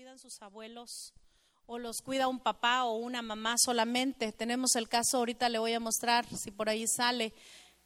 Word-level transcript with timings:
cuidan 0.00 0.18
sus 0.18 0.40
abuelos 0.40 1.12
o 1.66 1.78
los 1.78 2.00
cuida 2.00 2.26
un 2.26 2.38
papá 2.38 2.84
o 2.84 2.94
una 2.94 3.20
mamá 3.20 3.56
solamente. 3.58 4.32
Tenemos 4.32 4.74
el 4.76 4.88
caso, 4.88 5.18
ahorita 5.18 5.50
le 5.50 5.58
voy 5.58 5.74
a 5.74 5.78
mostrar 5.78 6.24
si 6.38 6.50
por 6.50 6.70
ahí 6.70 6.86
sale, 6.88 7.34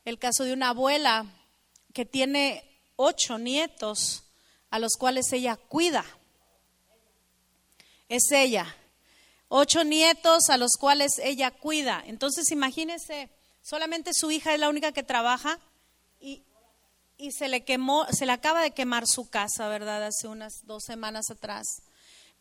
el 0.04 0.20
caso 0.20 0.44
de 0.44 0.52
una 0.52 0.68
abuela 0.68 1.26
que 1.92 2.04
tiene 2.04 2.70
ocho 2.94 3.36
nietos 3.36 4.22
a 4.70 4.78
los 4.78 4.92
cuales 4.96 5.32
ella 5.32 5.56
cuida. 5.56 6.04
Es 8.08 8.30
ella. 8.30 8.72
Ocho 9.48 9.82
nietos 9.82 10.50
a 10.50 10.56
los 10.56 10.76
cuales 10.78 11.18
ella 11.18 11.50
cuida. 11.50 12.00
Entonces 12.06 12.52
imagínese, 12.52 13.28
solamente 13.60 14.12
su 14.14 14.30
hija 14.30 14.54
es 14.54 14.60
la 14.60 14.68
única 14.68 14.92
que 14.92 15.02
trabaja 15.02 15.58
y, 16.20 16.44
y 17.18 17.32
se 17.32 17.48
le 17.48 17.64
quemó, 17.64 18.06
se 18.12 18.24
le 18.24 18.30
acaba 18.30 18.62
de 18.62 18.70
quemar 18.70 19.02
su 19.08 19.28
casa, 19.28 19.66
¿verdad? 19.66 20.04
Hace 20.04 20.28
unas 20.28 20.64
dos 20.64 20.84
semanas 20.84 21.24
atrás. 21.28 21.66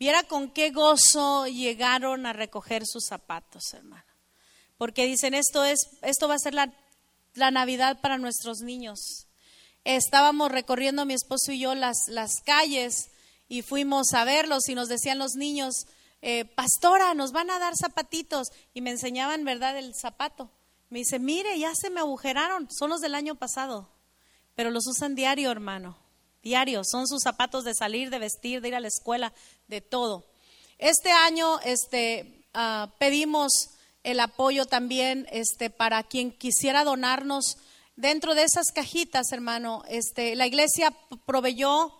Viera 0.03 0.23
con 0.23 0.51
qué 0.51 0.71
gozo 0.71 1.47
llegaron 1.47 2.25
a 2.25 2.33
recoger 2.33 2.83
sus 2.85 3.05
zapatos, 3.05 3.73
hermano. 3.73 4.03
Porque 4.77 5.05
dicen, 5.05 5.33
esto, 5.33 5.63
es, 5.63 5.79
esto 6.01 6.27
va 6.27 6.33
a 6.33 6.39
ser 6.39 6.53
la, 6.53 6.73
la 7.35 7.51
Navidad 7.51 8.01
para 8.01 8.17
nuestros 8.17 8.59
niños. 8.59 9.29
Estábamos 9.85 10.51
recorriendo 10.51 11.05
mi 11.05 11.13
esposo 11.13 11.53
y 11.53 11.59
yo 11.59 11.73
las, 11.73 12.09
las 12.09 12.41
calles 12.41 13.11
y 13.47 13.61
fuimos 13.61 14.07
a 14.13 14.25
verlos 14.25 14.67
y 14.67 14.75
nos 14.75 14.89
decían 14.89 15.19
los 15.19 15.35
niños, 15.35 15.85
eh, 16.21 16.43
pastora, 16.43 17.13
nos 17.13 17.31
van 17.31 17.49
a 17.49 17.59
dar 17.59 17.77
zapatitos. 17.77 18.49
Y 18.73 18.81
me 18.81 18.89
enseñaban, 18.89 19.45
¿verdad?, 19.45 19.77
el 19.77 19.95
zapato. 19.95 20.51
Me 20.89 20.99
dice, 20.99 21.17
mire, 21.17 21.57
ya 21.57 21.71
se 21.75 21.89
me 21.89 22.01
agujeraron, 22.01 22.67
son 22.69 22.89
los 22.89 22.99
del 22.99 23.15
año 23.15 23.35
pasado, 23.35 23.89
pero 24.53 24.69
los 24.69 24.85
usan 24.85 25.15
diario, 25.15 25.49
hermano, 25.49 25.97
diario. 26.41 26.81
Son 26.83 27.07
sus 27.07 27.23
zapatos 27.23 27.63
de 27.63 27.73
salir, 27.73 28.09
de 28.09 28.19
vestir, 28.19 28.59
de 28.59 28.67
ir 28.67 28.75
a 28.75 28.81
la 28.81 28.89
escuela, 28.89 29.33
de 29.73 29.81
todo. 29.81 30.25
Este 30.77 31.11
año 31.11 31.59
este, 31.61 32.45
ah, 32.53 32.93
pedimos 32.99 33.51
el 34.03 34.19
apoyo 34.19 34.65
también 34.65 35.27
este, 35.31 35.69
para 35.69 36.03
quien 36.03 36.31
quisiera 36.31 36.83
donarnos. 36.83 37.57
Dentro 37.95 38.35
de 38.35 38.43
esas 38.43 38.67
cajitas, 38.73 39.31
hermano, 39.31 39.83
este, 39.87 40.35
la 40.35 40.45
iglesia 40.45 40.93
proveyó 41.25 41.93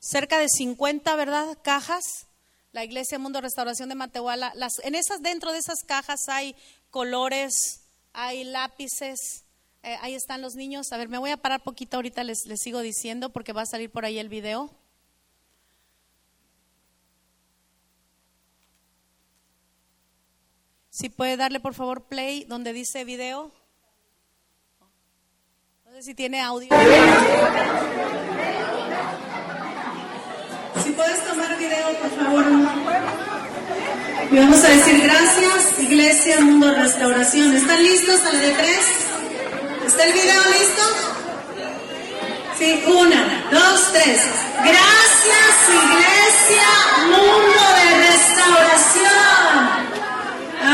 cerca 0.00 0.38
de 0.38 0.48
50, 0.48 1.14
¿verdad? 1.16 1.58
Cajas. 1.62 2.26
La 2.72 2.82
Iglesia 2.82 3.20
Mundo 3.20 3.40
Restauración 3.40 3.88
de 3.88 3.94
Matehuala. 3.94 4.52
Las, 4.56 4.72
en 4.82 4.96
esas, 4.96 5.22
dentro 5.22 5.52
de 5.52 5.58
esas 5.58 5.84
cajas 5.86 6.28
hay 6.28 6.56
colores, 6.90 7.82
hay 8.12 8.42
lápices. 8.42 9.44
Eh, 9.84 9.96
ahí 10.00 10.14
están 10.14 10.42
los 10.42 10.54
niños. 10.56 10.90
A 10.90 10.96
ver, 10.96 11.08
me 11.08 11.18
voy 11.18 11.30
a 11.30 11.36
parar 11.36 11.62
poquito 11.62 11.96
ahorita, 11.96 12.24
les, 12.24 12.46
les 12.46 12.60
sigo 12.60 12.80
diciendo 12.80 13.30
porque 13.30 13.52
va 13.52 13.62
a 13.62 13.66
salir 13.66 13.90
por 13.90 14.04
ahí 14.04 14.18
el 14.18 14.28
video. 14.28 14.70
Si 20.94 21.08
puede 21.08 21.36
darle 21.36 21.58
por 21.58 21.74
favor 21.74 22.04
play 22.04 22.44
donde 22.44 22.72
dice 22.72 23.02
video. 23.02 23.50
No 25.84 25.90
sé 25.90 26.04
si 26.04 26.14
tiene 26.14 26.40
audio. 26.40 26.68
Si 30.84 30.90
puedes 30.92 31.26
tomar 31.26 31.58
video, 31.58 31.98
por 32.00 32.10
favor. 32.10 32.44
Y 34.30 34.36
vamos 34.36 34.62
a 34.64 34.68
decir 34.68 35.02
gracias, 35.02 35.80
Iglesia 35.80 36.40
Mundo 36.42 36.72
Restauración. 36.72 37.56
¿Están 37.56 37.82
listos 37.82 38.20
a 38.20 38.32
la 38.32 38.38
de 38.38 38.52
tres? 38.52 38.86
¿Está 39.88 40.04
el 40.04 40.12
video 40.12 40.42
listo? 40.44 40.82
Sí, 42.56 42.84
una, 42.86 43.50
dos, 43.50 43.92
tres. 43.92 44.20
Gracias, 44.58 45.54
Iglesia 45.70 46.68
Mundo 47.08 47.62
de 47.82 48.06
Restauración. 48.06 49.23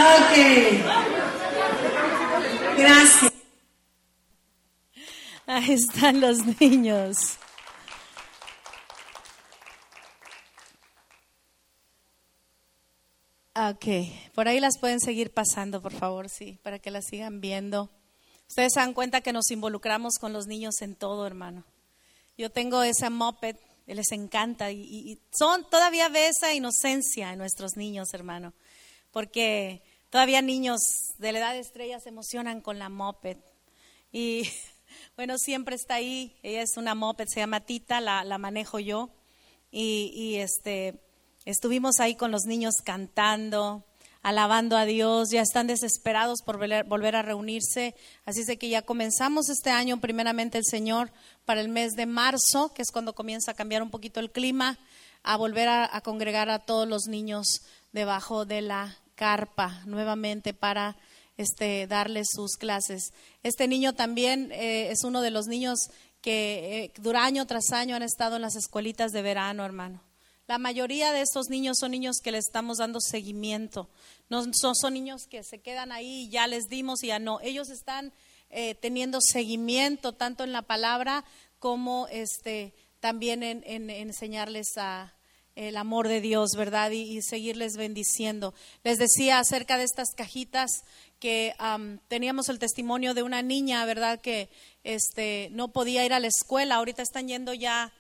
Ok. 0.01 0.37
Gracias. 2.79 3.33
Ahí 5.47 5.73
están 5.73 6.21
los 6.21 6.39
niños. 6.61 7.37
Ok, 13.55 13.85
por 14.35 14.49
ahí 14.49 14.59
las 14.59 14.79
pueden 14.79 15.01
seguir 15.01 15.33
pasando, 15.33 15.83
por 15.83 15.93
favor, 15.93 16.31
sí, 16.31 16.59
para 16.63 16.79
que 16.79 16.91
las 16.91 17.05
sigan 17.07 17.41
viendo. 17.41 17.91
Ustedes 18.49 18.73
se 18.73 18.81
dan 18.81 18.95
cuenta 18.95 19.21
que 19.21 19.33
nos 19.35 19.51
involucramos 19.51 20.15
con 20.19 20.33
los 20.33 20.47
niños 20.47 20.81
en 20.81 20.95
todo, 20.95 21.27
hermano. 21.27 21.65
Yo 22.39 22.51
tengo 22.51 22.83
esa 22.83 23.11
moped, 23.11 23.57
les 23.87 24.13
encanta 24.13 24.71
y, 24.71 25.21
son 25.37 25.69
todavía 25.69 26.09
ve 26.09 26.29
esa 26.29 26.55
inocencia 26.55 27.33
en 27.33 27.39
nuestros 27.39 27.77
niños, 27.77 28.15
hermano, 28.15 28.55
porque 29.11 29.83
todavía 30.11 30.43
niños 30.43 30.81
de 31.19 31.33
la 31.33 31.39
edad 31.39 31.53
de 31.53 31.61
estrella 31.61 32.01
se 32.01 32.11
emocionan 32.11 32.61
con 32.61 32.79
la 32.79 32.89
moped. 32.89 33.39
Y 34.13 34.43
bueno, 35.17 35.39
siempre 35.39 35.77
está 35.77 35.95
ahí. 35.95 36.37
Ella 36.43 36.63
es 36.63 36.77
una 36.77 36.95
moped, 36.95 37.27
se 37.29 37.41
llama 37.41 37.61
Tita, 37.61 38.01
la, 38.01 38.25
la 38.25 38.39
manejo 38.39 38.79
yo. 38.79 39.11
Y, 39.71 40.13
y 40.15 40.37
este 40.37 41.01
Estuvimos 41.47 42.01
ahí 42.01 42.17
con 42.17 42.31
los 42.31 42.45
niños 42.45 42.75
cantando, 42.85 43.87
alabando 44.23 44.77
a 44.77 44.85
Dios, 44.85 45.31
ya 45.31 45.41
están 45.41 45.67
desesperados 45.67 46.43
por 46.43 46.59
volver 46.59 47.17
a 47.17 47.23
reunirse, 47.23 47.95
así 48.27 48.41
es 48.41 48.47
de 48.47 48.59
que 48.59 48.69
ya 48.69 48.83
comenzamos 48.83 49.49
este 49.49 49.71
año, 49.71 50.01
primeramente 50.03 50.59
el 50.59 50.65
Señor, 50.67 51.11
para 51.47 51.63
el 51.63 51.71
mes 51.71 51.93
de 51.95 52.05
marzo, 52.05 52.75
que 52.75 52.83
es 52.83 52.93
cuando 52.93 53.15
comienza 53.15 53.53
a 53.53 53.55
cambiar 53.55 53.83
un 53.83 53.91
poquito 53.91 54.21
el 54.21 54.31
clima, 54.31 54.79
a 55.23 55.39
volver 55.39 55.69
a, 55.69 56.01
congregar 56.03 56.51
a 56.51 56.59
todos 56.59 56.87
los 56.87 57.07
niños 57.07 57.63
debajo 57.93 58.45
de 58.45 58.61
la 58.61 58.99
carpa 59.21 59.83
nuevamente 59.85 60.55
para 60.55 60.97
este, 61.37 61.87
darles 61.87 62.29
sus 62.35 62.57
clases. 62.57 63.13
Este 63.43 63.69
niño 63.69 63.93
también 63.93 64.51
eh, 64.51 64.91
es 64.91 65.05
uno 65.05 65.21
de 65.21 65.31
los 65.31 65.47
niños 65.47 65.91
que 66.23 66.91
eh, 66.97 67.17
año 67.17 67.47
tras 67.47 67.71
año 67.73 67.97
han 67.97 68.03
estado 68.03 68.37
en 68.37 68.43
las 68.43 68.57
escuelitas 68.57 69.13
de 69.13 69.21
verano, 69.21 69.63
hermano. 69.63 70.03
La 70.47 70.57
mayoría 70.57 71.13
de 71.13 71.21
estos 71.21 71.51
niños 71.51 71.77
son 71.79 71.91
niños 71.91 72.17
que 72.25 72.33
les 72.33 72.47
estamos 72.47 72.79
dando 72.79 72.99
seguimiento. 72.99 73.91
No 74.31 74.43
son, 74.55 74.95
niños 74.95 75.27
que 75.29 75.45
se 75.45 75.61
quedan 75.61 75.93
ahí 75.93 76.23
y 76.23 76.31
ya 76.31 76.47
les 76.47 76.71
dimos 76.71 77.05
y 77.05 77.09
ya 77.09 77.19
no. 77.19 77.41
Ellos 77.43 77.69
están 77.69 78.15
eh, 78.49 78.75
teniendo 78.77 79.19
seguimiento 79.21 80.15
tanto 80.15 80.45
en 80.45 80.53
la 80.53 80.63
palabra 80.63 81.27
como 81.59 82.09
este, 82.09 82.73
también 83.01 83.43
en, 83.43 83.91
enseñarles 83.91 84.79
a, 84.79 85.13
el 85.57 85.77
amor 85.77 86.09
de 86.09 86.21
Dios, 86.21 86.51
¿verdad? 86.57 86.91
Y, 86.91 87.21
seguirles 87.23 87.77
bendiciendo. 87.77 88.55
Les 88.85 88.99
decía 88.99 89.39
acerca 89.39 89.79
de 89.79 89.85
estas 89.85 90.09
cajitas 90.17 90.71
que 91.19 91.55
teníamos 92.09 92.49
el 92.49 92.59
testimonio 92.59 93.15
de 93.15 93.23
una 93.23 93.43
niña, 93.43 93.85
¿verdad? 93.85 94.21
Que 94.21 94.49
este, 94.85 95.49
no 95.53 95.69
podía 95.69 96.05
ir 96.05 96.13
a 96.13 96.21
la 96.21 96.29
escuela. 96.29 96.77
Ahorita 96.77 97.03
están 97.03 97.29
yendo 97.29 97.53
ya 97.53 97.93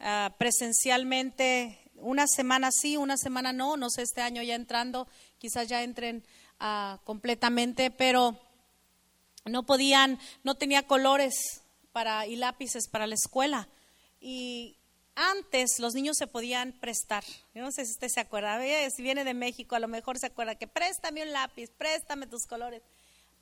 ah, 0.00 0.34
presencialmente 0.38 1.78
una 1.98 2.26
semana 2.26 2.70
sí, 2.70 2.96
una 2.96 3.16
semana 3.16 3.52
no, 3.52 3.76
no 3.76 3.90
sé, 3.90 4.02
este 4.02 4.20
año 4.20 4.42
ya 4.42 4.54
entrando, 4.54 5.08
quizás 5.38 5.68
ya 5.68 5.82
entren 5.82 6.24
uh, 6.60 6.98
completamente, 7.04 7.90
pero 7.90 8.38
no 9.44 9.64
podían, 9.64 10.18
no 10.42 10.56
tenía 10.56 10.86
colores 10.86 11.62
para, 11.92 12.26
y 12.26 12.36
lápices 12.36 12.88
para 12.88 13.06
la 13.06 13.14
escuela. 13.14 13.68
Y 14.20 14.76
antes 15.16 15.80
los 15.80 15.94
niños 15.94 16.16
se 16.16 16.28
podían 16.28 16.72
prestar. 16.72 17.24
Yo 17.54 17.62
no 17.62 17.72
sé 17.72 17.84
si 17.84 17.92
usted 17.92 18.08
se 18.08 18.20
acuerda, 18.20 18.60
si 18.90 19.02
viene 19.02 19.24
de 19.24 19.34
México, 19.34 19.74
a 19.74 19.80
lo 19.80 19.88
mejor 19.88 20.18
se 20.18 20.26
acuerda 20.26 20.54
que 20.54 20.68
préstame 20.68 21.22
un 21.22 21.32
lápiz, 21.32 21.70
préstame 21.76 22.26
tus 22.26 22.46
colores. 22.46 22.82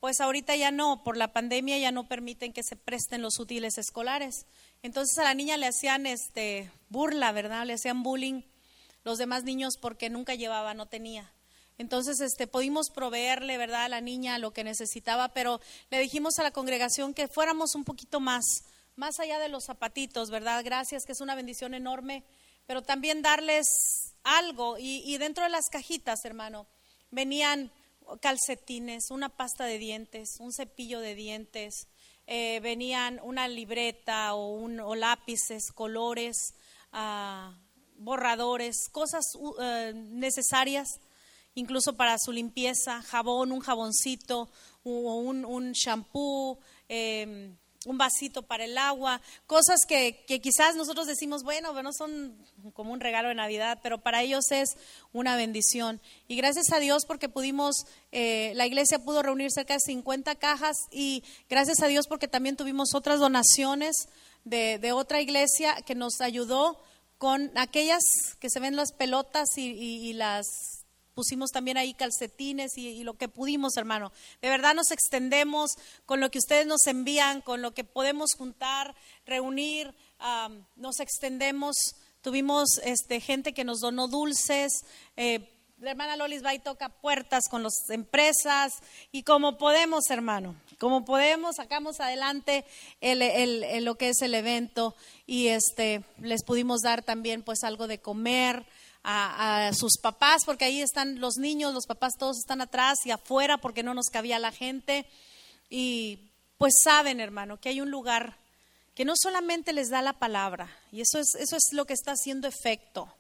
Pues 0.01 0.21
ahorita 0.21 0.57
ya 0.57 0.71
no, 0.71 1.03
por 1.05 1.17
la 1.17 1.33
pandemia 1.33 1.79
ya 1.79 1.93
no 1.93 2.09
permiten 2.09 2.53
que 2.53 2.63
se 2.63 2.77
presten 2.77 3.23
los 3.23 3.39
útiles 3.39 3.77
escolares. 3.77 4.47
Entonces 4.83 5.19
a 5.19 5.25
la 5.25 5.35
niña 5.35 5.57
le 5.57 5.67
hacían 5.67 6.07
este 6.07 6.71
burla, 6.89 7.33
¿verdad? 7.33 7.67
Le 7.67 7.75
hacían 7.75 8.03
bullying 8.03 8.43
los 9.03 9.19
demás 9.19 9.45
niños 9.45 9.77
porque 9.81 10.11
nunca 10.11 10.35
llevaba, 10.35 10.75
no 10.75 10.87
tenía. 10.87 11.31
Entonces, 11.77 12.21
este, 12.21 12.47
pudimos 12.47 12.91
proveerle, 12.91 13.59
¿verdad?, 13.59 13.85
a 13.85 13.89
la 13.89 14.01
niña 14.01 14.39
lo 14.39 14.53
que 14.53 14.63
necesitaba, 14.63 15.29
pero 15.29 15.61
le 15.91 15.99
dijimos 15.99 16.39
a 16.39 16.45
la 16.45 16.53
congregación 16.53 17.15
que 17.15 17.27
fuéramos 17.27 17.75
un 17.75 17.85
poquito 17.85 18.21
más, 18.21 18.45
más 18.97 19.19
allá 19.21 19.39
de 19.39 19.49
los 19.49 19.65
zapatitos, 19.65 20.31
¿verdad? 20.31 20.63
Gracias, 20.65 21.05
que 21.05 21.13
es 21.13 21.21
una 21.21 21.35
bendición 21.35 21.75
enorme, 21.75 22.25
pero 22.67 22.83
también 22.83 23.23
darles 23.23 23.67
algo. 24.23 24.77
Y, 24.79 25.17
dentro 25.19 25.45
de 25.45 25.51
las 25.51 25.69
cajitas, 25.71 26.25
hermano, 26.25 26.67
venían 27.11 27.73
calcetines, 28.21 29.11
una 29.11 29.29
pasta 29.29 29.65
de 29.65 29.79
dientes, 29.79 30.37
un 30.39 30.53
cepillo 30.53 31.01
de 31.01 31.15
dientes, 31.15 31.89
eh, 32.27 32.61
venían 32.61 33.21
una 33.23 33.49
libreta 33.49 34.35
o, 34.35 34.55
un, 34.55 34.81
o 34.81 34.95
lápices, 34.95 35.73
colores, 35.73 36.55
uh, 36.93 37.53
borradores, 37.97 38.89
cosas 38.91 39.25
uh, 39.35 39.55
necesarias 39.95 41.01
incluso 41.55 41.97
para 41.97 42.19
su 42.19 42.33
limpieza, 42.33 43.03
jabón, 43.03 43.53
un 43.53 43.61
jaboncito, 43.61 44.49
un, 44.83 45.45
un 45.45 45.73
shampoo, 45.73 46.59
em, 46.89 47.57
un 47.87 47.99
vasito 47.99 48.43
para 48.43 48.65
el 48.65 48.79
agua, 48.79 49.21
cosas 49.47 49.81
que, 49.87 50.25
que 50.27 50.41
quizás 50.41 50.77
nosotros 50.77 51.07
decimos, 51.07 51.43
bueno, 51.43 51.83
no 51.83 51.93
son 51.93 52.37
como 52.73 52.93
un 52.93 53.01
regalo 53.01 53.29
de 53.29 53.35
Navidad, 53.35 53.81
pero 53.83 54.03
para 54.03 54.23
ellos 54.23 54.51
es 54.51 54.71
una 55.13 55.37
bendición. 55.37 56.01
Y 56.29 56.37
gracias 56.37 56.73
a 56.73 56.79
Dios 56.79 57.05
porque 57.07 57.29
pudimos, 57.29 57.87
eh, 58.13 58.53
la 58.57 58.67
iglesia 58.67 58.99
pudo 58.99 59.23
reunir 59.23 59.51
cerca 59.51 59.75
de 59.75 59.81
50 59.81 60.35
cajas 60.37 60.77
y 60.91 61.25
gracias 61.49 61.83
a 61.83 61.87
Dios 61.87 62.07
porque 62.09 62.29
también 62.29 62.57
tuvimos 62.57 62.95
otras 62.95 63.21
donaciones 63.21 64.09
de, 64.45 64.79
de 64.79 64.93
otra 64.93 65.21
iglesia 65.21 65.77
que 65.87 65.95
nos 65.95 66.21
ayudó 66.21 66.79
con 67.19 67.51
aquellas 67.57 68.03
que 68.41 68.51
se 68.51 68.61
ven 68.61 68.77
las 68.77 68.93
pelotas 68.93 69.57
y, 69.57 69.71
y 69.71 70.13
las 70.13 70.84
pusimos 71.15 71.51
también 71.51 71.77
ahí 71.77 71.95
calcetines 71.95 72.77
y, 72.77 73.05
lo 73.05 73.15
que 73.15 73.29
pudimos, 73.29 73.77
hermano. 73.77 74.13
De 74.43 74.49
verdad 74.49 74.75
nos 74.75 74.91
extendemos 74.91 75.73
con 76.07 76.21
lo 76.21 76.31
que 76.31 76.39
ustedes 76.39 76.67
nos 76.67 76.87
envían, 76.87 77.41
con 77.41 77.63
lo 77.63 77.73
que 77.73 77.85
podemos 77.85 78.35
juntar, 78.37 78.95
reunir, 79.25 79.95
nos 80.77 81.01
extendemos. 81.01 81.77
Tuvimos 82.21 82.79
este, 82.85 83.21
gente 83.21 83.53
que 83.53 83.65
nos 83.65 83.81
donó 83.81 84.09
dulces. 84.09 84.85
Eh, 85.17 85.51
la 85.81 85.91
hermana 85.91 86.17
Lolis 86.17 86.45
va 86.45 86.55
y 86.55 86.59
toca 86.59 86.89
puertas 86.89 87.45
con 87.51 87.63
las 87.63 87.75
empresas 87.91 88.73
y 89.13 89.23
como 89.23 89.59
podemos, 89.59 90.09
hermano, 90.09 90.55
como 90.79 91.05
podemos, 91.05 91.57
sacamos 91.57 92.01
adelante 92.01 92.65
el, 93.01 93.85
lo 93.85 93.97
que 93.97 94.09
es 94.09 94.23
el 94.23 94.35
evento 94.35 94.95
y 95.27 95.49
este, 95.49 96.05
les 96.21 96.43
pudimos 96.43 96.81
dar 96.81 97.03
también 97.03 97.43
pues 97.43 97.65
algo 97.65 97.87
de 97.87 97.99
comer 97.99 98.65
a, 99.05 99.71
sus 99.75 99.99
papás, 99.99 100.45
porque 100.45 100.65
ahí 100.65 100.81
están 100.81 101.21
los 101.21 101.37
niños, 101.37 101.75
los 101.75 101.87
papás 101.87 102.15
todos 102.19 102.39
están 102.39 102.61
atrás 102.61 102.99
y 103.05 103.11
afuera 103.11 103.59
porque 103.59 103.83
no 103.83 103.95
nos 103.95 104.07
cabía 104.07 104.39
la 104.39 104.51
gente. 104.51 105.07
Y 105.69 106.31
pues 106.57 106.73
saben, 106.83 107.21
hermano, 107.21 107.61
que 107.61 107.69
hay 107.69 107.81
un 107.81 107.91
lugar 107.91 108.39
que 108.95 109.05
no 109.05 109.15
solamente 109.17 109.73
les 109.73 109.91
da 109.91 110.03
la 110.03 110.15
palabra, 110.15 110.71
y 110.93 111.01
eso 111.01 111.19
es, 111.19 111.35
eso 111.35 111.57
es 111.57 111.65
lo 111.73 111.85
que 111.85 111.95
está 111.95 112.13
haciendo 112.13 112.49
efecto. 112.49 113.13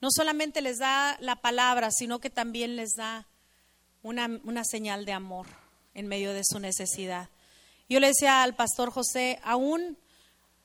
No 0.00 0.08
solamente 0.10 0.62
les 0.62 0.78
da 0.78 1.16
la 1.20 1.36
palabra, 1.36 1.90
sino 1.92 2.18
que 2.18 2.30
también 2.30 2.76
les 2.76 2.94
da 2.96 3.26
una, 4.02 4.40
una 4.42 4.64
señal 4.64 5.04
de 5.04 5.12
amor 5.12 5.46
en 5.94 6.08
medio 6.08 6.32
de 6.32 6.42
su 6.44 6.58
necesidad. 6.58 7.28
Yo 7.88 8.00
le 8.00 8.08
decía 8.08 8.42
al 8.42 8.56
pastor 8.56 8.90
José, 8.90 9.38
aún 9.44 9.98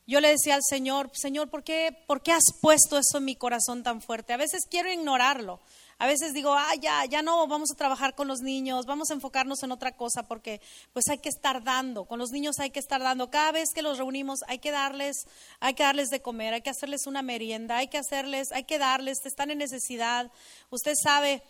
yo 0.07 0.21
le 0.21 0.29
decía 0.29 0.55
al 0.55 0.63
Señor, 0.63 1.11
Señor, 1.13 1.49
¿por 1.49 1.63
qué, 1.63 1.95
¿por 2.07 2.23
qué 2.23 2.31
has 2.31 2.53
puesto 2.61 2.97
eso 2.97 3.17
en 3.17 3.25
mi 3.25 3.35
corazón 3.35 3.83
tan 3.83 4.01
fuerte? 4.01 4.31
A 4.31 4.37
veces 4.37 4.65
quiero 4.69 4.91
ignorarlo. 4.91 5.59
A 5.99 6.05
veces 6.05 6.33
digo, 6.33 6.53
ah, 6.53 6.75
ya, 6.79 7.05
ya 7.05 7.21
no, 7.23 7.47
vamos 7.47 7.71
a 7.71 7.75
trabajar 7.75 8.13
con 8.13 8.27
los 8.27 8.41
niños, 8.41 8.85
vamos 8.85 9.09
a 9.09 9.15
enfocarnos 9.15 9.63
en 9.63 9.71
otra 9.71 9.93
cosa 9.93 10.23
porque 10.27 10.61
pues 10.93 11.09
hay 11.09 11.17
que 11.17 11.29
estar 11.29 11.63
dando, 11.63 12.05
con 12.05 12.19
los 12.19 12.29
niños 12.29 12.59
hay 12.59 12.69
que 12.69 12.79
estar 12.79 13.01
dando. 13.01 13.31
Cada 13.31 13.51
vez 13.51 13.69
que 13.73 13.81
los 13.81 13.97
reunimos 13.97 14.41
hay 14.47 14.59
que 14.59 14.69
darles, 14.69 15.25
hay 15.59 15.73
que 15.73 15.83
darles 15.83 16.09
de 16.09 16.21
comer, 16.21 16.53
hay 16.53 16.61
que 16.61 16.69
hacerles 16.69 17.07
una 17.07 17.23
merienda, 17.23 17.77
hay 17.77 17.87
que 17.87 17.97
hacerles, 17.97 18.51
hay 18.51 18.65
que 18.65 18.77
darles, 18.77 19.25
están 19.25 19.49
en 19.49 19.57
necesidad. 19.57 20.31
Usted 20.69 20.93
sabe, 21.01 21.41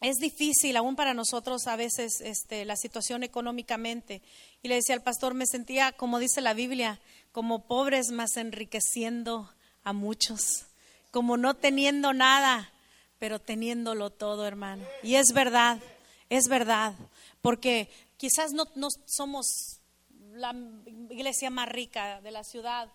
es 0.00 0.16
difícil 0.16 0.76
aún 0.76 0.96
para 0.96 1.14
nosotros 1.14 1.66
a 1.66 1.76
veces 1.76 2.20
este, 2.20 2.64
la 2.64 2.76
situación 2.76 3.22
económicamente. 3.22 4.22
Y 4.62 4.68
le 4.68 4.76
decía 4.76 4.94
al 4.94 5.02
pastor, 5.02 5.34
me 5.34 5.46
sentía, 5.46 5.92
como 5.92 6.18
dice 6.18 6.40
la 6.40 6.54
Biblia, 6.54 7.00
como 7.32 7.66
pobres 7.66 8.10
más 8.10 8.36
enriqueciendo 8.36 9.50
a 9.82 9.92
muchos, 9.92 10.66
como 11.10 11.36
no 11.36 11.54
teniendo 11.54 12.12
nada, 12.12 12.72
pero 13.18 13.40
teniéndolo 13.40 14.10
todo, 14.10 14.46
hermano. 14.46 14.84
Y 15.02 15.14
es 15.14 15.32
verdad, 15.32 15.78
es 16.28 16.48
verdad, 16.48 16.94
porque 17.40 17.88
quizás 18.16 18.52
no, 18.52 18.64
no 18.74 18.88
somos 19.06 19.80
la 20.32 20.54
iglesia 21.10 21.50
más 21.50 21.68
rica 21.68 22.20
de 22.20 22.30
la 22.30 22.44
ciudad, 22.44 22.90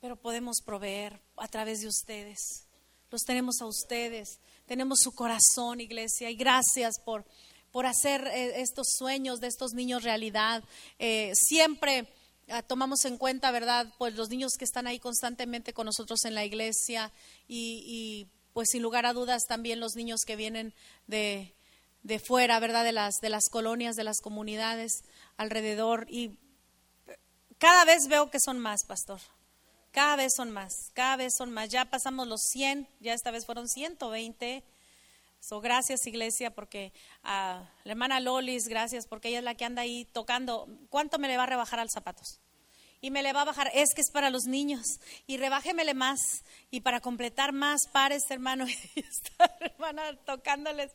pero 0.00 0.16
podemos 0.16 0.60
proveer 0.64 1.20
a 1.36 1.48
través 1.48 1.80
de 1.80 1.88
ustedes. 1.88 2.66
Los 3.10 3.22
tenemos 3.22 3.60
a 3.60 3.66
ustedes 3.66 4.40
tenemos 4.66 4.98
su 5.00 5.12
corazón, 5.12 5.80
iglesia, 5.80 6.30
y 6.30 6.36
gracias 6.36 7.00
por, 7.04 7.24
por 7.70 7.86
hacer 7.86 8.26
eh, 8.26 8.60
estos 8.60 8.88
sueños 8.98 9.40
de 9.40 9.46
estos 9.48 9.72
niños 9.72 10.02
realidad. 10.02 10.62
Eh, 10.98 11.32
siempre 11.34 12.08
ah, 12.48 12.62
tomamos 12.62 13.04
en 13.04 13.16
cuenta, 13.16 13.50
¿verdad? 13.50 13.92
Pues 13.98 14.14
los 14.14 14.28
niños 14.28 14.52
que 14.58 14.64
están 14.64 14.86
ahí 14.86 14.98
constantemente 14.98 15.72
con 15.72 15.86
nosotros 15.86 16.24
en 16.24 16.34
la 16.34 16.44
iglesia 16.44 17.12
y, 17.48 18.28
pues 18.52 18.68
sin 18.70 18.82
lugar 18.82 19.04
a 19.04 19.12
dudas 19.12 19.42
también 19.46 19.80
los 19.80 19.96
niños 19.96 20.20
que 20.26 20.34
vienen 20.34 20.74
de, 21.06 21.54
de 22.02 22.18
fuera, 22.18 22.58
¿verdad? 22.58 22.84
De 22.84 22.92
las, 22.92 23.16
de 23.20 23.28
las 23.28 23.50
colonias, 23.50 23.96
de 23.96 24.04
las 24.04 24.20
comunidades 24.22 25.04
alrededor. 25.36 26.06
Y 26.08 26.38
cada 27.58 27.84
vez 27.84 28.08
veo 28.08 28.30
que 28.30 28.40
son 28.40 28.58
más, 28.58 28.80
pastor. 28.86 29.20
Cada 29.96 30.16
vez 30.16 30.34
son 30.36 30.50
más, 30.50 30.90
cada 30.92 31.16
vez 31.16 31.34
son 31.38 31.52
más. 31.52 31.70
Ya 31.70 31.86
pasamos 31.86 32.28
los 32.28 32.42
100, 32.52 32.86
ya 33.00 33.14
esta 33.14 33.30
vez 33.30 33.46
fueron 33.46 33.66
120. 33.66 34.62
So, 35.40 35.62
gracias 35.62 36.06
iglesia 36.06 36.54
porque 36.54 36.92
a 37.22 37.66
la 37.82 37.92
hermana 37.92 38.20
Lolis, 38.20 38.68
gracias 38.68 39.06
porque 39.06 39.28
ella 39.28 39.38
es 39.38 39.44
la 39.44 39.54
que 39.54 39.64
anda 39.64 39.80
ahí 39.80 40.04
tocando. 40.12 40.68
¿Cuánto 40.90 41.18
me 41.18 41.28
le 41.28 41.38
va 41.38 41.44
a 41.44 41.46
rebajar 41.46 41.80
al 41.80 41.88
zapatos? 41.88 42.42
Y 43.00 43.10
me 43.10 43.22
le 43.22 43.32
va 43.32 43.40
a 43.40 43.44
bajar, 43.46 43.70
es 43.72 43.94
que 43.94 44.02
es 44.02 44.10
para 44.10 44.28
los 44.28 44.44
niños. 44.44 45.00
Y 45.26 45.38
rebájemele 45.38 45.94
más. 45.94 46.44
Y 46.70 46.82
para 46.82 47.00
completar 47.00 47.54
más 47.54 47.88
pares, 47.90 48.24
hermano. 48.28 48.66
Y 48.96 49.00
está 49.00 49.56
hermana 49.60 50.14
tocándoles, 50.26 50.92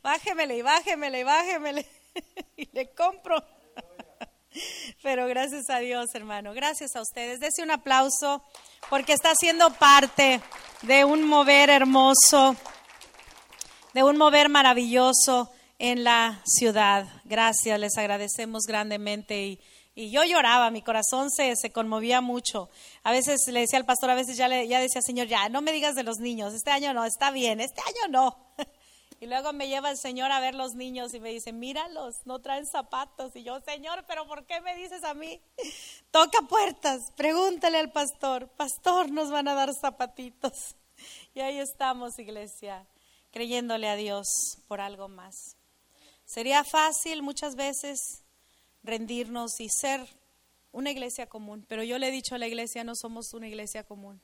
bájemele 0.00 0.58
y 0.58 0.62
bájemele 0.62 1.18
y 1.18 1.24
bájemele. 1.24 1.86
Y 2.56 2.68
le 2.72 2.94
compro. 2.94 3.44
Pero 5.02 5.26
gracias 5.26 5.70
a 5.70 5.78
Dios, 5.78 6.14
hermano. 6.14 6.52
Gracias 6.54 6.96
a 6.96 7.02
ustedes. 7.02 7.40
Dese 7.40 7.62
un 7.62 7.70
aplauso 7.70 8.42
porque 8.90 9.12
está 9.12 9.34
siendo 9.34 9.72
parte 9.74 10.40
de 10.82 11.04
un 11.04 11.24
mover 11.24 11.70
hermoso, 11.70 12.56
de 13.92 14.02
un 14.02 14.16
mover 14.16 14.48
maravilloso 14.48 15.50
en 15.78 16.04
la 16.04 16.40
ciudad. 16.44 17.06
Gracias, 17.24 17.78
les 17.78 17.96
agradecemos 17.96 18.64
grandemente 18.66 19.42
y, 19.42 19.60
y 19.94 20.10
yo 20.10 20.24
lloraba, 20.24 20.70
mi 20.70 20.82
corazón 20.82 21.30
se, 21.30 21.54
se, 21.56 21.70
conmovía 21.70 22.20
mucho. 22.20 22.68
A 23.02 23.12
veces 23.12 23.40
le 23.48 23.60
decía 23.60 23.78
al 23.78 23.86
pastor, 23.86 24.10
a 24.10 24.14
veces 24.14 24.36
ya, 24.36 24.48
le, 24.48 24.68
ya 24.68 24.80
decía, 24.80 25.00
Señor, 25.02 25.26
ya, 25.26 25.48
no 25.48 25.62
me 25.62 25.72
digas 25.72 25.94
de 25.94 26.02
los 26.02 26.18
niños, 26.18 26.52
este 26.52 26.70
año 26.70 26.92
no, 26.92 27.04
está 27.04 27.30
bien, 27.30 27.60
este 27.60 27.80
año 27.80 28.10
no. 28.10 28.36
Y 29.24 29.26
luego 29.26 29.54
me 29.54 29.68
lleva 29.68 29.90
el 29.90 29.96
Señor 29.96 30.30
a 30.32 30.38
ver 30.38 30.54
los 30.54 30.74
niños 30.74 31.14
y 31.14 31.18
me 31.18 31.30
dice, 31.30 31.50
míralos, 31.50 32.26
no 32.26 32.40
traen 32.40 32.66
zapatos. 32.66 33.34
Y 33.34 33.42
yo, 33.42 33.58
Señor, 33.62 34.04
pero 34.06 34.26
¿por 34.26 34.44
qué 34.44 34.60
me 34.60 34.76
dices 34.76 35.02
a 35.02 35.14
mí? 35.14 35.40
Toca 36.10 36.42
puertas, 36.42 37.10
pregúntale 37.16 37.78
al 37.78 37.90
pastor, 37.90 38.50
pastor, 38.50 39.10
nos 39.10 39.30
van 39.30 39.48
a 39.48 39.54
dar 39.54 39.72
zapatitos. 39.72 40.76
Y 41.34 41.40
ahí 41.40 41.58
estamos, 41.58 42.18
iglesia, 42.18 42.86
creyéndole 43.32 43.88
a 43.88 43.96
Dios 43.96 44.58
por 44.68 44.82
algo 44.82 45.08
más. 45.08 45.56
Sería 46.26 46.62
fácil 46.62 47.22
muchas 47.22 47.56
veces 47.56 48.24
rendirnos 48.82 49.58
y 49.58 49.70
ser 49.70 50.06
una 50.70 50.90
iglesia 50.90 51.30
común, 51.30 51.64
pero 51.66 51.82
yo 51.82 51.98
le 51.98 52.08
he 52.08 52.12
dicho 52.12 52.34
a 52.34 52.38
la 52.38 52.46
iglesia, 52.46 52.84
no 52.84 52.94
somos 52.94 53.32
una 53.32 53.48
iglesia 53.48 53.84
común. 53.84 54.20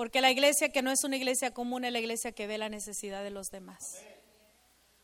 Porque 0.00 0.22
la 0.22 0.30
iglesia 0.30 0.70
que 0.70 0.80
no 0.80 0.90
es 0.90 1.04
una 1.04 1.18
iglesia 1.18 1.52
común 1.52 1.84
es 1.84 1.92
la 1.92 1.98
iglesia 1.98 2.32
que 2.32 2.46
ve 2.46 2.56
la 2.56 2.70
necesidad 2.70 3.22
de 3.22 3.28
los 3.28 3.48
demás. 3.48 3.98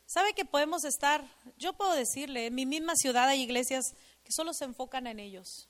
¿Sabe 0.07 0.33
que 0.33 0.47
podemos 0.47 0.85
estar? 0.85 1.23
Yo 1.59 1.75
puedo 1.75 1.93
decirle, 1.93 2.47
en 2.47 2.55
mi 2.55 2.65
misma 2.65 2.97
ciudad 2.97 3.29
hay 3.29 3.43
iglesias 3.43 3.95
que 4.25 4.33
solo 4.33 4.55
se 4.55 4.65
enfocan 4.65 5.07
en 5.07 5.21
ellos. 5.21 5.69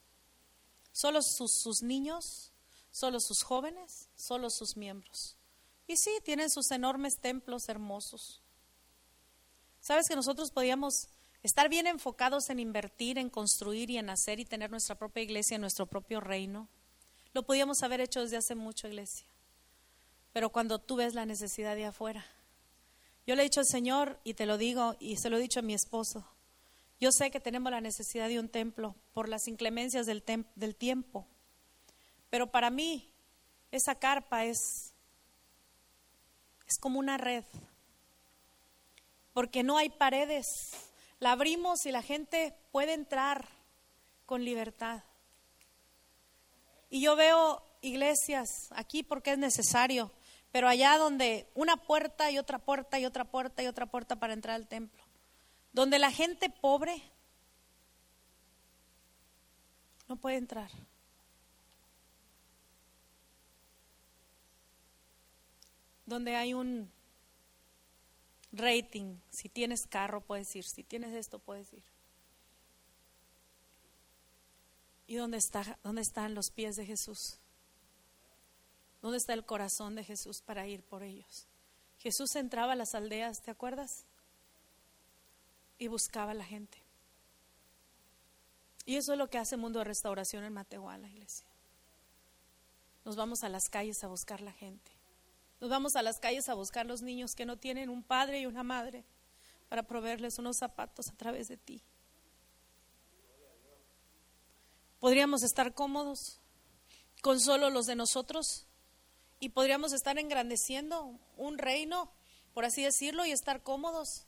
Solo 0.92 1.22
sus, 1.22 1.58
sus 1.60 1.82
niños, 1.82 2.52
solo 2.92 3.18
sus 3.18 3.42
jóvenes, 3.42 4.10
solo 4.14 4.48
sus 4.48 4.76
miembros. 4.76 5.36
Y 5.88 5.96
sí, 5.96 6.12
tienen 6.22 6.48
sus 6.48 6.70
enormes 6.70 7.14
templos 7.20 7.68
hermosos. 7.68 8.44
¿Sabes 9.80 10.06
que 10.08 10.14
nosotros 10.14 10.52
podíamos 10.52 11.08
estar 11.42 11.68
bien 11.68 11.88
enfocados 11.88 12.48
en 12.48 12.60
invertir, 12.60 13.18
en 13.18 13.28
construir 13.28 13.90
y 13.90 13.98
en 13.98 14.08
hacer 14.08 14.38
y 14.38 14.44
tener 14.44 14.70
nuestra 14.70 14.94
propia 14.94 15.24
iglesia, 15.24 15.58
nuestro 15.58 15.86
propio 15.86 16.20
reino? 16.20 16.68
Lo 17.36 17.42
podíamos 17.42 17.82
haber 17.82 18.00
hecho 18.00 18.22
desde 18.22 18.38
hace 18.38 18.54
mucho, 18.54 18.88
iglesia. 18.88 19.26
Pero 20.32 20.48
cuando 20.48 20.78
tú 20.78 20.96
ves 20.96 21.12
la 21.12 21.26
necesidad 21.26 21.76
de 21.76 21.84
afuera, 21.84 22.24
yo 23.26 23.34
le 23.34 23.42
he 23.42 23.44
dicho 23.44 23.60
al 23.60 23.66
Señor 23.66 24.18
y 24.24 24.32
te 24.32 24.46
lo 24.46 24.56
digo 24.56 24.96
y 25.00 25.18
se 25.18 25.28
lo 25.28 25.36
he 25.36 25.42
dicho 25.42 25.60
a 25.60 25.62
mi 25.62 25.74
esposo. 25.74 26.26
Yo 26.98 27.12
sé 27.12 27.30
que 27.30 27.38
tenemos 27.38 27.70
la 27.70 27.82
necesidad 27.82 28.28
de 28.28 28.40
un 28.40 28.48
templo 28.48 28.94
por 29.12 29.28
las 29.28 29.48
inclemencias 29.48 30.06
del, 30.06 30.24
del 30.54 30.76
tiempo. 30.76 31.26
Pero 32.30 32.50
para 32.50 32.70
mí, 32.70 33.12
esa 33.70 33.96
carpa 33.96 34.46
es, 34.46 34.94
es 36.66 36.78
como 36.78 36.98
una 36.98 37.18
red. 37.18 37.44
Porque 39.34 39.62
no 39.62 39.76
hay 39.76 39.90
paredes. 39.90 40.70
La 41.20 41.32
abrimos 41.32 41.84
y 41.84 41.92
la 41.92 42.00
gente 42.00 42.56
puede 42.72 42.94
entrar 42.94 43.46
con 44.24 44.42
libertad. 44.42 45.02
Y 46.88 47.00
yo 47.00 47.16
veo 47.16 47.62
iglesias 47.80 48.48
aquí 48.70 49.02
porque 49.02 49.32
es 49.32 49.38
necesario, 49.38 50.12
pero 50.52 50.68
allá 50.68 50.96
donde 50.98 51.48
una 51.54 51.76
puerta 51.76 52.30
y 52.30 52.38
otra 52.38 52.58
puerta 52.58 52.98
y 52.98 53.06
otra 53.06 53.24
puerta 53.24 53.62
y 53.62 53.66
otra 53.66 53.86
puerta 53.86 54.16
para 54.16 54.32
entrar 54.32 54.54
al 54.56 54.68
templo, 54.68 55.02
donde 55.72 55.98
la 55.98 56.10
gente 56.10 56.50
pobre 56.50 57.02
No 60.08 60.16
puede 60.16 60.36
entrar. 60.36 60.70
Donde 66.04 66.36
hay 66.36 66.54
un 66.54 66.90
rating, 68.52 69.18
si 69.30 69.48
tienes 69.48 69.86
carro 69.86 70.20
puedes 70.20 70.54
ir, 70.54 70.64
si 70.64 70.84
tienes 70.84 71.12
esto 71.12 71.40
puedes 71.40 71.72
ir. 71.72 71.82
¿Y 75.06 75.16
dónde, 75.16 75.38
está, 75.38 75.78
dónde 75.82 76.02
están 76.02 76.34
los 76.34 76.50
pies 76.50 76.76
de 76.76 76.84
Jesús? 76.84 77.38
¿Dónde 79.02 79.18
está 79.18 79.34
el 79.34 79.44
corazón 79.44 79.94
de 79.94 80.04
Jesús 80.04 80.42
para 80.42 80.66
ir 80.66 80.82
por 80.82 81.02
ellos? 81.02 81.46
Jesús 81.98 82.34
entraba 82.36 82.72
a 82.72 82.76
las 82.76 82.94
aldeas, 82.94 83.40
¿te 83.40 83.50
acuerdas? 83.50 84.04
Y 85.78 85.88
buscaba 85.88 86.32
a 86.32 86.34
la 86.34 86.44
gente. 86.44 86.82
Y 88.84 88.96
eso 88.96 89.12
es 89.12 89.18
lo 89.18 89.28
que 89.28 89.38
hace 89.38 89.56
Mundo 89.56 89.80
de 89.80 89.84
Restauración 89.84 90.44
en 90.44 90.52
Matehuala, 90.52 91.08
iglesia. 91.08 91.46
Nos 93.04 93.16
vamos 93.16 93.44
a 93.44 93.48
las 93.48 93.68
calles 93.68 94.02
a 94.02 94.08
buscar 94.08 94.40
la 94.40 94.52
gente. 94.52 94.90
Nos 95.60 95.70
vamos 95.70 95.96
a 95.96 96.02
las 96.02 96.18
calles 96.18 96.48
a 96.48 96.54
buscar 96.54 96.86
los 96.86 97.02
niños 97.02 97.34
que 97.34 97.46
no 97.46 97.56
tienen 97.56 97.88
un 97.88 98.02
padre 98.02 98.40
y 98.40 98.46
una 98.46 98.62
madre 98.62 99.04
para 99.68 99.84
proveerles 99.84 100.38
unos 100.38 100.56
zapatos 100.56 101.08
a 101.08 101.16
través 101.16 101.48
de 101.48 101.56
ti. 101.56 101.82
Podríamos 105.06 105.44
estar 105.44 105.72
cómodos 105.72 106.40
con 107.22 107.38
solo 107.38 107.70
los 107.70 107.86
de 107.86 107.94
nosotros 107.94 108.66
y 109.38 109.50
podríamos 109.50 109.92
estar 109.92 110.18
engrandeciendo 110.18 111.16
un 111.36 111.58
reino, 111.58 112.10
por 112.52 112.64
así 112.64 112.82
decirlo, 112.82 113.24
y 113.24 113.30
estar 113.30 113.62
cómodos. 113.62 114.26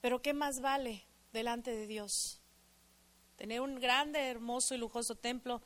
Pero 0.00 0.22
¿qué 0.22 0.32
más 0.32 0.62
vale 0.62 1.04
delante 1.34 1.70
de 1.70 1.86
Dios? 1.86 2.40
Tener 3.36 3.60
un 3.60 3.78
grande, 3.78 4.20
hermoso 4.20 4.74
y 4.74 4.78
lujoso 4.78 5.16
templo 5.16 5.60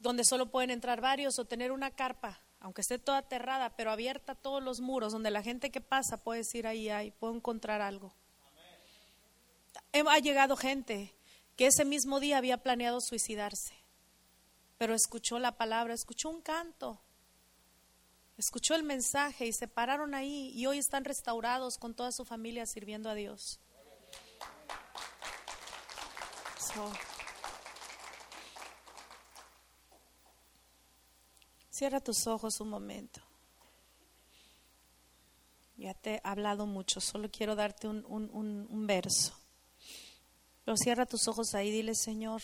donde 0.00 0.24
solo 0.24 0.50
pueden 0.50 0.70
entrar 0.70 1.00
varios 1.00 1.38
o 1.38 1.44
tener 1.44 1.70
una 1.70 1.92
carpa, 1.92 2.40
aunque 2.58 2.80
esté 2.80 2.98
toda 2.98 3.18
aterrada, 3.18 3.76
pero 3.76 3.92
abierta 3.92 4.34
todos 4.34 4.60
los 4.60 4.80
muros, 4.80 5.12
donde 5.12 5.30
la 5.30 5.44
gente 5.44 5.70
que 5.70 5.80
pasa 5.80 6.16
puede 6.16 6.38
decir 6.38 6.66
ahí, 6.66 6.88
ahí, 6.88 7.12
puedo 7.12 7.32
encontrar 7.32 7.80
algo. 7.80 8.12
Ha 9.92 10.18
llegado 10.18 10.56
gente 10.56 11.13
que 11.56 11.66
ese 11.66 11.84
mismo 11.84 12.20
día 12.20 12.38
había 12.38 12.58
planeado 12.58 13.00
suicidarse 13.00 13.84
pero 14.78 14.94
escuchó 14.94 15.38
la 15.38 15.56
palabra, 15.56 15.94
escuchó 15.94 16.28
un 16.28 16.40
canto, 16.40 17.00
escuchó 18.36 18.74
el 18.74 18.82
mensaje 18.82 19.46
y 19.46 19.52
se 19.52 19.68
pararon 19.68 20.14
ahí 20.14 20.50
y 20.54 20.66
hoy 20.66 20.78
están 20.78 21.04
restaurados 21.04 21.78
con 21.78 21.94
toda 21.94 22.12
su 22.12 22.24
familia 22.24 22.66
sirviendo 22.66 23.08
a 23.08 23.14
Dios. 23.14 23.60
cierra 31.70 32.00
tus 32.00 32.26
ojos 32.26 32.60
un 32.60 32.68
momento. 32.68 33.20
Ya 35.76 35.94
te 35.94 36.16
he 36.16 36.20
hablado 36.24 36.66
mucho, 36.66 37.00
solo 37.00 37.30
quiero 37.30 37.54
darte 37.54 37.86
un, 37.86 38.04
un 38.04 38.86
verso. 38.86 39.43
Pero 40.64 40.76
cierra 40.76 41.06
tus 41.06 41.28
ojos 41.28 41.54
ahí, 41.54 41.70
dile 41.70 41.94
Señor. 41.94 42.42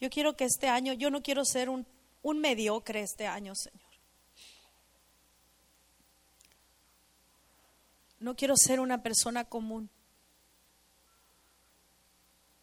Yo 0.00 0.10
quiero 0.10 0.36
que 0.36 0.44
este 0.44 0.68
año, 0.68 0.92
yo 0.92 1.10
no 1.10 1.22
quiero 1.22 1.44
ser 1.44 1.68
un, 1.68 1.86
un 2.22 2.38
mediocre 2.38 3.00
este 3.00 3.26
año, 3.26 3.54
Señor. 3.54 3.80
No 8.20 8.34
quiero 8.34 8.54
ser 8.56 8.80
una 8.80 9.02
persona 9.02 9.44
común, 9.44 9.88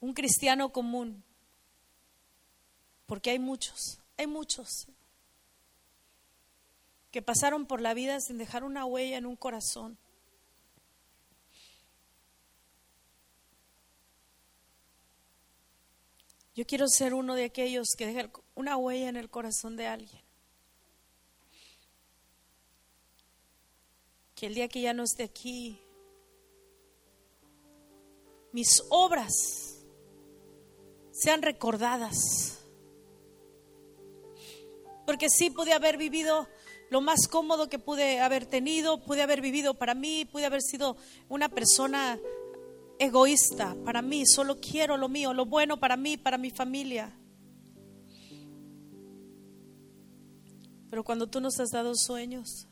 un 0.01 0.13
cristiano 0.13 0.72
común, 0.72 1.24
porque 3.05 3.29
hay 3.29 3.39
muchos, 3.39 4.00
hay 4.17 4.27
muchos 4.27 4.88
que 7.12 7.22
pasaron 7.22 7.65
por 7.65 7.79
la 7.79 7.93
vida 7.93 8.19
sin 8.19 8.38
dejar 8.38 8.65
una 8.65 8.84
huella 8.84 9.17
en 9.17 9.25
un 9.25 9.38
corazón. 9.38 9.98
Yo 16.55 16.65
quiero 16.65 16.88
ser 16.88 17.13
uno 17.13 17.35
de 17.35 17.43
aquellos 17.43 17.89
que 17.97 18.05
deja 18.05 18.29
una 18.55 18.77
huella 18.77 19.09
en 19.09 19.17
el 19.17 19.29
corazón 19.29 19.75
de 19.75 19.88
alguien. 19.88 20.21
Que 24.35 24.47
el 24.47 24.55
día 24.55 24.69
que 24.69 24.81
ya 24.81 24.93
no 24.93 25.03
esté 25.03 25.24
aquí, 25.24 25.81
mis 28.53 28.81
obras 28.89 29.83
sean 31.12 31.41
recordadas. 31.41 32.62
Porque 35.05 35.29
sí 35.29 35.50
pude 35.50 35.74
haber 35.74 35.97
vivido 35.97 36.47
lo 36.89 37.01
más 37.01 37.27
cómodo 37.27 37.67
que 37.67 37.79
pude 37.79 38.21
haber 38.21 38.45
tenido, 38.45 39.03
pude 39.03 39.21
haber 39.21 39.41
vivido 39.41 39.74
para 39.74 39.93
mí, 39.93 40.24
pude 40.24 40.45
haber 40.45 40.62
sido 40.62 40.95
una 41.27 41.50
persona 41.50 42.17
egoísta 42.99 43.75
para 43.83 44.01
mí, 44.01 44.25
solo 44.25 44.59
quiero 44.59 44.97
lo 44.97 45.09
mío, 45.09 45.33
lo 45.33 45.45
bueno 45.45 45.79
para 45.79 45.97
mí, 45.97 46.17
para 46.17 46.37
mi 46.37 46.49
familia. 46.49 47.17
Pero 50.89 51.03
cuando 51.03 51.27
tú 51.27 51.41
nos 51.41 51.59
has 51.59 51.71
dado 51.71 51.93
sueños, 51.95 52.67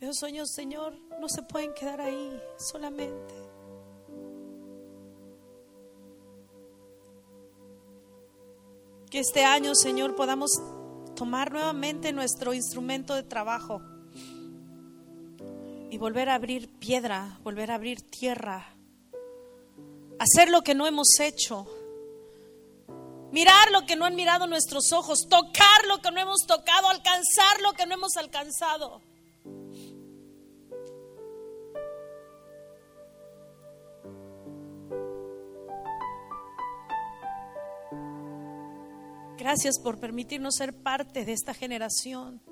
esos 0.00 0.16
sueños, 0.16 0.50
Señor, 0.52 0.94
no 1.20 1.28
se 1.28 1.42
pueden 1.42 1.72
quedar 1.74 2.00
ahí 2.00 2.40
solamente. 2.58 3.34
Que 9.10 9.20
este 9.20 9.44
año, 9.44 9.74
Señor, 9.74 10.14
podamos 10.14 10.50
tomar 11.14 11.50
nuevamente 11.50 12.12
nuestro 12.12 12.52
instrumento 12.52 13.14
de 13.14 13.22
trabajo 13.22 13.80
y 15.96 15.98
volver 15.98 16.28
a 16.28 16.34
abrir 16.34 16.68
piedra, 16.78 17.38
volver 17.42 17.70
a 17.70 17.76
abrir 17.76 18.02
tierra, 18.02 18.66
hacer 20.18 20.50
lo 20.50 20.60
que 20.60 20.74
no 20.74 20.86
hemos 20.86 21.18
hecho, 21.20 21.66
mirar 23.32 23.70
lo 23.70 23.86
que 23.86 23.96
no 23.96 24.04
han 24.04 24.14
mirado 24.14 24.46
nuestros 24.46 24.92
ojos, 24.92 25.20
tocar 25.26 25.86
lo 25.88 25.96
que 26.02 26.10
no 26.10 26.20
hemos 26.20 26.40
tocado, 26.46 26.90
alcanzar 26.90 27.62
lo 27.62 27.72
que 27.72 27.86
no 27.86 27.94
hemos 27.94 28.14
alcanzado. 28.18 29.00
Gracias 39.38 39.80
por 39.82 39.98
permitirnos 39.98 40.56
ser 40.56 40.74
parte 40.74 41.24
de 41.24 41.32
esta 41.32 41.54
generación. 41.54 42.42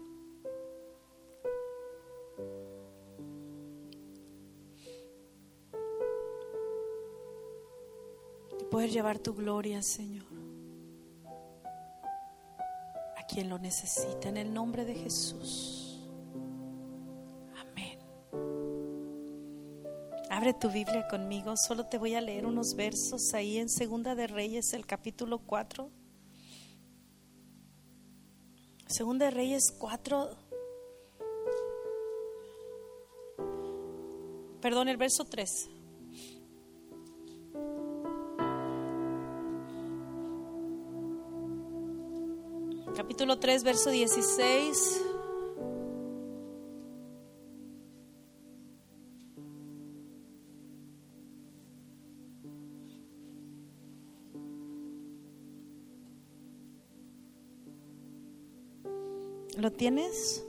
Poder 8.74 8.90
llevar 8.90 9.20
tu 9.20 9.34
gloria, 9.34 9.80
Señor, 9.82 10.26
a 13.16 13.24
quien 13.28 13.48
lo 13.48 13.56
necesita, 13.56 14.28
en 14.28 14.36
el 14.36 14.52
nombre 14.52 14.84
de 14.84 14.96
Jesús. 14.96 16.04
Amén. 17.56 18.00
Abre 20.28 20.54
tu 20.54 20.72
Biblia 20.72 21.06
conmigo, 21.06 21.54
solo 21.56 21.86
te 21.86 21.98
voy 21.98 22.16
a 22.16 22.20
leer 22.20 22.46
unos 22.46 22.74
versos 22.74 23.32
ahí 23.32 23.58
en 23.58 23.68
Segunda 23.68 24.16
de 24.16 24.26
Reyes, 24.26 24.72
el 24.72 24.86
capítulo 24.86 25.38
4. 25.38 25.88
Segunda 28.88 29.26
de 29.26 29.30
Reyes 29.30 29.72
4. 29.78 30.30
Perdón, 34.60 34.88
el 34.88 34.96
verso 34.96 35.24
3. 35.26 35.73
Capítulo 42.94 43.38
3, 43.38 43.64
verso 43.64 43.90
16. 43.90 45.02
¿Lo 59.56 59.72
tienes? 59.72 60.44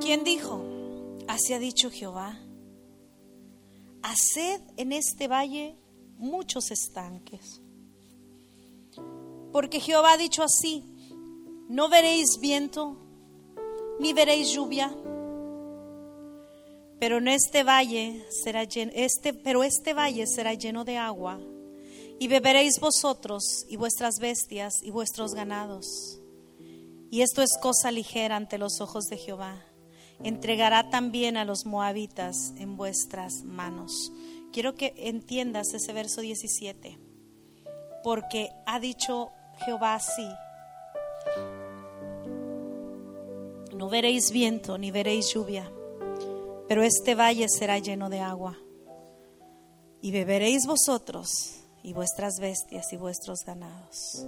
¿Quién 0.00 0.24
dijo? 0.24 0.64
Así 1.28 1.52
ha 1.52 1.58
dicho 1.58 1.90
Jehová. 1.90 2.40
Haced 4.02 4.62
en 4.76 4.92
este 4.92 5.28
valle 5.28 5.76
muchos 6.18 6.70
estanques. 6.70 7.60
Porque 9.52 9.80
Jehová 9.80 10.12
ha 10.12 10.16
dicho 10.16 10.42
así, 10.42 10.84
no 11.68 11.88
veréis 11.88 12.38
viento, 12.40 12.96
ni 13.98 14.12
veréis 14.12 14.52
lluvia, 14.52 14.94
Pero 16.98 17.18
en 17.18 17.28
este 17.28 17.62
valle 17.62 18.24
será 18.30 18.64
lleno, 18.64 18.90
este, 18.94 19.34
pero 19.34 19.62
este 19.62 19.92
valle 19.92 20.26
será 20.26 20.54
lleno 20.54 20.84
de 20.84 20.96
agua, 20.96 21.38
y 22.18 22.28
beberéis 22.28 22.80
vosotros 22.80 23.66
y 23.68 23.76
vuestras 23.76 24.14
bestias 24.18 24.82
y 24.82 24.90
vuestros 24.90 25.34
ganados. 25.34 26.20
Y 27.10 27.20
esto 27.20 27.42
es 27.42 27.50
cosa 27.60 27.90
ligera 27.90 28.36
ante 28.36 28.58
los 28.58 28.80
ojos 28.80 29.04
de 29.04 29.18
Jehová. 29.18 29.62
Entregará 30.24 30.88
también 30.88 31.36
a 31.36 31.44
los 31.44 31.66
moabitas 31.66 32.54
en 32.56 32.76
vuestras 32.76 33.42
manos. 33.44 34.10
Quiero 34.56 34.74
que 34.74 34.94
entiendas 34.96 35.74
ese 35.74 35.92
verso 35.92 36.22
17, 36.22 36.98
porque 38.02 38.48
ha 38.64 38.80
dicho 38.80 39.30
Jehová 39.66 39.96
así. 39.96 40.26
No 43.76 43.90
veréis 43.90 44.30
viento 44.32 44.78
ni 44.78 44.90
veréis 44.90 45.34
lluvia 45.34 45.70
pero 46.68 46.82
este 46.82 47.14
valle 47.14 47.46
será 47.48 47.78
lleno 47.78 48.08
de 48.08 48.20
agua. 48.20 48.58
Y 50.00 50.10
beberéis 50.10 50.66
vosotros 50.66 51.28
y 51.82 51.92
vuestras 51.92 52.38
bestias 52.40 52.92
y 52.92 52.96
vuestros 52.96 53.40
ganados. 53.44 54.24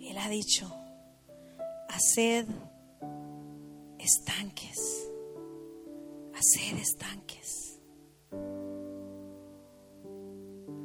Él 0.00 0.18
ha 0.18 0.28
dicho, 0.28 0.72
haced 1.88 2.46
estanques, 3.98 5.08
haced 6.34 6.78
estanques. 6.78 7.63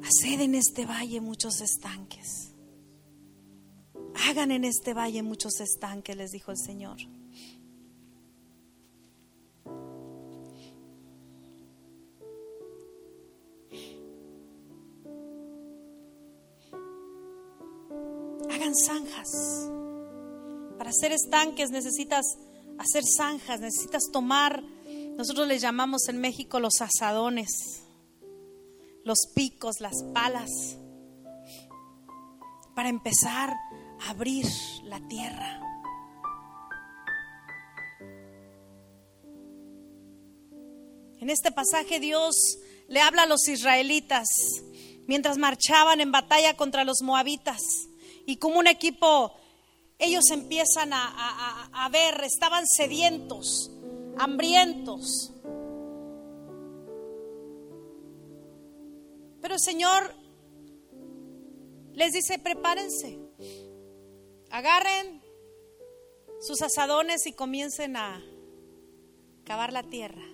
Haced 0.02 0.40
en 0.40 0.54
este 0.54 0.86
valle 0.86 1.20
muchos 1.20 1.60
estanques. 1.60 2.52
Hagan 4.28 4.50
en 4.50 4.64
este 4.64 4.94
valle 4.94 5.22
muchos 5.22 5.60
estanques, 5.60 6.16
les 6.16 6.30
dijo 6.30 6.50
el 6.50 6.58
Señor. 6.58 6.98
zanjas. 18.74 19.68
Para 20.78 20.90
hacer 20.90 21.12
estanques 21.12 21.70
necesitas 21.70 22.24
hacer 22.78 23.04
zanjas, 23.04 23.60
necesitas 23.60 24.04
tomar, 24.12 24.62
nosotros 25.16 25.46
les 25.46 25.60
llamamos 25.60 26.08
en 26.08 26.18
México 26.20 26.60
los 26.60 26.80
asadones, 26.80 27.82
los 29.04 29.26
picos, 29.34 29.80
las 29.80 30.02
palas, 30.14 30.50
para 32.74 32.88
empezar 32.88 33.50
a 34.00 34.10
abrir 34.10 34.46
la 34.84 35.00
tierra. 35.08 35.60
En 41.20 41.28
este 41.28 41.52
pasaje 41.52 42.00
Dios 42.00 42.58
le 42.88 43.00
habla 43.00 43.22
a 43.24 43.26
los 43.26 43.46
israelitas 43.48 44.26
mientras 45.06 45.36
marchaban 45.36 46.00
en 46.00 46.12
batalla 46.12 46.56
contra 46.56 46.84
los 46.84 47.02
moabitas 47.02 47.60
y 48.26 48.36
como 48.36 48.58
un 48.58 48.66
equipo, 48.66 49.34
ellos 49.98 50.30
empiezan 50.30 50.92
a, 50.92 51.88
ver, 51.92 52.22
estaban 52.24 52.66
sedientos, 52.66 53.70
hambrientos. 54.18 55.32
Pero 59.40 59.54
el 59.54 59.60
Señor 59.60 60.14
les 61.94 62.12
dice, 62.12 62.38
prepárense, 62.38 63.18
agarren 64.50 65.22
sus 66.40 66.62
asadones 66.62 67.26
y 67.26 67.32
comiencen 67.32 67.96
a 67.96 68.22
cavar 69.44 69.72
la 69.72 69.82
tierra, 69.82 70.24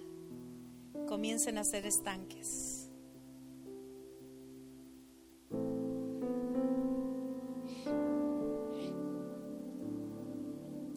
comiencen 1.08 1.58
a 1.58 1.62
hacer 1.62 1.86
estanques. 1.86 2.90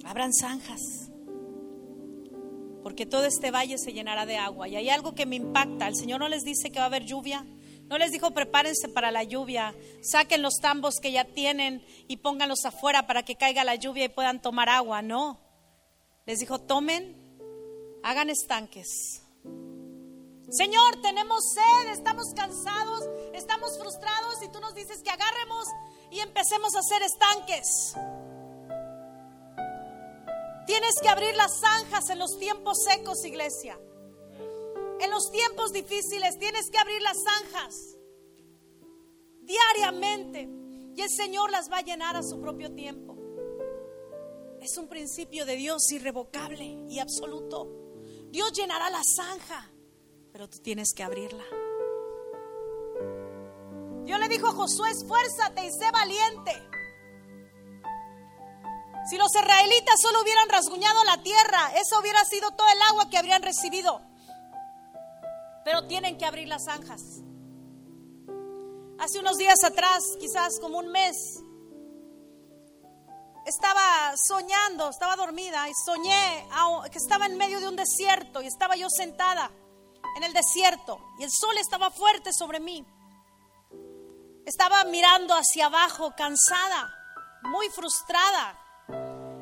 Abran 0.04 0.34
zanjas, 0.34 1.12
porque 2.84 3.06
todo 3.06 3.26
este 3.26 3.52
valle 3.52 3.78
se 3.78 3.94
llenará 3.94 4.26
de 4.26 4.38
agua. 4.38 4.68
Y 4.68 4.76
hay 4.76 4.90
algo 4.90 5.14
que 5.14 5.28
me 5.28 5.36
impacta. 5.36 5.88
El 5.88 5.96
Señor 5.96 6.20
no 6.20 6.28
les 6.28 6.44
dice 6.44 6.72
que 6.72 6.80
va 6.80 6.86
a 6.86 6.88
haber 6.88 7.06
lluvia. 7.06 7.46
No 7.90 7.98
les 7.98 8.12
dijo 8.12 8.32
prepárense 8.32 8.88
para 8.88 9.10
la 9.10 9.24
lluvia, 9.24 9.74
saquen 10.02 10.44
los 10.44 10.60
tambos 10.62 11.00
que 11.02 11.12
ya 11.12 11.26
tienen 11.26 11.84
y 12.08 12.18
pónganlos 12.18 12.64
afuera 12.66 13.08
para 13.08 13.24
que 13.24 13.36
caiga 13.36 13.64
la 13.64 13.76
lluvia 13.76 14.06
y 14.06 14.10
puedan 14.10 14.42
tomar 14.42 14.70
agua. 14.70 15.02
No. 15.02 15.40
Les 16.28 16.40
dijo 16.40 16.60
tomen, 16.60 17.18
hagan 18.04 18.30
estanques. 18.30 19.24
Señor, 20.52 21.02
tenemos 21.02 21.44
sed, 21.52 21.92
estamos 21.92 22.34
cansados, 22.36 23.06
estamos 23.34 23.78
frustrados 23.80 24.42
y 24.44 24.50
tú 24.50 24.60
nos 24.60 24.76
dices 24.76 25.02
que 25.02 25.10
agarremos 25.10 25.68
y 26.12 26.20
empecemos 26.20 26.76
a 26.76 26.80
hacer 26.80 27.02
estanques. 27.02 27.96
Tienes 30.68 30.96
que 31.02 31.10
abrir 31.10 31.36
las 31.36 31.60
zanjas 31.60 32.12
en 32.12 32.20
los 32.20 32.38
tiempos 32.38 32.84
secos, 32.84 33.26
iglesia. 33.26 33.80
En 35.00 35.12
los 35.12 35.32
tiempos 35.32 35.72
difíciles 35.72 36.38
tienes 36.38 36.70
que 36.70 36.78
abrir 36.78 37.02
las 37.02 37.18
zanjas 37.24 37.98
diariamente 39.42 40.48
y 40.96 41.02
el 41.02 41.10
Señor 41.10 41.50
las 41.50 41.72
va 41.72 41.78
a 41.78 41.82
llenar 41.82 42.16
a 42.16 42.24
su 42.24 42.40
propio 42.40 42.74
tiempo. 42.74 43.16
Es 44.62 44.78
un 44.78 44.88
principio 44.90 45.46
de 45.46 45.56
Dios 45.56 45.90
irrevocable 45.92 46.86
y 46.90 47.00
absoluto. 47.00 47.68
Dios 48.30 48.52
llenará 48.52 48.90
la 48.90 49.02
zanja, 49.16 49.72
pero 50.34 50.50
tú 50.50 50.60
tienes 50.60 50.90
que 50.94 51.04
abrirla. 51.04 51.46
Dios 54.04 54.20
le 54.20 54.28
dijo 54.28 54.48
a 54.48 54.52
Josué, 54.52 54.90
esfuérzate 54.92 55.66
y 55.66 55.72
sé 55.72 55.92
valiente. 55.92 56.52
Si 59.10 59.18
los 59.18 59.34
israelitas 59.34 60.02
solo 60.02 60.22
hubieran 60.22 60.50
rasguñado 60.50 61.04
la 61.06 61.24
tierra, 61.24 61.72
eso 61.76 62.00
hubiera 62.00 62.24
sido 62.26 62.52
todo 62.52 62.68
el 62.68 62.82
agua 62.90 63.10
que 63.10 63.18
habrían 63.18 63.42
recibido. 63.42 64.09
Pero 65.70 65.86
tienen 65.86 66.18
que 66.18 66.26
abrir 66.26 66.48
las 66.48 66.66
zanjas. 66.66 67.22
Hace 68.98 69.20
unos 69.20 69.38
días 69.38 69.64
atrás, 69.64 70.02
quizás 70.20 70.60
como 70.60 70.80
un 70.80 70.88
mes, 70.88 71.16
estaba 73.46 74.16
soñando, 74.18 74.90
estaba 74.90 75.16
dormida 75.16 75.70
y 75.70 75.74
soñé 75.86 76.48
que 76.92 76.98
estaba 76.98 77.28
en 77.28 77.38
medio 77.38 77.60
de 77.60 77.68
un 77.68 77.76
desierto 77.76 78.42
y 78.42 78.48
estaba 78.48 78.78
yo 78.78 78.90
sentada 78.90 79.52
en 80.18 80.24
el 80.24 80.34
desierto 80.34 80.98
y 81.20 81.24
el 81.24 81.30
sol 81.30 81.56
estaba 81.60 81.92
fuerte 81.92 82.34
sobre 82.34 82.60
mí. 82.60 82.84
Estaba 84.48 84.84
mirando 84.86 85.36
hacia 85.36 85.68
abajo, 85.68 86.16
cansada, 86.18 86.92
muy 87.44 87.70
frustrada, 87.70 88.58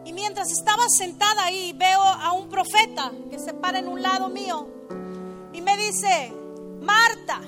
y 0.04 0.12
mientras 0.12 0.52
estaba 0.52 0.90
sentada 0.90 1.46
ahí, 1.46 1.72
veo 1.72 2.02
a 2.02 2.34
un 2.34 2.50
profeta 2.50 3.14
que 3.30 3.40
se 3.40 3.54
para 3.54 3.80
en 3.80 3.88
un 3.88 4.02
lado 4.02 4.28
mío 4.28 4.77
y 5.58 5.62
me 5.62 5.76
dice, 5.76 6.32
Marta, 6.82 7.42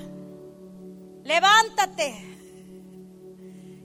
levántate. 1.22 2.26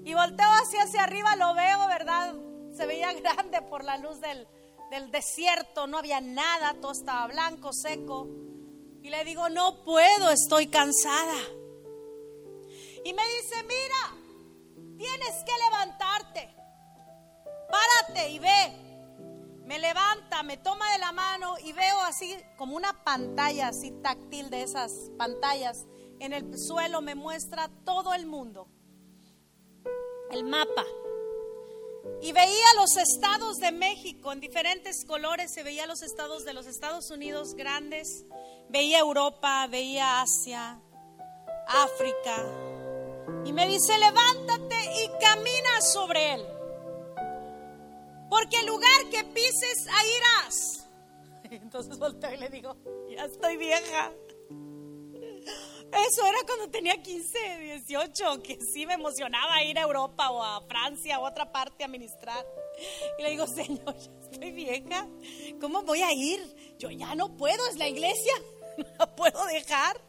Y 0.04 0.14
volteo 0.14 0.48
hacia, 0.48 1.04
arriba, 1.04 1.36
lo 1.36 1.54
veo, 1.54 1.88
¿verdad? 1.88 2.34
Se 2.76 2.86
veía 2.88 3.14
grande 3.22 3.62
por 3.62 3.84
la 3.84 3.98
luz 3.98 4.20
del, 4.20 4.48
del 4.90 5.12
desierto, 5.12 5.86
no 5.86 6.00
había 6.00 6.22
nada, 6.22 6.74
todo 6.82 6.92
estaba 6.92 7.28
blanco, 7.28 7.72
seco. 7.72 8.28
Y 9.04 9.10
le 9.10 9.24
digo, 9.24 9.48
no 9.50 9.84
puedo, 9.84 10.32
estoy 10.32 10.68
cansada. 10.68 11.38
Y 13.04 13.14
me 13.14 13.24
dice, 13.28 13.64
mira, 13.64 14.98
tienes 14.98 15.44
que 15.46 15.52
levantarte 15.70 16.56
párate 17.76 18.30
y 18.30 18.40
ve. 18.40 18.85
Me 19.66 19.80
levanta, 19.80 20.44
me 20.44 20.58
toma 20.58 20.92
de 20.92 21.00
la 21.00 21.12
mano 21.12 21.56
y 21.64 21.74
veo 21.74 22.00
así 22.02 22.38
como 22.56 22.76
una 22.76 23.04
pantalla 23.04 23.70
así 23.70 23.92
táctil 24.04 24.52
de 24.52 24.62
esas 24.62 24.92
pantallas. 25.18 25.86
En 26.20 26.34
el 26.34 26.58
suelo 26.58 27.02
me 27.02 27.16
muestra 27.16 27.70
todo 27.84 28.14
el 28.14 28.28
mundo, 28.28 28.68
el 30.30 30.44
mapa. 30.44 30.86
Y 32.22 32.32
veía 32.32 32.74
los 32.76 32.96
estados 32.96 33.58
de 33.58 33.72
México 33.72 34.32
en 34.32 34.40
diferentes 34.40 35.04
colores, 35.04 35.52
se 35.52 35.64
veía 35.64 35.88
los 35.88 36.04
estados 36.04 36.46
de 36.46 36.54
los 36.54 36.68
Estados 36.68 37.10
Unidos 37.10 37.56
grandes, 37.56 38.26
veía 38.70 39.00
Europa, 39.00 39.66
veía 39.68 40.22
Asia, 40.22 40.80
África. 41.68 42.46
Y 43.46 43.52
me 43.52 43.66
dice, 43.66 43.98
levántate 43.98 44.76
y 45.04 45.10
camina 45.20 45.82
sobre 45.82 46.36
él. 46.36 46.55
Porque 48.36 48.58
el 48.58 48.66
lugar 48.66 49.10
que 49.10 49.24
pises, 49.24 49.88
ahí 49.88 50.08
irás. 50.18 50.90
Entonces 51.52 51.98
volteo 51.98 52.34
y 52.34 52.38
le 52.38 52.50
digo, 52.50 52.76
ya 53.10 53.24
estoy 53.24 53.56
vieja. 53.56 54.12
Eso 56.10 56.26
era 56.26 56.40
cuando 56.46 56.70
tenía 56.70 57.02
15, 57.02 57.60
18, 57.62 58.44
que 58.44 58.58
sí 58.60 58.86
me 58.86 58.96
emocionaba 58.96 59.64
ir 59.64 59.80
a 59.80 59.84
Europa 59.84 60.32
o 60.32 60.44
a 60.44 60.60
Francia 60.68 61.18
o 61.18 61.26
a 61.26 61.30
otra 61.30 61.50
parte 61.50 61.86
a 61.86 61.88
ministrar. 61.88 62.46
Y 63.18 63.24
le 63.24 63.30
digo, 63.30 63.48
Señor, 63.48 63.96
ya 63.98 64.12
estoy 64.20 64.52
vieja, 64.52 65.08
¿cómo 65.62 65.84
voy 65.84 66.02
a 66.02 66.12
ir? 66.12 66.76
Yo 66.78 66.92
ya 66.92 67.16
no 67.16 67.38
puedo, 67.38 67.66
es 67.70 67.78
la 67.78 67.88
iglesia, 67.88 68.34
no 68.78 68.86
la 69.00 69.16
puedo 69.16 69.46
dejar. 69.46 70.02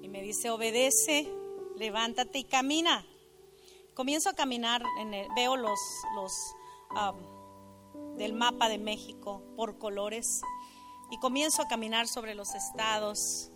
Y 0.00 0.08
me 0.08 0.22
dice, 0.22 0.48
obedece, 0.48 1.30
levántate 1.76 2.38
y 2.38 2.44
camina. 2.44 3.04
Comienzo 3.96 4.28
a 4.28 4.34
caminar, 4.34 4.82
en 5.00 5.14
el, 5.14 5.26
veo 5.34 5.56
los, 5.56 5.80
del 8.18 8.34
mapa 8.34 8.68
de 8.68 8.76
México 8.76 9.42
por 9.56 9.78
colores 9.78 10.42
y 11.10 11.18
comienzo 11.18 11.62
a 11.62 11.66
caminar 11.66 12.06
sobre 12.06 12.34
los 12.34 12.54
estados 12.54 13.50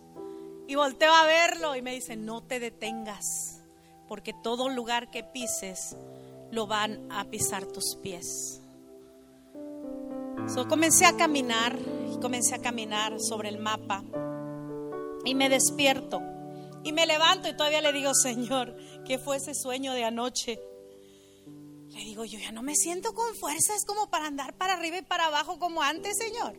y 0.67 0.73
volteo 0.73 1.13
a 1.13 1.27
verlo 1.27 1.75
y 1.75 1.83
me 1.83 1.93
dice, 1.93 2.15
no 2.15 2.41
te 2.41 2.59
detengas, 2.59 3.61
porque 4.07 4.33
todo 4.33 4.67
lugar 4.67 5.11
que 5.11 5.23
pises 5.23 5.95
lo 6.49 6.65
van 6.65 7.11
a 7.11 7.25
pisar 7.25 7.67
tus 7.67 7.95
pies. 8.01 8.63
So, 10.47 10.67
comencé 10.67 11.05
a 11.05 11.15
caminar 11.15 11.77
y 12.11 12.19
comencé 12.19 12.55
a 12.55 12.61
caminar 12.63 13.19
sobre 13.19 13.49
el 13.49 13.59
mapa 13.59 14.03
y 15.23 15.35
me 15.35 15.49
despierto 15.49 16.19
y 16.83 16.91
me 16.91 17.05
levanto 17.05 17.49
y 17.49 17.55
todavía 17.55 17.81
le 17.81 17.93
digo, 17.93 18.13
Señor, 18.13 18.75
¿qué 19.05 19.17
fue 19.19 19.37
ese 19.37 19.53
sueño 19.53 19.93
de 19.93 20.03
anoche? 20.03 20.59
Le 21.87 21.99
digo, 21.99 22.25
yo 22.25 22.39
ya 22.39 22.51
no 22.51 22.63
me 22.63 22.75
siento 22.75 23.13
con 23.13 23.35
fuerzas 23.35 23.85
como 23.85 24.09
para 24.09 24.27
andar 24.27 24.57
para 24.57 24.73
arriba 24.73 24.97
y 24.97 25.01
para 25.01 25.27
abajo 25.27 25.59
como 25.59 25.81
antes, 25.81 26.17
Señor. 26.17 26.57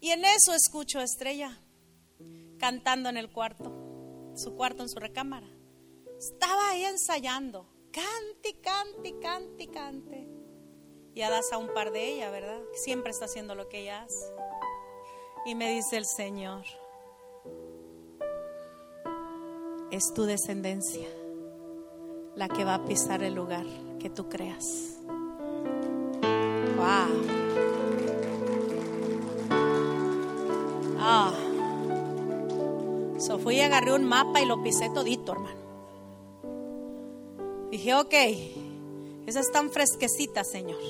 Y 0.00 0.10
en 0.10 0.24
eso 0.24 0.52
escucho 0.54 1.00
a 1.00 1.04
Estrella 1.04 1.60
cantando 2.58 3.08
en 3.08 3.16
el 3.16 3.30
cuarto, 3.30 4.32
su 4.36 4.54
cuarto 4.54 4.82
en 4.82 4.88
su 4.88 4.98
recámara. 4.98 5.48
Estaba 6.18 6.70
ahí 6.70 6.84
ensayando, 6.84 7.68
cante, 7.90 8.60
cante, 8.60 9.18
cante, 9.20 9.68
cante. 9.68 10.28
Y 11.14 11.20
das 11.20 11.52
a 11.52 11.58
un 11.58 11.72
par 11.72 11.90
de 11.90 12.14
ella, 12.14 12.30
¿verdad? 12.30 12.60
Siempre 12.84 13.10
está 13.10 13.24
haciendo 13.24 13.54
lo 13.54 13.68
que 13.68 13.80
ella 13.80 14.02
hace. 14.02 14.32
Y 15.46 15.54
me 15.54 15.70
dice 15.70 15.96
el 15.96 16.06
Señor, 16.06 16.64
es 19.90 20.12
tu 20.14 20.24
descendencia 20.24 21.08
la 22.34 22.48
que 22.48 22.64
va 22.64 22.74
a 22.74 22.84
pisar 22.84 23.22
el 23.22 23.34
lugar 23.34 23.66
que 23.98 24.10
tú 24.10 24.28
creas. 24.28 24.64
Wow. 26.76 27.38
Ah. 31.00 31.32
So 33.18 33.38
fui 33.38 33.56
y 33.56 33.60
agarré 33.60 33.92
un 33.92 34.04
mapa 34.04 34.40
y 34.40 34.46
lo 34.46 34.62
pisé 34.62 34.88
todito, 34.90 35.32
hermano. 35.32 35.58
Dije, 37.70 37.94
ok, 37.94 38.14
esa 39.26 39.40
es 39.40 39.50
tan 39.50 39.70
fresquecita, 39.70 40.44
Señor. 40.44 40.80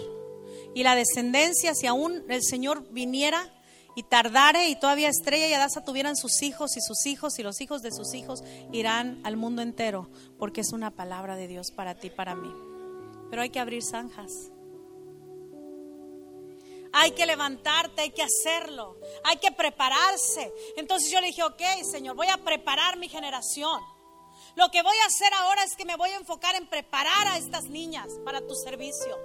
Y 0.75 0.83
la 0.83 0.95
descendencia, 0.95 1.75
si 1.75 1.87
aún 1.87 2.25
el 2.29 2.43
Señor 2.43 2.85
viniera, 2.91 3.51
y 3.99 4.05
tardare 4.05 4.69
y 4.69 4.77
todavía 4.77 5.09
Estrella 5.09 5.49
y 5.49 5.55
Adasa 5.55 5.83
tuvieran 5.83 6.15
sus 6.15 6.41
hijos 6.43 6.77
y 6.77 6.81
sus 6.81 7.05
hijos 7.07 7.37
y 7.41 7.43
los 7.43 7.61
hijos 7.61 7.83
de 7.83 7.91
sus 7.91 8.15
hijos 8.15 8.45
irán 8.71 9.21
al 9.25 9.37
mundo 9.37 9.61
entero 9.61 10.09
porque 10.39 10.61
es 10.61 10.73
una 10.73 10.93
palabra 10.93 11.35
de 11.35 11.49
Dios 11.49 11.73
para 11.73 11.97
ti, 11.97 12.09
para 12.09 12.37
mí. 12.37 12.55
Pero 13.29 13.43
hay 13.43 13.51
que 13.51 13.59
abrir 13.59 13.83
zanjas. 13.83 14.53
Hay 16.93 17.11
que 17.11 17.27
levantarte, 17.27 18.03
hay 18.03 18.13
que 18.13 18.23
hacerlo, 18.23 19.01
hay 19.25 19.39
que 19.39 19.51
prepararse. 19.51 20.53
Entonces 20.77 21.11
yo 21.11 21.21
le 21.21 21.27
dije, 21.27 21.43
ok, 21.43 21.63
Señor, 21.91 22.15
voy 22.15 22.29
a 22.29 22.37
preparar 22.37 22.99
mi 22.99 23.09
generación. 23.09 23.81
Lo 24.55 24.71
que 24.71 24.81
voy 24.81 24.97
a 24.97 25.07
hacer 25.07 25.35
ahora 25.35 25.65
es 25.65 25.75
que 25.75 25.85
me 25.85 25.97
voy 25.97 26.11
a 26.11 26.19
enfocar 26.19 26.55
en 26.55 26.69
preparar 26.69 27.27
a 27.27 27.37
estas 27.37 27.65
niñas 27.65 28.07
para 28.25 28.47
tu 28.47 28.55
servicio. 28.55 29.19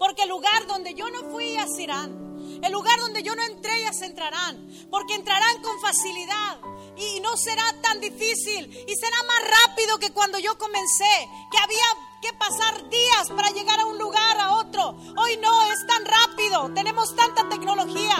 Porque 0.00 0.22
el 0.22 0.30
lugar 0.30 0.66
donde 0.66 0.94
yo 0.94 1.08
no 1.10 1.30
fui, 1.30 1.56
a 1.56 1.66
irán. 1.78 2.27
El 2.62 2.72
lugar 2.72 2.98
donde 3.00 3.22
yo 3.22 3.34
no 3.34 3.42
entré, 3.42 3.80
ellas 3.80 4.00
entrarán. 4.02 4.68
Porque 4.90 5.14
entrarán 5.14 5.62
con 5.62 5.80
facilidad. 5.80 6.58
Y 6.96 7.20
no 7.20 7.36
será 7.36 7.64
tan 7.82 8.00
difícil. 8.00 8.84
Y 8.88 8.94
será 8.96 9.16
más 9.22 9.66
rápido 9.66 9.98
que 9.98 10.12
cuando 10.12 10.38
yo 10.38 10.56
comencé. 10.58 11.28
Que 11.50 11.58
había 11.58 11.84
que 12.20 12.32
pasar 12.34 12.88
días 12.88 13.28
para 13.28 13.50
llegar 13.50 13.80
a 13.80 13.86
un 13.86 13.98
lugar, 13.98 14.38
a 14.40 14.56
otro. 14.56 14.96
Hoy 15.16 15.36
no, 15.36 15.62
es 15.72 15.86
tan 15.86 16.04
rápido. 16.04 16.72
Tenemos 16.74 17.14
tanta 17.14 17.48
tecnología. 17.48 18.16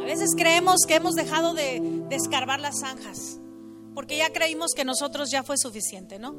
A 0.00 0.04
veces 0.04 0.30
creemos 0.36 0.80
que 0.86 0.96
hemos 0.96 1.14
dejado 1.14 1.54
de, 1.54 1.80
de 1.80 2.16
escarbar 2.16 2.60
las 2.60 2.80
zanjas. 2.80 3.38
Porque 3.94 4.16
ya 4.16 4.32
creímos 4.32 4.72
que 4.74 4.84
nosotros 4.84 5.30
ya 5.30 5.42
fue 5.42 5.58
suficiente, 5.58 6.18
¿no? 6.18 6.34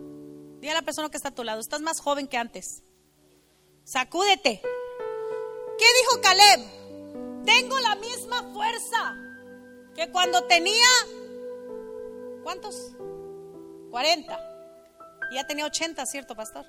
Dile 0.60 0.71
a 0.71 0.76
la 0.76 0.82
persona 0.82 1.10
que 1.10 1.17
está 1.17 1.30
a 1.30 1.36
tu 1.36 1.43
lado, 1.43 1.60
estás 1.60 1.82
más 1.82 1.99
joven 1.99 2.28
que 2.28 2.38
antes. 2.38 2.84
Sacúdete. 3.84 4.62
¿Qué 5.77 5.86
dijo 6.01 6.21
Caleb? 6.21 7.45
Tengo 7.45 7.79
la 7.79 7.95
misma 7.95 8.43
fuerza 8.53 9.15
que 9.95 10.09
cuando 10.12 10.43
tenía, 10.45 10.88
¿cuántos? 12.43 12.75
40. 13.91 14.39
Y 15.31 15.36
ya 15.36 15.45
tenía 15.45 15.65
80, 15.65 16.05
¿cierto, 16.05 16.36
pastor? 16.36 16.65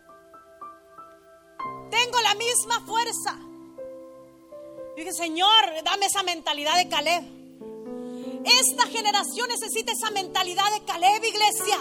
Tengo 1.90 2.20
la 2.20 2.34
misma 2.34 2.80
fuerza. 2.86 3.38
dije, 4.96 5.12
Señor, 5.12 5.48
dame 5.84 6.06
esa 6.06 6.22
mentalidad 6.22 6.76
de 6.76 6.88
Caleb. 6.88 7.24
Esta 8.44 8.86
generación 8.86 9.48
necesita 9.48 9.92
esa 9.92 10.10
mentalidad 10.10 10.70
de 10.72 10.84
Caleb, 10.84 11.24
iglesia. 11.24 11.78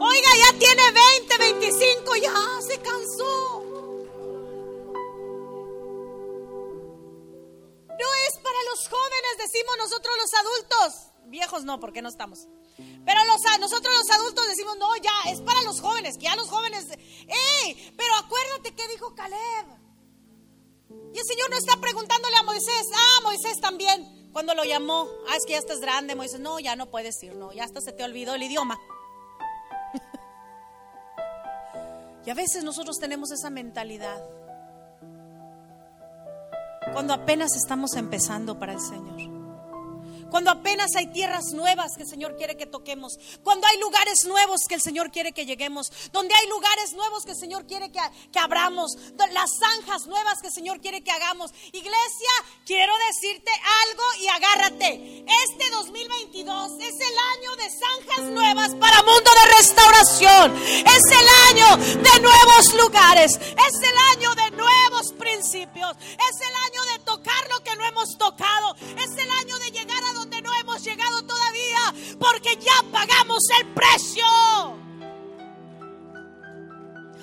Oiga, 0.00 0.28
ya 0.36 0.58
tiene 0.58 0.82
20, 1.18 1.38
25, 1.38 2.16
ya 2.16 2.32
se 2.60 2.78
cansó. 2.80 3.67
Nosotros 9.78 10.14
los 10.18 10.34
adultos. 10.34 11.12
Viejos 11.26 11.64
no, 11.64 11.80
porque 11.80 12.02
no 12.02 12.08
estamos. 12.08 12.48
Pero 12.76 13.20
nosotros 13.58 13.94
los 13.94 14.10
adultos 14.10 14.46
decimos, 14.46 14.76
no, 14.78 14.96
ya, 14.96 15.30
es 15.30 15.40
para 15.40 15.62
los 15.62 15.80
jóvenes, 15.80 16.16
que 16.16 16.24
ya 16.24 16.36
los 16.36 16.48
jóvenes... 16.48 16.86
¡Ey! 16.90 17.94
Pero 17.96 18.14
acuérdate 18.16 18.74
que 18.74 18.88
dijo 18.88 19.14
Caleb. 19.14 19.66
Y 21.12 21.18
el 21.18 21.24
Señor 21.24 21.50
no 21.50 21.56
está 21.56 21.76
preguntándole 21.78 22.36
a 22.36 22.42
Moisés, 22.42 22.86
ah, 22.94 23.20
Moisés 23.24 23.60
también, 23.60 24.30
cuando 24.32 24.54
lo 24.54 24.64
llamó, 24.64 25.08
ah, 25.28 25.36
es 25.36 25.44
que 25.44 25.52
ya 25.52 25.58
estás 25.58 25.80
grande, 25.80 26.14
Moisés, 26.14 26.40
no, 26.40 26.58
ya 26.60 26.76
no 26.76 26.90
puedes 26.90 27.22
ir, 27.22 27.34
no, 27.34 27.52
ya 27.52 27.64
hasta 27.64 27.80
se 27.80 27.92
te 27.92 28.04
olvidó 28.04 28.34
el 28.34 28.42
idioma. 28.42 28.78
y 32.26 32.30
a 32.30 32.34
veces 32.34 32.64
nosotros 32.64 32.98
tenemos 32.98 33.30
esa 33.32 33.50
mentalidad 33.50 34.22
cuando 36.92 37.12
apenas 37.12 37.54
estamos 37.56 37.94
empezando 37.94 38.58
para 38.58 38.72
el 38.72 38.80
Señor. 38.80 39.37
Cuando 40.30 40.50
apenas 40.50 40.94
hay 40.96 41.06
tierras 41.12 41.52
nuevas 41.52 41.92
que 41.96 42.02
el 42.02 42.08
Señor 42.08 42.36
quiere 42.36 42.56
que 42.56 42.66
toquemos. 42.66 43.18
Cuando 43.42 43.66
hay 43.66 43.78
lugares 43.78 44.24
nuevos 44.26 44.60
que 44.68 44.74
el 44.74 44.82
Señor 44.82 45.10
quiere 45.10 45.32
que 45.32 45.46
lleguemos. 45.46 45.90
Donde 46.12 46.34
hay 46.34 46.48
lugares 46.48 46.92
nuevos 46.92 47.24
que 47.24 47.32
el 47.32 47.38
Señor 47.38 47.66
quiere 47.66 47.90
que, 47.90 48.00
que 48.32 48.38
abramos. 48.38 48.96
Las 49.32 49.50
zanjas 49.58 50.06
nuevas 50.06 50.40
que 50.40 50.48
el 50.48 50.52
Señor 50.52 50.80
quiere 50.80 51.02
que 51.02 51.10
hagamos. 51.10 51.52
Iglesia, 51.72 52.32
quiero 52.64 52.92
decirte 53.08 53.50
algo 53.86 54.02
y 54.20 54.28
agárrate. 54.28 55.24
Este 55.44 55.70
2022 55.70 56.72
es 56.80 56.94
el 56.94 57.18
año 57.36 57.56
de 57.56 57.70
zanjas 57.70 58.32
nuevas 58.32 58.74
para 58.76 59.02
mundo 59.02 59.30
de 59.34 59.56
restauración. 59.56 60.56
Es 60.56 61.02
el 61.10 61.28
año 61.50 61.76
de 61.76 62.20
nuevos 62.20 62.74
lugares. 62.74 63.32
Es 63.36 63.74
el 63.82 63.96
año 64.16 64.34
de 64.34 64.50
nuevos 64.52 64.87
principios. 65.12 65.96
Es 66.00 66.40
el 66.40 66.54
año 66.66 66.82
de 66.92 66.98
tocar 67.04 67.48
lo 67.50 67.62
que 67.62 67.76
no 67.76 67.84
hemos 67.86 68.16
tocado. 68.18 68.74
Es 68.96 69.10
el 69.16 69.30
año 69.30 69.58
de 69.58 69.70
llegar 69.70 70.02
a 70.04 70.12
donde 70.14 70.42
no 70.42 70.50
hemos 70.60 70.82
llegado 70.84 71.22
todavía, 71.22 72.16
porque 72.18 72.56
ya 72.56 72.82
pagamos 72.90 73.42
el 73.60 73.74
precio. 73.74 74.24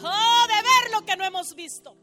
Oh, 0.04 0.48
de 0.48 0.62
ver 0.62 0.92
lo 0.94 1.06
que 1.06 1.16
no 1.16 1.26
hemos 1.26 1.56
visto. 1.56 1.96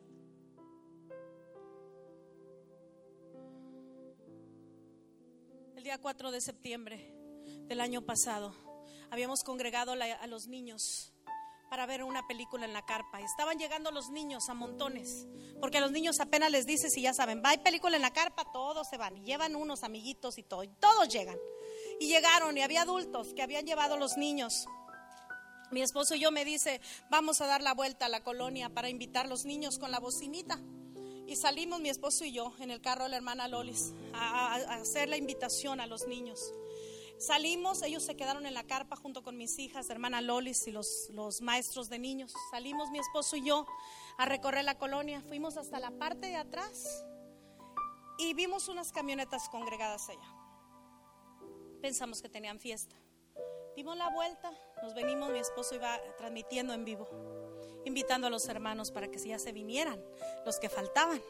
El 5.77 5.85
día 5.85 5.99
4 5.99 6.31
de 6.31 6.41
septiembre 6.41 7.13
del 7.67 7.81
año 7.81 8.03
pasado 8.03 8.55
habíamos 9.11 9.43
congregado 9.43 9.93
a 9.93 10.27
los 10.27 10.47
niños 10.47 11.12
para 11.73 11.87
ver 11.87 12.05
una 12.05 12.27
película 12.27 12.67
en 12.67 12.75
la 12.75 12.85
carpa. 12.85 13.23
Estaban 13.23 13.59
llegando 13.59 13.91
los 13.91 14.11
niños 14.11 14.51
a 14.51 14.53
montones, 14.53 15.27
porque 15.59 15.79
a 15.79 15.81
los 15.81 15.91
niños 15.91 16.21
apenas 16.21 16.51
les 16.51 16.67
dices 16.67 16.95
y 16.99 17.01
ya 17.01 17.15
saben, 17.15 17.41
va, 17.43 17.49
hay 17.49 17.57
película 17.57 17.97
en 17.97 18.03
la 18.03 18.13
carpa, 18.13 18.45
todos 18.53 18.87
se 18.91 18.99
van, 18.99 19.17
y 19.17 19.23
llevan 19.23 19.57
unos 19.57 19.83
amiguitos 19.83 20.37
y 20.37 20.43
todo, 20.43 20.65
y 20.65 20.69
todos 20.69 21.09
llegan. 21.09 21.39
Y 21.99 22.09
llegaron, 22.09 22.59
y 22.59 22.61
había 22.61 22.83
adultos 22.83 23.33
que 23.33 23.41
habían 23.41 23.65
llevado 23.65 23.97
los 23.97 24.19
niños. 24.19 24.67
Mi 25.71 25.81
esposo 25.81 26.15
y 26.15 26.21
yo 26.21 26.31
me 26.31 26.45
dice, 26.45 26.83
vamos 27.09 27.41
a 27.41 27.47
dar 27.47 27.63
la 27.63 27.73
vuelta 27.73 28.05
a 28.05 28.11
la 28.11 28.23
colonia 28.23 28.69
para 28.69 28.91
invitar 28.91 29.25
a 29.25 29.29
los 29.31 29.47
niños 29.47 29.79
con 29.79 29.91
la 29.91 29.99
bocinita. 29.99 30.61
Y 31.27 31.37
salimos 31.37 31.81
mi 31.81 31.89
esposo 31.89 32.27
y 32.27 32.33
yo 32.33 32.53
en 32.59 32.71
el 32.71 32.83
carro 32.83 33.05
de 33.05 33.09
la 33.09 33.17
hermana 33.17 33.49
Lolis 33.49 33.95
a 34.13 34.57
hacer 34.75 35.09
la 35.09 35.17
invitación 35.17 35.81
a 35.81 35.87
los 35.87 36.07
niños. 36.07 36.53
Salimos, 37.23 37.83
ellos 37.83 38.03
se 38.03 38.17
quedaron 38.17 38.47
en 38.47 38.55
la 38.55 38.65
carpa 38.65 38.97
junto 38.97 39.23
con 39.23 39.37
mis 39.37 39.57
hijas, 39.61 39.89
hermana 39.91 40.21
Lolis 40.21 40.67
y 40.67 40.73
los, 40.73 41.09
los 41.11 41.41
maestros 41.41 41.89
de 41.89 42.01
niños. 42.01 42.35
Salimos 42.51 42.91
mi 42.91 42.99
esposo 42.99 43.37
y 43.37 43.45
yo 43.45 43.65
a 44.19 44.27
recorrer 44.27 44.65
la 44.65 44.77
colonia. 44.77 45.23
Fuimos 45.29 45.57
hasta 45.57 45.79
la 45.79 45.93
parte 45.93 46.27
de 46.27 46.35
atrás 46.35 47.05
y 48.19 48.35
vimos 48.35 48.67
unas 48.67 48.91
camionetas 48.91 49.49
congregadas 49.51 50.09
allá. 50.09 50.35
Pensamos 51.81 52.23
que 52.23 52.29
tenían 52.29 52.59
fiesta. 52.59 52.97
Dimos 53.77 53.97
la 53.97 54.11
vuelta, 54.11 54.51
nos 54.83 54.93
venimos, 54.93 55.31
mi 55.31 55.39
esposo 55.39 55.77
iba 55.77 55.97
transmitiendo 56.19 56.75
en 56.75 56.85
vivo, 56.85 57.09
invitando 57.85 58.27
a 58.27 58.31
los 58.31 58.49
hermanos 58.49 58.91
para 58.91 59.07
que 59.07 59.21
ya 59.21 59.39
se 59.39 59.53
vinieran, 59.53 60.03
los 60.45 60.59
que 60.59 60.69
faltaban. 60.69 61.23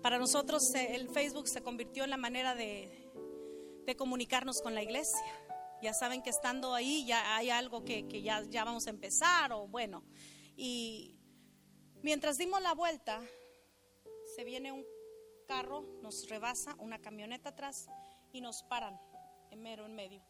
Para 0.00 0.18
nosotros 0.18 0.74
eh, 0.74 0.94
el 0.94 1.10
Facebook 1.10 1.46
se 1.46 1.62
convirtió 1.62 2.04
en 2.04 2.10
la 2.10 2.16
manera 2.16 2.54
de, 2.54 2.99
de 3.86 3.96
comunicarnos 3.96 4.62
con 4.62 4.74
la 4.74 4.82
iglesia. 4.82 5.20
Ya 5.82 5.94
saben 5.94 6.22
que 6.22 6.30
estando 6.30 6.74
ahí 6.74 7.06
ya 7.06 7.36
hay 7.36 7.50
algo 7.50 7.84
que, 7.84 8.06
que 8.06 8.22
ya, 8.22 8.42
ya 8.48 8.64
vamos 8.64 8.86
a 8.86 8.90
empezar 8.90 9.52
o 9.52 9.66
bueno. 9.66 10.04
Y 10.56 11.16
mientras 12.02 12.36
dimos 12.36 12.60
la 12.60 12.74
vuelta, 12.74 13.20
se 14.34 14.44
viene 14.44 14.72
un 14.72 14.84
carro, 15.46 15.84
nos 16.02 16.28
rebasa, 16.28 16.76
una 16.78 17.00
camioneta 17.00 17.50
atrás 17.50 17.88
y 18.32 18.40
nos 18.40 18.62
paran 18.62 19.00
en 19.50 19.62
mero 19.62 19.86
en 19.86 19.94
medio. 19.94 20.22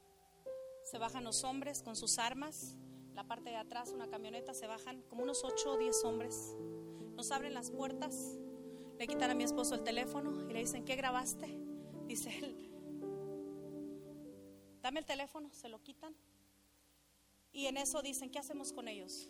Se 0.85 0.99
bajan 0.99 1.25
los 1.25 1.45
hombres 1.45 1.83
con 1.83 1.97
sus 1.97 2.19
armas, 2.19 2.77
la 3.15 3.25
parte 3.25 3.51
de 3.51 3.57
atrás, 3.57 3.91
una 3.91 4.09
camioneta, 4.09 4.55
se 4.55 4.67
bajan 4.67 5.03
como 5.03 5.23
unos 5.23 5.45
8 5.45 5.73
o 5.73 5.79
10 5.79 6.05
hombres. 6.05 6.57
Nos 7.15 7.31
abren 7.33 7.55
las 7.55 7.71
puertas, 7.71 8.39
le 8.99 9.07
quitan 9.07 9.31
a 9.31 9.35
mi 9.35 9.45
esposo 9.45 9.75
el 9.75 9.83
teléfono 9.83 10.49
y 10.49 10.53
le 10.53 10.61
dicen, 10.61 10.85
¿qué 10.85 10.97
grabaste? 10.97 11.47
Dice 12.07 12.31
él, 12.39 12.70
dame 14.83 15.01
el 15.01 15.07
teléfono, 15.07 15.53
se 15.53 15.69
lo 15.69 15.83
quitan. 15.83 16.15
Y 17.53 17.67
en 17.67 17.77
eso 17.77 18.03
dicen, 18.03 18.31
¿qué 18.31 18.39
hacemos 18.39 18.73
con 18.73 18.89
ellos? 18.89 19.29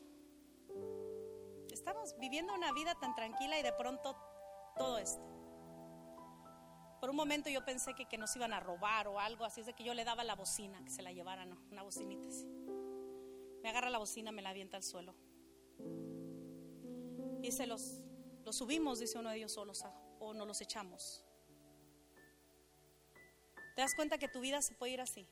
Estamos 1.71 2.17
viviendo 2.19 2.55
una 2.55 2.73
vida 2.73 2.95
tan 2.95 3.15
tranquila 3.15 3.59
y 3.59 3.63
de 3.63 3.73
pronto 3.73 4.17
todo 4.77 4.99
esto. 4.99 5.23
Por 7.01 7.09
un 7.09 7.17
momento 7.17 7.49
yo 7.49 7.65
pensé 7.65 7.95
que, 7.95 8.07
que 8.07 8.19
nos 8.19 8.35
iban 8.37 8.53
a 8.53 8.61
robar 8.61 9.09
o 9.09 9.19
algo, 9.19 9.45
así 9.45 9.61
es 9.61 9.67
de 9.67 9.73
que 9.73 9.85
yo 9.85 9.95
le 9.95 10.05
daba 10.05 10.23
la 10.23 10.35
bocina, 10.35 10.85
que 10.85 10.91
se 10.91 11.03
la 11.03 11.13
llevaran, 11.13 11.57
una 11.71 11.83
bocinita 11.83 12.29
así. 12.29 12.47
Me 13.63 13.71
agarra 13.71 13.89
la 13.89 13.99
bocina, 13.99 14.33
me 14.33 14.43
la 14.43 14.51
avienta 14.51 14.77
al 14.77 14.83
suelo. 14.83 15.15
Y 17.43 17.53
se 17.53 17.67
los, 17.67 18.03
los 18.45 18.57
subimos, 18.57 18.99
dice 18.99 19.19
uno 19.19 19.31
de 19.31 19.37
ellos, 19.37 19.53
solos 19.53 19.83
o 20.19 20.35
nos 20.35 20.47
los 20.47 20.61
echamos. 20.61 21.25
¿Te 23.75 23.81
das 23.81 23.95
cuenta 23.95 24.19
que 24.19 24.29
tu 24.29 24.41
vida 24.41 24.61
se 24.61 24.75
puede 24.75 24.93
ir 24.93 25.01
así? 25.01 25.27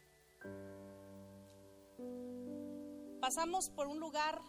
Pasamos 3.21 3.69
por 3.69 3.89
un 3.89 4.01
lugar 4.01 4.41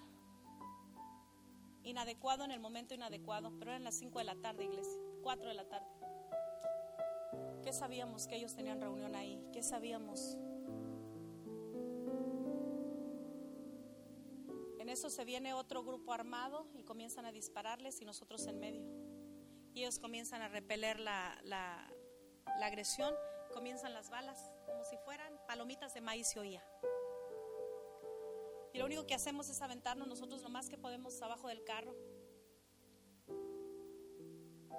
inadecuado 1.84 2.44
en 2.44 2.52
el 2.52 2.60
momento 2.60 2.94
inadecuado, 2.94 3.52
pero 3.58 3.72
eran 3.72 3.84
las 3.84 3.96
5 3.96 4.20
de 4.20 4.26
la 4.26 4.36
tarde, 4.36 4.66
iglesia, 4.66 5.02
4 5.22 5.50
de 5.50 5.54
la 5.54 5.68
tarde. 5.68 5.88
¿Qué 7.64 7.74
sabíamos 7.74 8.28
que 8.28 8.38
ellos 8.38 8.56
tenían 8.56 8.80
reunión 8.80 9.16
ahí? 9.16 9.44
¿Qué 9.52 9.64
sabíamos? 9.64 10.38
En 14.80 14.88
eso 14.88 15.10
se 15.10 15.26
viene 15.26 15.54
otro 15.54 15.84
grupo 15.84 16.14
armado 16.14 16.66
y 16.74 16.84
comienzan 16.84 17.26
a 17.26 17.32
dispararles 17.32 18.02
y 18.02 18.06
nosotros 18.06 18.48
en 18.48 18.60
medio. 18.60 18.84
Y 19.74 19.82
ellos 19.82 20.00
comienzan 20.00 20.42
a 20.42 20.48
repeler 20.48 21.00
la, 21.00 21.38
la, 21.44 21.88
la 22.60 22.66
agresión, 22.66 23.14
comienzan 23.54 23.94
las 23.94 24.10
balas 24.10 24.52
como 24.70 24.84
si 24.84 24.98
fueran 24.98 25.34
palomitas 25.48 25.94
de 25.94 26.02
maíz 26.02 26.36
y 26.36 26.40
oía. 26.40 26.64
Y 28.74 28.78
lo 28.78 28.86
único 28.86 29.06
que 29.08 29.16
hacemos 29.16 29.50
es 29.50 29.62
aventarnos 29.62 30.08
nosotros 30.08 30.42
lo 30.44 30.50
más 30.50 30.70
que 30.70 30.78
podemos 30.78 31.20
abajo 31.22 31.48
del 31.48 31.64
carro. 31.64 31.96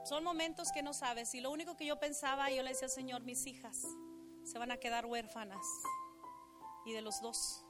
Son 0.04 0.24
momentos 0.24 0.70
que 0.72 0.82
no 0.82 0.92
sabes. 0.92 1.34
Y 1.34 1.40
lo 1.40 1.50
único 1.50 1.76
que 1.76 1.86
yo 1.86 1.98
pensaba, 1.98 2.50
yo 2.50 2.62
le 2.62 2.70
decía, 2.70 2.88
Señor, 2.88 3.22
mis 3.22 3.46
hijas 3.46 3.84
se 4.44 4.58
van 4.58 4.70
a 4.70 4.78
quedar 4.78 5.06
huérfanas. 5.06 5.66
Y 6.86 6.92
de 6.92 7.02
los 7.02 7.20
dos. 7.20 7.64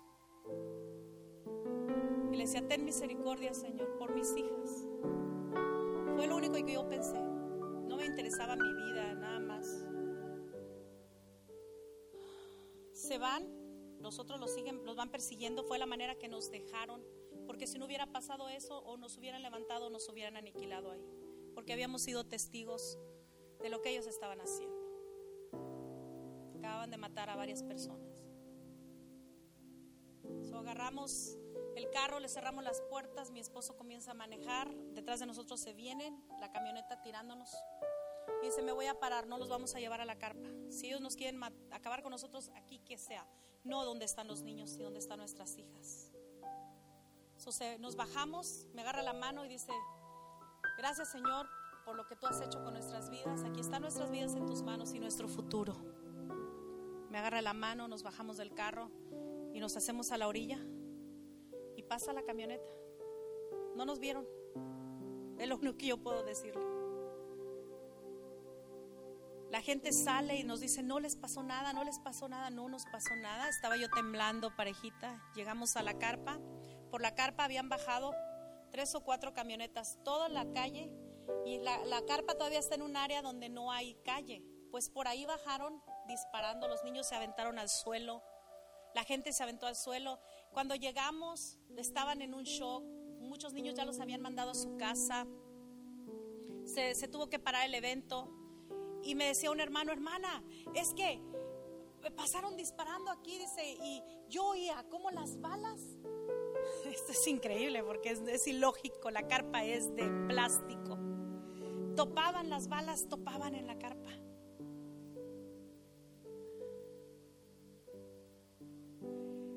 Y 2.33 2.37
le 2.37 2.45
decía, 2.45 2.67
ten 2.69 2.85
misericordia, 2.85 3.53
Señor, 3.55 3.99
por 3.99 4.15
mis 4.15 4.37
hijas. 4.37 4.87
Fue 6.17 6.27
lo 6.27 6.37
único 6.37 6.55
que 6.55 6.75
yo 6.75 6.89
pensé. 6.89 7.19
No 7.19 7.97
me 7.97 8.05
interesaba 8.05 8.55
mi 8.57 8.73
vida, 8.73 9.15
nada 9.15 9.30
van 13.21 13.61
nosotros 14.01 14.41
los 14.41 14.53
siguen, 14.53 14.85
los 14.85 14.97
van 14.97 15.11
persiguiendo, 15.11 15.63
fue 15.65 15.79
la 15.79 15.87
manera 15.87 16.15
que 16.17 16.29
nos 16.29 16.51
dejaron, 16.51 17.05
porque 17.47 17.67
si 17.67 17.79
no 17.79 17.85
hubiera 17.87 18.07
pasado 18.07 18.49
eso 18.49 18.79
o 18.79 18.97
nos 18.97 19.19
hubieran 19.19 19.43
levantado, 19.43 19.91
nos 19.91 20.09
hubieran 20.09 20.37
aniquilado 20.37 20.91
ahí, 20.91 21.05
porque 21.55 21.73
habíamos 21.73 22.03
sido 22.03 22.25
testigos 22.25 22.99
de 23.63 23.69
lo 23.69 23.83
que 23.83 23.91
ellos 23.91 24.07
estaban 24.07 24.41
haciendo. 24.41 24.77
Acababan 26.59 26.91
de 26.91 26.97
matar 26.97 27.29
a 27.31 27.37
varias 27.37 27.63
personas. 27.63 28.25
So, 30.43 30.59
agarramos 30.59 31.37
el 31.77 31.91
carro, 31.91 32.21
le 32.21 32.29
cerramos 32.29 32.65
las 32.65 32.81
puertas, 32.83 33.31
mi 33.31 33.41
esposo 33.41 33.77
comienza 33.77 34.13
a 34.13 34.15
manejar, 34.15 34.75
detrás 34.95 35.21
de 35.21 35.27
nosotros 35.27 35.61
se 35.61 35.73
vienen, 35.73 36.25
la 36.41 36.51
camioneta 36.53 37.03
tirándonos. 37.03 37.55
Y 38.43 38.47
dice, 38.47 38.63
me 38.63 38.73
voy 38.73 38.87
a 38.87 38.99
parar, 38.99 39.27
no 39.27 39.39
los 39.39 39.49
vamos 39.49 39.75
a 39.75 39.81
llevar 39.81 40.01
a 40.01 40.05
la 40.05 40.19
carpa. 40.19 40.49
Si 40.71 40.87
ellos 40.87 41.01
nos 41.01 41.17
quieren 41.17 41.41
acabar 41.71 42.03
con 42.03 42.11
nosotros, 42.11 42.51
aquí 42.55 42.79
que 42.81 42.97
sea 42.97 43.27
no 43.65 43.85
donde 43.85 44.05
están 44.05 44.27
los 44.29 44.43
niños, 44.43 44.71
sino 44.71 44.85
donde 44.85 45.01
están 45.01 45.19
nuestras 45.19 45.57
hijas. 45.59 46.13
nos 47.79 47.97
bajamos, 47.97 48.67
me 48.75 48.83
agarra 48.83 49.03
la 49.03 49.13
mano 49.13 49.45
y 49.45 49.49
dice, 49.49 49.73
gracias 50.79 51.11
Señor 51.11 51.47
por 51.85 51.97
lo 51.97 52.07
que 52.07 52.17
tú 52.17 52.27
has 52.27 52.41
hecho 52.41 52.63
con 52.63 52.75
nuestras 52.75 53.11
vidas. 53.11 53.43
Aquí 53.45 53.61
están 53.61 53.83
nuestras 53.83 54.11
vidas 54.11 54.35
en 54.35 54.47
tus 54.47 54.63
manos 54.63 54.93
y 54.95 55.01
nuestro 55.01 55.29
futuro. 55.29 55.75
Me 57.11 57.19
agarra 57.19 57.43
la 57.43 57.53
mano, 57.53 57.89
nos 57.89 58.03
bajamos 58.03 58.37
del 58.37 58.55
carro 58.55 58.91
y 59.53 59.61
nos 59.61 59.77
hacemos 59.77 60.13
a 60.13 60.19
la 60.19 60.29
orilla 60.29 60.59
y 61.77 61.83
pasa 61.83 62.13
la 62.13 62.23
camioneta. 62.23 62.71
No 63.75 63.85
nos 63.85 63.99
vieron. 63.99 64.27
Es 65.39 65.49
lo 65.49 65.57
único 65.57 65.77
que 65.77 65.87
yo 65.87 65.99
puedo 65.99 66.23
decirle. 66.23 66.80
La 69.51 69.61
gente 69.63 69.93
sale 69.93 70.37
y 70.37 70.45
nos 70.45 70.61
dice, 70.61 70.83
no 70.83 71.01
les 71.01 71.17
pasó 71.17 71.43
nada, 71.43 71.73
no 71.73 71.83
les 71.83 71.99
pasó 71.99 72.29
nada, 72.29 72.51
no 72.51 72.69
nos 72.69 72.85
pasó 72.87 73.17
nada. 73.17 73.49
Estaba 73.49 73.77
yo 73.77 73.91
temblando, 73.91 74.55
parejita. 74.55 75.21
Llegamos 75.35 75.77
a 75.77 75.83
la 75.83 75.99
carpa. 75.99 76.39
Por 76.91 77.03
la 77.03 77.17
carpa 77.17 77.45
habían 77.45 77.69
bajado 77.69 78.15
tres 78.71 78.95
o 78.95 79.03
cuatro 79.03 79.35
camionetas, 79.35 79.99
toda 80.05 80.29
la 80.29 80.53
calle. 80.53 80.93
Y 81.45 81.59
la, 81.59 81.81
carpa 82.07 82.35
todavía 82.35 82.61
está 82.61 82.77
en 82.77 82.83
un 82.83 82.97
área 82.97 83.23
donde 83.23 83.49
no 83.49 83.73
hay 83.73 83.97
calle. 84.05 84.45
Pues 84.71 84.89
por 84.89 85.09
ahí 85.09 85.27
bajaron 85.27 85.83
disparando, 86.07 86.69
los 86.69 86.85
niños 86.85 87.09
se 87.09 87.17
aventaron 87.17 87.59
al 87.59 87.69
suelo, 87.69 88.23
la 88.95 89.03
gente 89.03 89.33
se 89.33 89.43
aventó 89.43 89.67
al 89.67 89.75
suelo. 89.75 90.21
Cuando 90.53 90.77
llegamos 90.77 91.59
estaban 91.77 92.23
en 92.23 92.35
un 92.35 92.45
shock, 92.45 92.85
muchos 93.21 93.53
niños 93.53 93.75
ya 93.75 93.85
los 93.85 93.99
habían 93.99 94.21
mandado 94.21 94.53
a 94.53 94.55
su 94.55 94.77
casa, 94.77 95.27
se 96.65 97.09
tuvo 97.09 97.29
que 97.29 97.41
parar 97.41 97.67
el 97.67 97.75
evento, 97.75 98.40
y 99.03 99.15
me 99.15 99.27
decía 99.27 99.51
un 99.51 99.61
hermano, 99.61 99.93
hermana, 99.93 100.43
es 100.75 100.95
que 100.95 101.21
pasaron 102.17 102.57
disparando 102.57 103.11
aquí, 103.11 103.39
dice, 103.39 103.63
y 103.83 104.03
yo 104.29 104.47
oía 104.47 104.85
como 104.91 105.11
las 105.11 105.41
balas. 105.41 105.81
Esto 106.87 107.13
es 107.13 107.27
increíble 107.27 107.83
porque 107.83 108.11
es, 108.11 108.21
es 108.21 108.47
ilógico, 108.47 109.11
la 109.11 109.27
carpa 109.27 109.65
es 109.65 109.95
de 109.95 110.09
plástico. 110.29 110.99
Topaban 111.97 112.49
las 112.49 112.69
balas, 112.69 113.09
topaban 113.09 113.55
en 113.55 113.67
la 113.67 113.79
carpa. 113.79 114.11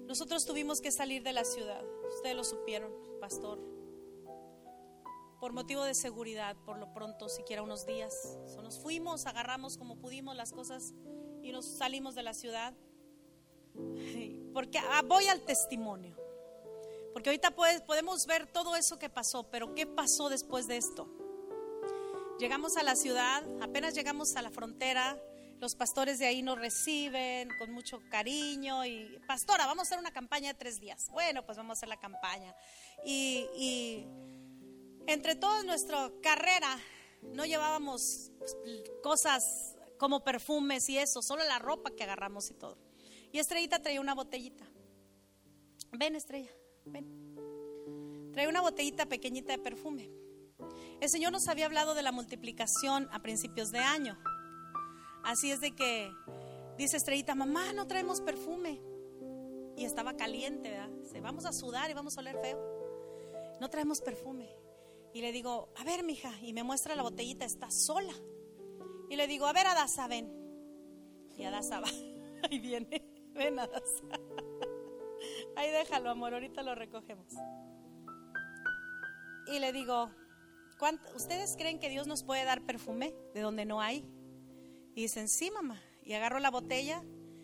Nosotros 0.07 0.45
tuvimos 0.45 0.79
que 0.79 0.91
salir 0.91 1.23
de 1.23 1.33
la 1.33 1.43
ciudad, 1.43 1.83
ustedes 2.07 2.35
lo 2.35 2.43
supieron, 2.43 2.91
pastor, 3.19 3.59
por 5.43 5.51
motivo 5.51 5.83
de 5.83 5.93
seguridad, 5.93 6.55
por 6.65 6.77
lo 6.77 6.93
pronto, 6.93 7.27
siquiera 7.27 7.61
unos 7.61 7.85
días. 7.85 8.13
nos 8.63 8.79
fuimos, 8.79 9.25
agarramos 9.25 9.77
como 9.77 9.97
pudimos 9.97 10.37
las 10.37 10.53
cosas 10.53 10.93
y 11.41 11.51
nos 11.51 11.65
salimos 11.77 12.15
de 12.15 12.23
la 12.23 12.33
ciudad. 12.33 12.73
Porque 14.53 14.79
ah, 14.79 15.01
voy 15.05 15.27
al 15.27 15.41
testimonio. 15.41 16.15
Porque 17.11 17.29
ahorita 17.29 17.51
podemos 17.51 18.25
ver 18.25 18.47
todo 18.53 18.77
eso 18.77 18.97
que 18.97 19.09
pasó, 19.09 19.43
pero 19.51 19.75
¿qué 19.75 19.85
pasó 19.85 20.29
después 20.29 20.65
de 20.67 20.77
esto? 20.77 21.09
Llegamos 22.39 22.77
a 22.77 22.83
la 22.83 22.95
ciudad, 22.95 23.43
apenas 23.61 23.95
llegamos 23.95 24.37
a 24.37 24.41
la 24.41 24.49
frontera, 24.49 25.21
los 25.59 25.75
pastores 25.75 26.19
de 26.19 26.25
ahí 26.25 26.41
nos 26.41 26.57
reciben 26.57 27.49
con 27.59 27.69
mucho 27.73 27.99
cariño 28.09 28.85
y, 28.85 29.19
pastora, 29.27 29.65
vamos 29.65 29.79
a 29.79 29.87
hacer 29.87 29.99
una 29.99 30.13
campaña 30.13 30.53
de 30.53 30.57
tres 30.57 30.79
días. 30.79 31.09
Bueno, 31.11 31.45
pues 31.45 31.57
vamos 31.57 31.71
a 31.71 31.79
hacer 31.79 31.89
la 31.89 31.99
campaña. 31.99 32.55
y 33.03 34.07
entre 35.07 35.35
toda 35.35 35.63
nuestra 35.63 36.11
carrera, 36.21 36.79
no 37.21 37.45
llevábamos 37.45 38.31
cosas 39.01 39.75
como 39.97 40.23
perfumes 40.23 40.89
y 40.89 40.97
eso, 40.97 41.21
solo 41.21 41.43
la 41.43 41.59
ropa 41.59 41.91
que 41.91 42.03
agarramos 42.03 42.49
y 42.49 42.53
todo. 42.53 42.77
Y 43.31 43.39
Estrellita 43.39 43.81
traía 43.81 44.01
una 44.01 44.13
botellita. 44.13 44.65
Ven, 45.91 46.15
Estrella, 46.15 46.51
ven. 46.85 48.31
Trae 48.31 48.47
una 48.47 48.61
botellita 48.61 49.05
pequeñita 49.05 49.53
de 49.53 49.59
perfume. 49.59 50.09
El 51.01 51.09
Señor 51.09 51.31
nos 51.31 51.47
había 51.47 51.65
hablado 51.65 51.95
de 51.95 52.01
la 52.01 52.11
multiplicación 52.11 53.09
a 53.11 53.21
principios 53.21 53.71
de 53.71 53.79
año. 53.79 54.17
Así 55.23 55.51
es 55.51 55.61
de 55.61 55.75
que 55.75 56.11
dice 56.77 56.97
Estrellita, 56.97 57.35
mamá, 57.35 57.73
no 57.73 57.87
traemos 57.87 58.21
perfume. 58.21 58.81
Y 59.75 59.85
estaba 59.85 60.15
caliente, 60.15 60.69
¿verdad? 60.69 60.89
Dice, 60.89 61.19
vamos 61.19 61.45
a 61.45 61.53
sudar 61.53 61.89
y 61.89 61.93
vamos 61.93 62.17
a 62.17 62.21
oler 62.21 62.37
feo. 62.39 63.57
No 63.59 63.69
traemos 63.69 64.01
perfume. 64.01 64.62
Y 65.13 65.21
le 65.21 65.31
digo, 65.31 65.69
a 65.77 65.83
ver, 65.83 66.03
mija, 66.03 66.31
y 66.41 66.53
me 66.53 66.63
muestra 66.63 66.95
la 66.95 67.03
botellita, 67.03 67.45
está 67.45 67.69
sola. 67.69 68.13
Y 69.09 69.15
le 69.15 69.27
digo, 69.27 69.45
a 69.45 69.53
ver, 69.53 69.67
Adasa, 69.67 70.07
ven. 70.07 70.31
Y 71.37 71.43
Adasa 71.43 71.79
va, 71.79 71.87
ahí 72.49 72.59
viene, 72.59 73.05
ven, 73.33 73.59
Adasa. 73.59 74.03
Ahí 75.55 75.71
déjalo, 75.71 76.09
amor, 76.09 76.33
ahorita 76.33 76.63
lo 76.63 76.75
recogemos. 76.75 77.27
Y 79.47 79.59
le 79.59 79.71
digo, 79.71 80.09
¿ustedes 81.15 81.55
creen 81.55 81.79
que 81.79 81.89
Dios 81.89 82.07
nos 82.07 82.23
puede 82.23 82.43
dar 82.43 82.61
perfume 82.65 83.15
de 83.33 83.41
donde 83.41 83.63
no 83.65 83.79
hay? 83.79 84.05
Y 84.95 85.03
dicen, 85.03 85.29
sí, 85.29 85.49
mamá. 85.51 85.81
Y 86.03 86.13
agarro 86.13 86.39
la 86.39 86.51
botella 86.51 87.03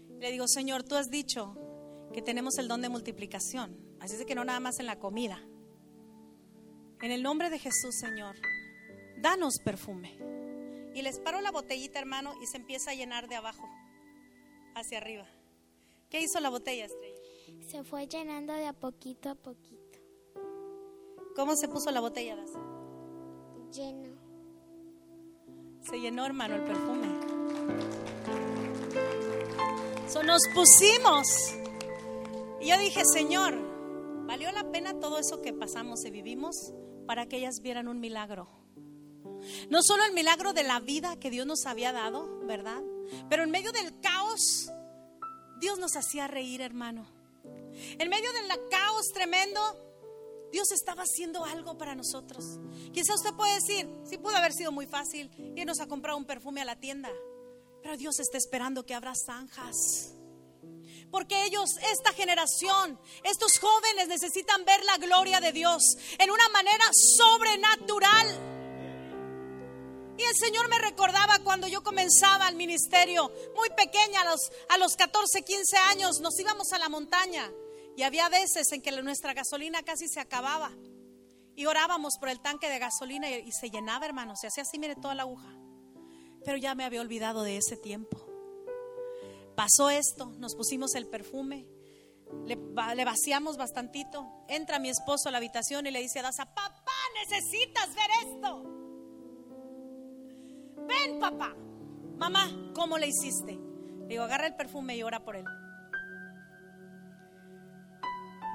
y 0.09 0.19
le 0.19 0.31
digo, 0.31 0.47
Señor, 0.47 0.83
tú 0.83 0.95
has 0.95 1.09
dicho 1.09 1.55
que 2.13 2.21
tenemos 2.21 2.57
el 2.57 2.67
don 2.67 2.81
de 2.81 2.89
multiplicación. 2.89 3.77
Así 3.99 4.15
es 4.15 4.25
que 4.25 4.35
no 4.35 4.43
nada 4.43 4.59
más 4.59 4.79
en 4.79 4.85
la 4.85 4.99
comida. 4.99 5.41
En 7.01 7.11
el 7.11 7.23
nombre 7.23 7.49
de 7.49 7.59
Jesús, 7.59 7.95
Señor, 7.95 8.35
danos 9.21 9.59
perfume. 9.63 10.17
Y 10.93 11.01
les 11.01 11.17
paro 11.19 11.39
la 11.39 11.49
botellita, 11.49 11.97
hermano, 11.97 12.33
y 12.41 12.47
se 12.47 12.57
empieza 12.57 12.91
a 12.91 12.93
llenar 12.93 13.29
de 13.29 13.37
abajo 13.37 13.69
hacia 14.75 14.97
arriba. 14.97 15.25
¿Qué 16.09 16.19
hizo 16.19 16.41
la 16.41 16.49
botella, 16.49 16.85
Estrella? 16.85 17.17
Se 17.69 17.85
fue 17.85 18.05
llenando 18.07 18.53
de 18.53 18.65
a 18.65 18.73
poquito 18.73 19.29
a 19.29 19.35
poquito. 19.35 19.99
¿Cómo 21.37 21.55
se 21.55 21.69
puso 21.69 21.89
la 21.91 22.01
botella, 22.01 22.35
Daza? 22.35 22.59
Lleno. 23.71 24.09
Se 25.89 26.01
llenó, 26.01 26.25
hermano, 26.25 26.55
el 26.55 26.63
perfume. 26.63 27.07
So, 30.09 30.21
nos 30.23 30.41
pusimos. 30.53 31.27
Y 32.59 32.67
yo 32.67 32.77
dije, 32.77 33.03
Señor, 33.05 33.55
¿valió 34.25 34.51
la 34.51 34.69
pena 34.69 34.99
todo 34.99 35.17
eso 35.17 35.41
que 35.41 35.53
pasamos 35.53 36.03
y 36.03 36.11
vivimos 36.11 36.73
para 37.09 37.25
que 37.25 37.37
ellas 37.37 37.61
vieran 37.63 37.87
un 37.87 37.99
milagro? 37.99 38.47
No 39.71 39.81
solo 39.81 40.05
el 40.05 40.13
milagro 40.13 40.53
de 40.53 40.61
la 40.61 40.79
vida 40.79 41.19
que 41.19 41.31
Dios 41.31 41.47
nos 41.47 41.65
había 41.65 41.91
dado, 41.91 42.45
¿verdad? 42.45 42.83
Pero 43.27 43.41
en 43.41 43.49
medio 43.49 43.71
del 43.71 43.99
caos, 43.99 44.69
Dios 45.59 45.79
nos 45.79 45.95
hacía 45.95 46.27
reír, 46.27 46.61
hermano. 46.61 47.07
En 47.97 48.09
medio 48.09 48.31
del 48.31 48.47
caos 48.69 49.07
tremendo, 49.11 49.59
Dios 50.51 50.71
estaba 50.71 51.01
haciendo 51.01 51.43
algo 51.45 51.79
para 51.79 51.95
nosotros. 51.95 52.59
Quizá 52.93 53.15
usted 53.15 53.33
puede 53.33 53.55
decir, 53.55 53.89
sí 54.03 54.19
pudo 54.19 54.35
haber 54.35 54.53
sido 54.53 54.71
muy 54.71 54.85
fácil 54.85 55.31
irnos 55.55 55.79
a 55.79 55.87
comprar 55.87 56.13
un 56.13 56.25
perfume 56.25 56.61
a 56.61 56.65
la 56.65 56.79
tienda, 56.79 57.09
pero 57.81 57.97
Dios 57.97 58.19
está 58.19 58.37
esperando 58.37 58.85
que 58.85 58.93
abra 58.93 59.13
zanjas. 59.15 60.18
Porque 61.11 61.45
ellos, 61.45 61.77
esta 61.91 62.13
generación, 62.13 62.99
estos 63.23 63.57
jóvenes 63.59 64.07
necesitan 64.07 64.63
ver 64.65 64.83
la 64.83 64.97
gloria 64.97 65.39
de 65.39 65.51
Dios 65.51 65.81
en 66.17 66.29
una 66.29 66.47
manera 66.49 66.85
sobrenatural. 66.93 68.27
Y 70.17 70.23
el 70.23 70.35
Señor 70.35 70.69
me 70.69 70.77
recordaba 70.79 71.39
cuando 71.39 71.67
yo 71.67 71.81
comenzaba 71.81 72.49
el 72.49 72.55
ministerio, 72.55 73.31
muy 73.55 73.69
pequeña, 73.69 74.21
a 74.21 74.25
los, 74.25 74.51
a 74.67 74.77
los 74.77 74.95
14, 74.95 75.43
15 75.43 75.77
años, 75.91 76.19
nos 76.19 76.37
íbamos 76.39 76.73
a 76.73 76.77
la 76.77 76.89
montaña. 76.89 77.49
Y 77.95 78.03
había 78.03 78.29
veces 78.29 78.71
en 78.71 78.81
que 78.81 78.91
nuestra 79.01 79.33
gasolina 79.33 79.81
casi 79.83 80.07
se 80.07 80.19
acababa. 80.19 80.71
Y 81.55 81.65
orábamos 81.65 82.13
por 82.19 82.29
el 82.29 82.39
tanque 82.39 82.69
de 82.69 82.79
gasolina 82.79 83.29
y, 83.29 83.51
se 83.51 83.69
llenaba, 83.69 84.05
hermano. 84.05 84.35
Se 84.35 84.47
hacía 84.47 84.63
así, 84.63 84.77
mire, 84.79 84.95
toda 84.95 85.15
la 85.15 85.23
aguja. 85.23 85.57
Pero 86.45 86.57
ya 86.57 86.75
me 86.75 86.85
había 86.85 87.01
olvidado 87.01 87.43
de 87.43 87.57
ese 87.57 87.75
tiempo. 87.75 88.28
Pasó 89.59 89.89
esto, 89.89 90.27
nos 90.37 90.55
pusimos 90.55 90.95
el 90.95 91.05
perfume, 91.05 91.67
le, 92.45 92.57
le, 92.95 93.03
vaciamos 93.05 93.57
bastantito. 93.57 94.45
Entra 94.47 94.79
mi 94.79 94.87
esposo 94.87 95.27
a 95.27 95.31
la 95.33 95.37
habitación 95.37 95.85
y 95.85 95.91
le 95.91 95.99
dice 95.99 96.19
a 96.19 96.23
Daza, 96.23 96.45
papá, 96.45 96.93
necesitas 97.27 97.93
ver 97.93 98.09
esto 98.25 98.79
ven 100.89 101.19
papá. 101.19 101.55
Mamá, 102.17 102.71
¿cómo 102.73 102.97
le 102.97 103.07
hiciste? 103.07 103.59
digo, 104.07 104.23
agarra 104.23 104.47
el 104.47 104.55
perfume 104.55 104.95
y 104.95 105.03
ora 105.03 105.23
por 105.23 105.35
él. 105.35 105.45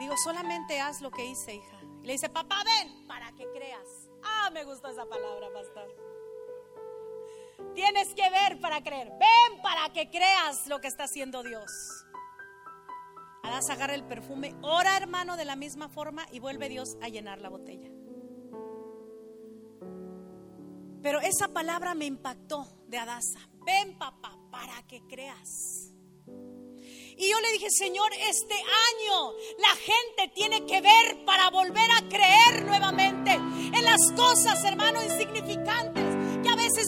Digo, 0.01 0.15
solamente 0.25 0.81
haz 0.81 1.01
lo 1.01 1.11
que 1.11 1.25
hice, 1.25 1.55
hija. 1.55 1.79
Y 2.03 2.07
le 2.07 2.15
dice, 2.15 2.29
papá, 2.29 2.63
ven 2.65 3.07
para 3.07 3.31
que 3.33 3.47
creas. 3.53 3.87
Ah, 4.25 4.51
me 4.51 4.65
gustó 4.65 4.89
esa 4.89 5.07
palabra, 5.07 5.49
pastor. 5.53 6.14
Tienes 7.75 8.15
que 8.15 8.29
ver 8.31 8.61
para 8.61 8.83
creer. 8.83 9.11
Ven 9.11 9.63
para 9.63 9.93
que 9.93 10.11
creas 10.11 10.67
lo 10.67 10.81
que 10.81 10.89
está 10.89 11.05
haciendo 11.05 11.43
Dios. 11.43 11.71
Adás 13.43 13.69
agarra 13.69 13.95
el 13.95 14.05
perfume, 14.05 14.55
ora 14.63 14.97
hermano 14.97 15.37
de 15.37 15.45
la 15.45 15.55
misma 15.55 15.89
forma 15.89 16.27
y 16.33 16.39
vuelve 16.39 16.69
Dios 16.69 16.97
a 17.03 17.09
llenar 17.09 17.41
la 17.41 17.51
botella. 17.51 17.91
Pero 21.03 21.21
esa 21.21 21.49
palabra 21.49 21.95
me 21.95 22.07
impactó 22.07 22.67
de 22.87 22.97
Adasa. 22.97 23.41
Ven 23.67 23.99
papá, 23.99 24.39
para 24.51 24.83
que 24.87 25.03
creas. 25.07 25.93
Y 27.17 27.31
yo 27.31 27.41
le 27.41 27.53
dije, 27.53 27.69
Señor, 27.71 28.11
este 28.15 28.55
año 28.55 29.33
la 29.59 29.77
gente 29.77 30.33
tiene 30.35 30.65
que 30.65 30.81
ver 30.81 31.25
para 31.27 31.51
volver 31.51 31.91
a 31.91 32.09
creer 32.09 32.65
nuevamente 32.65 33.33
en 33.33 33.85
las 33.85 34.13
cosas, 34.17 34.65
hermano, 34.65 35.03
insignificantes 35.03 36.14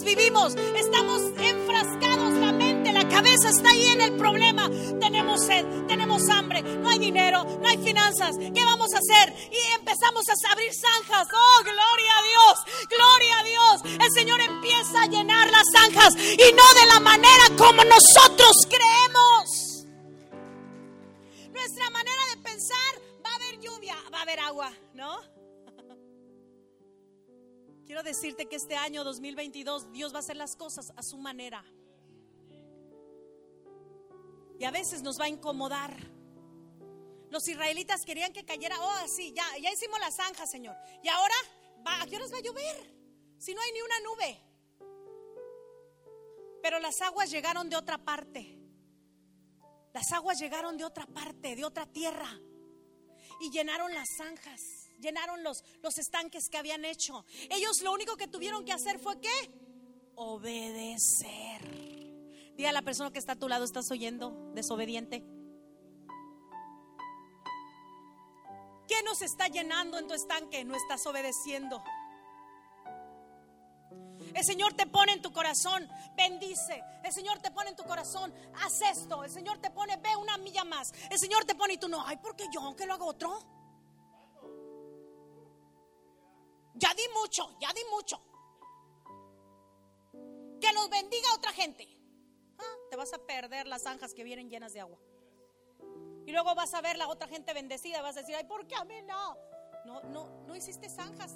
vivimos. 0.05 0.55
Estamos 0.77 1.23
enfrascados 1.39 2.35
la 2.35 2.53
mente 2.53 2.77
la 2.97 3.07
cabeza 3.09 3.51
está 3.51 3.69
ahí 3.69 3.89
en 3.89 4.01
el 4.01 4.17
problema. 4.17 4.71
Tenemos 4.99 5.45
sed, 5.45 5.67
tenemos 5.87 6.29
hambre, 6.31 6.63
no 6.63 6.89
hay 6.89 6.99
dinero, 6.99 7.45
no 7.45 7.69
hay 7.69 7.77
finanzas. 7.77 8.35
¿Qué 8.39 8.65
vamos 8.65 8.95
a 8.95 8.99
hacer? 8.99 9.35
Y 9.53 9.75
empezamos 9.79 10.25
a 10.29 10.53
abrir 10.53 10.73
zanjas. 10.73 11.29
Oh, 11.31 11.63
gloria 11.63 12.13
a 12.19 12.23
Dios, 12.23 12.89
gloria 12.89 13.39
a 13.39 13.45
Dios. 13.45 14.01
El 14.01 14.13
Señor 14.13 14.41
empieza 14.41 15.03
a 15.03 15.07
llenar 15.07 15.51
las 15.51 15.67
zanjas 15.73 16.17
y 16.17 16.53
no 16.53 16.81
de 16.81 16.87
la 16.87 17.01
manera 17.01 17.45
como 17.59 17.85
nosotros 17.85 18.67
creemos. 18.67 19.85
Nuestra 21.53 21.91
manera 21.91 22.23
de 22.35 22.43
pensar, 22.43 22.93
va 23.25 23.31
a 23.31 23.37
haber 23.37 23.61
lluvia, 23.61 23.97
va 24.13 24.21
a 24.21 24.23
haber 24.23 24.41
agua, 24.41 24.73
¿no? 24.95 25.19
Quiero 27.87 28.03
decirte 28.03 28.47
que 28.47 28.57
este 28.57 28.75
año 28.75 29.05
2022 29.05 29.93
Dios 29.93 30.13
va 30.13 30.17
a 30.17 30.21
hacer 30.21 30.37
las 30.37 30.57
cosas 30.57 30.93
a 30.97 31.03
su 31.05 31.19
manera. 31.19 31.65
Y 34.59 34.65
a 34.65 34.73
veces 34.73 35.03
nos 35.03 35.21
va 35.21 35.27
a 35.27 35.29
incomodar. 35.29 35.97
Los 37.31 37.47
israelitas 37.47 38.05
querían 38.05 38.33
que 38.33 38.45
cayera, 38.45 38.77
oh, 38.81 39.09
sí, 39.09 39.33
ya, 39.33 39.45
ya 39.63 39.73
hicimos 39.73 40.01
la 40.01 40.11
zanja, 40.11 40.47
Señor. 40.47 40.75
Y 41.03 41.09
ahora, 41.09 41.35
va, 41.87 42.03
¿a 42.03 42.07
qué 42.07 42.17
horas 42.17 42.33
va 42.33 42.39
a 42.39 42.43
llover? 42.43 42.95
Si 43.39 43.55
no 43.55 43.61
hay 43.61 43.73
ni 43.73 43.81
una 43.83 44.01
nube. 44.01 44.41
Pero 46.63 46.81
las 46.81 47.01
aguas 47.03 47.31
llegaron 47.31 47.69
de 47.69 47.77
otra 47.77 47.99
parte. 47.99 48.59
Las 49.93 50.11
aguas 50.13 50.39
llegaron 50.41 50.77
de 50.77 50.85
otra 50.85 51.07
parte, 51.07 51.55
de 51.55 51.65
otra 51.65 51.87
tierra. 51.87 52.29
Y 53.41 53.51
llenaron 53.51 53.95
las 53.95 54.09
zanjas, 54.17 54.86
llenaron 55.01 55.43
los, 55.43 55.65
los 55.83 55.99
estanques 55.99 56.49
que 56.49 56.59
habían 56.59 56.85
hecho. 56.85 57.25
Ellos 57.51 57.81
lo 57.83 57.93
único 57.93 58.17
que 58.17 58.29
tuvieron 58.29 58.65
que 58.65 58.73
hacer 58.73 58.99
fue 58.99 59.21
qué? 59.21 59.51
Obedecer. 60.15 61.63
Dile 62.57 62.69
a 62.69 62.73
la 62.73 62.83
persona 62.83 63.11
que 63.13 63.19
está 63.19 63.33
a 63.33 63.37
tu 63.37 63.49
lado, 63.49 63.65
¿estás 63.65 63.91
oyendo? 63.91 64.53
Desobediente. 64.55 65.23
¿Qué 68.89 69.03
nos 69.05 69.21
está 69.21 69.49
llenando 69.49 69.99
en 69.99 70.07
tu 70.07 70.15
estanque? 70.15 70.65
No 70.65 70.75
estás 70.75 71.05
obedeciendo. 71.07 71.83
El 74.35 74.45
Señor 74.45 74.75
te 74.75 74.87
pone 74.87 75.13
en 75.13 75.23
tu 75.23 75.33
corazón, 75.33 75.89
bendice. 76.17 76.83
El 77.05 77.13
Señor 77.13 77.39
te 77.41 77.51
pone 77.51 77.71
en 77.71 77.77
tu 77.77 77.85
corazón, 77.85 78.33
haz 78.63 78.81
esto. 78.97 79.25
El 79.25 79.31
Señor 79.31 79.59
te 79.59 79.71
pone, 79.71 79.97
ve 79.97 80.17
una 80.17 80.37
milla 80.39 80.65
más. 80.65 80.93
El 81.11 81.19
Señor 81.19 81.45
te 81.45 81.55
pone 81.55 81.75
y 81.75 81.79
tú 81.79 81.89
no, 81.89 82.07
ay, 82.07 82.17
¿por 82.17 82.37
qué 82.37 82.45
yo? 82.53 82.75
¿Que 82.77 82.87
lo 82.87 82.95
hago 82.95 83.07
otro? 83.07 83.56
Ya 86.77 86.93
di 86.95 87.09
mucho, 87.15 87.57
ya 87.61 87.73
di 87.73 87.85
mucho. 87.91 88.21
Que 90.61 90.73
los 90.73 90.89
bendiga 90.89 91.35
otra 91.35 91.53
gente 91.53 91.97
te 92.89 92.97
vas 92.97 93.13
a 93.13 93.19
perder 93.19 93.67
las 93.67 93.83
zanjas 93.83 94.15
que 94.15 94.25
vienen 94.25 94.49
llenas 94.49 94.73
de 94.73 94.81
agua. 94.81 94.99
Y 96.27 96.33
luego 96.33 96.55
vas 96.55 96.75
a 96.75 96.81
ver 96.81 96.97
la 96.97 97.09
otra 97.09 97.29
gente 97.29 97.53
bendecida, 97.53 98.03
vas 98.03 98.17
a 98.17 98.21
decir, 98.21 98.35
ay, 98.35 98.45
¿por 98.45 98.67
qué 98.67 98.75
a 98.75 98.85
mí 98.85 99.01
no? 99.03 99.37
No, 99.85 100.03
no, 100.03 100.45
no 100.47 100.57
hiciste 100.57 100.89
zanjas. 100.89 101.35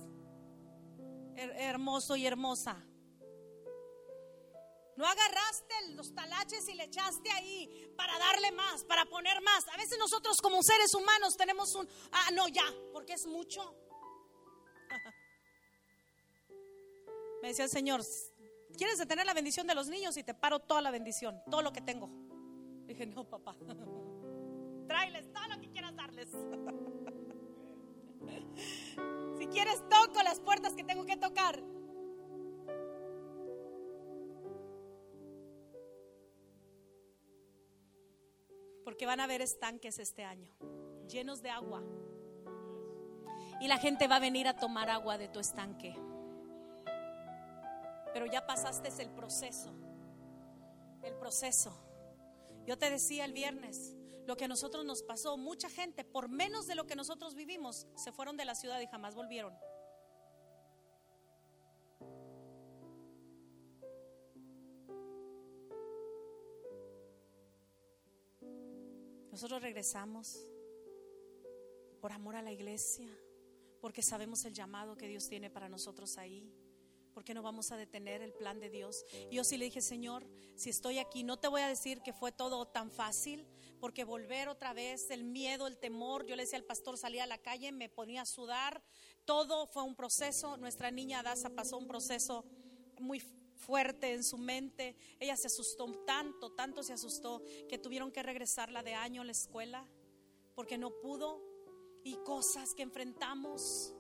hermoso 1.37 2.17
y 2.17 2.27
hermosa. 2.27 2.77
No 4.97 5.07
agarraste 5.07 5.95
los 5.95 6.15
talaches 6.15 6.69
y 6.69 6.75
le 6.75 6.85
echaste 6.85 7.31
ahí 7.31 7.95
para 7.97 8.19
darle 8.19 8.53
más, 8.53 8.85
para 8.85 9.07
poner 9.07 9.41
más. 9.41 9.67
A 9.69 9.77
veces 9.77 9.97
nosotros 9.99 10.37
como 10.43 10.63
seres 10.63 10.93
humanos 10.95 11.37
tenemos 11.37 11.75
un, 11.75 11.89
ah, 12.13 12.31
no, 12.35 12.49
ya, 12.49 12.65
porque 12.93 13.15
es 13.15 13.27
mucho. 13.27 13.75
Me 17.43 17.49
decía 17.49 17.65
el 17.65 17.71
Señor, 17.71 18.03
¿quieres 18.77 18.99
detener 18.99 19.27
la 19.27 19.35
bendición 19.35 19.67
de 19.67 19.75
los 19.75 19.89
niños? 19.89 20.17
Y 20.17 20.23
te 20.23 20.35
paro 20.35 20.61
toda 20.61 20.83
la 20.83 20.91
bendición, 20.91 21.43
todo 21.51 21.63
lo 21.63 21.73
que 21.73 21.81
tengo. 21.81 22.11
Dije, 22.87 23.07
no, 23.07 23.25
papá. 23.25 23.57
Tráeles 24.89 25.33
todo 25.33 25.49
lo 25.49 25.61
que 25.61 25.71
quieras 25.71 25.95
darles. 25.95 26.29
si 29.39 29.47
quieres, 29.47 29.83
toco 29.89 30.23
las 30.23 30.41
puertas 30.41 30.75
que 30.75 30.85
tengo 30.85 31.07
que 31.07 31.17
tocar. 31.17 31.63
Porque 38.85 39.07
van 39.07 39.21
a 39.21 39.25
haber 39.25 39.41
estanques 39.41 39.99
este 39.99 40.25
año, 40.25 40.55
llenos 41.09 41.43
de 41.43 41.51
agua. 41.51 41.83
Y 43.61 43.69
la 43.69 43.79
gente 43.79 44.09
va 44.09 44.17
a 44.17 44.21
venir 44.21 44.49
a 44.49 44.57
tomar 44.57 44.91
agua 44.91 45.17
de 45.17 45.29
tu 45.29 45.39
estanque. 45.39 45.95
Pero 48.13 48.27
ya 48.27 48.47
pasaste 48.47 48.91
el 49.03 49.11
proceso. 49.11 49.73
El 51.03 51.15
proceso. 51.17 51.73
Yo 52.67 52.77
te 52.79 52.91
decía 52.91 53.25
el 53.25 53.33
viernes, 53.33 53.97
lo 54.27 54.37
que 54.37 54.45
a 54.45 54.49
nosotros 54.49 54.85
nos 54.85 55.03
pasó, 55.03 55.37
mucha 55.37 55.69
gente, 55.69 56.05
por 56.05 56.29
menos 56.29 56.67
de 56.67 56.75
lo 56.75 56.87
que 56.87 56.95
nosotros 56.95 57.35
vivimos, 57.35 57.87
se 57.97 58.13
fueron 58.13 58.37
de 58.37 58.45
la 58.45 58.55
ciudad 58.55 58.81
y 58.81 58.87
jamás 58.87 59.15
volvieron. 59.15 59.53
Nosotros 69.33 69.63
regresamos 69.63 70.47
por 72.01 72.13
amor 72.13 72.37
a 72.37 72.43
la 72.43 72.53
iglesia, 72.53 73.09
porque 73.81 74.03
sabemos 74.03 74.45
el 74.45 74.53
llamado 74.53 74.97
que 74.97 75.09
Dios 75.09 75.29
tiene 75.29 75.51
para 75.51 75.69
nosotros 75.69 76.19
ahí. 76.19 76.53
¿Por 77.21 77.27
qué 77.27 77.35
no 77.35 77.43
vamos 77.43 77.71
a 77.71 77.77
detener 77.77 78.23
el 78.23 78.33
plan 78.33 78.61
de 78.61 78.71
Dios? 78.71 79.05
Yo 79.31 79.45
sí 79.45 79.59
le 79.59 79.67
dije, 79.67 79.83
Señor, 79.83 80.27
si 80.57 80.71
estoy 80.71 80.97
aquí, 80.97 81.23
no 81.23 81.39
te 81.39 81.49
voy 81.49 81.61
a 81.61 81.69
decir 81.69 82.01
que 82.01 82.15
fue 82.15 82.33
todo 82.33 82.67
tan 82.67 82.91
fácil, 82.91 83.47
porque 83.79 84.05
volver 84.05 84.49
otra 84.49 84.73
vez, 84.73 85.11
el 85.11 85.25
miedo, 85.25 85.67
el 85.67 85.77
temor, 85.77 86.25
yo 86.25 86.35
le 86.35 86.45
decía 86.45 86.59
al 86.59 86.65
pastor, 86.65 86.97
salía 86.97 87.25
a 87.25 87.27
la 87.27 87.37
calle, 87.37 87.73
me 87.73 87.91
ponía 87.91 88.23
a 88.23 88.25
sudar, 88.25 88.83
todo 89.27 89.67
fue 89.67 89.83
un 89.83 89.95
proceso. 89.97 90.57
Nuestra 90.57 90.91
niña 90.91 91.23
Daza 91.23 91.51
pasó 91.51 91.77
un 91.77 91.87
proceso 91.87 92.47
muy 92.99 93.21
fuerte 93.21 94.15
en 94.15 94.25
su 94.25 94.39
mente. 94.39 94.97
Ella 95.19 95.37
se 95.37 95.49
asustó 95.49 95.93
tanto, 96.07 96.53
tanto 96.53 96.83
se 96.83 96.95
asustó 96.95 97.43
que 97.69 97.77
tuvieron 97.77 98.13
que 98.13 98.23
regresarla 98.23 98.83
de 98.83 98.95
año 98.95 99.21
a 99.21 99.27
la 99.27 99.33
escuela 99.33 99.87
porque 100.55 100.79
no 100.79 100.91
pudo. 101.03 101.43
Y 102.03 102.15
cosas 102.25 102.73
que 102.73 102.83
enfrentamos 102.83 103.93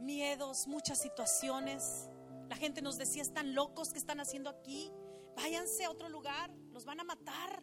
miedos, 0.00 0.66
muchas 0.66 1.00
situaciones. 1.00 2.08
La 2.48 2.56
gente 2.56 2.82
nos 2.82 2.98
decía, 2.98 3.22
están 3.22 3.54
locos 3.54 3.92
que 3.92 3.98
están 3.98 4.20
haciendo 4.20 4.50
aquí. 4.50 4.92
Váyanse 5.36 5.84
a 5.84 5.90
otro 5.90 6.08
lugar, 6.08 6.50
los 6.72 6.84
van 6.84 7.00
a 7.00 7.04
matar. 7.04 7.62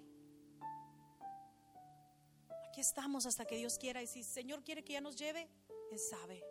Aquí 2.70 2.82
estamos 2.82 3.26
hasta 3.26 3.46
que 3.46 3.58
Dios 3.58 3.78
quiera. 3.78 4.02
Y 4.02 4.08
si 4.08 4.20
el 4.20 4.26
Señor 4.26 4.64
quiere 4.64 4.84
que 4.84 4.94
ya 4.94 5.02
nos 5.02 5.16
lleve, 5.16 5.50
Él 5.92 6.00
sabe. 6.00 6.44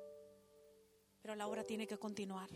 Pero 1.22 1.34
la 1.34 1.46
obra 1.46 1.64
tiene 1.64 1.86
que 1.86 1.98
continuar. 1.98 2.50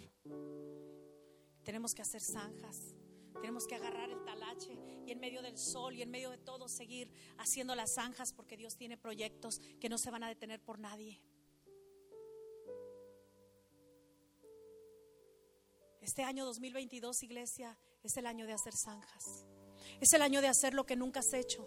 Tenemos 1.64 1.95
que 1.95 2.03
hacer 2.03 2.20
zanjas. 2.20 2.95
Tenemos 3.41 3.66
que 3.66 3.75
agarrar 3.75 4.11
el 4.11 4.25
talache 4.25 4.79
y 5.07 5.11
en 5.11 5.20
medio 5.20 5.43
del 5.43 5.59
sol 5.59 5.95
y 5.95 6.03
en 6.03 6.11
medio 6.11 6.31
de 6.31 6.39
todo 6.39 6.68
seguir 6.68 7.11
haciendo 7.39 7.75
las 7.75 7.95
zanjas 7.95 8.33
porque 8.33 8.57
Dios 8.57 8.77
tiene 8.77 8.97
proyectos 8.97 9.61
que 9.81 9.89
no 9.89 9.99
se 9.99 10.11
van 10.11 10.22
a 10.22 10.29
detener 10.29 10.62
por 10.62 10.79
nadie. 10.79 11.20
Este 16.05 16.22
año 16.22 16.44
2022, 16.44 17.22
iglesia, 17.22 17.78
es 18.02 18.18
el 18.18 18.26
año 18.26 18.46
de 18.46 18.52
hacer 18.52 18.74
zanjas. 18.76 19.46
Es 20.02 20.12
el 20.12 20.20
año 20.20 20.42
de 20.42 20.48
hacer 20.48 20.74
lo 20.74 20.84
que 20.84 20.96
nunca 20.96 21.20
has 21.20 21.32
hecho. 21.32 21.66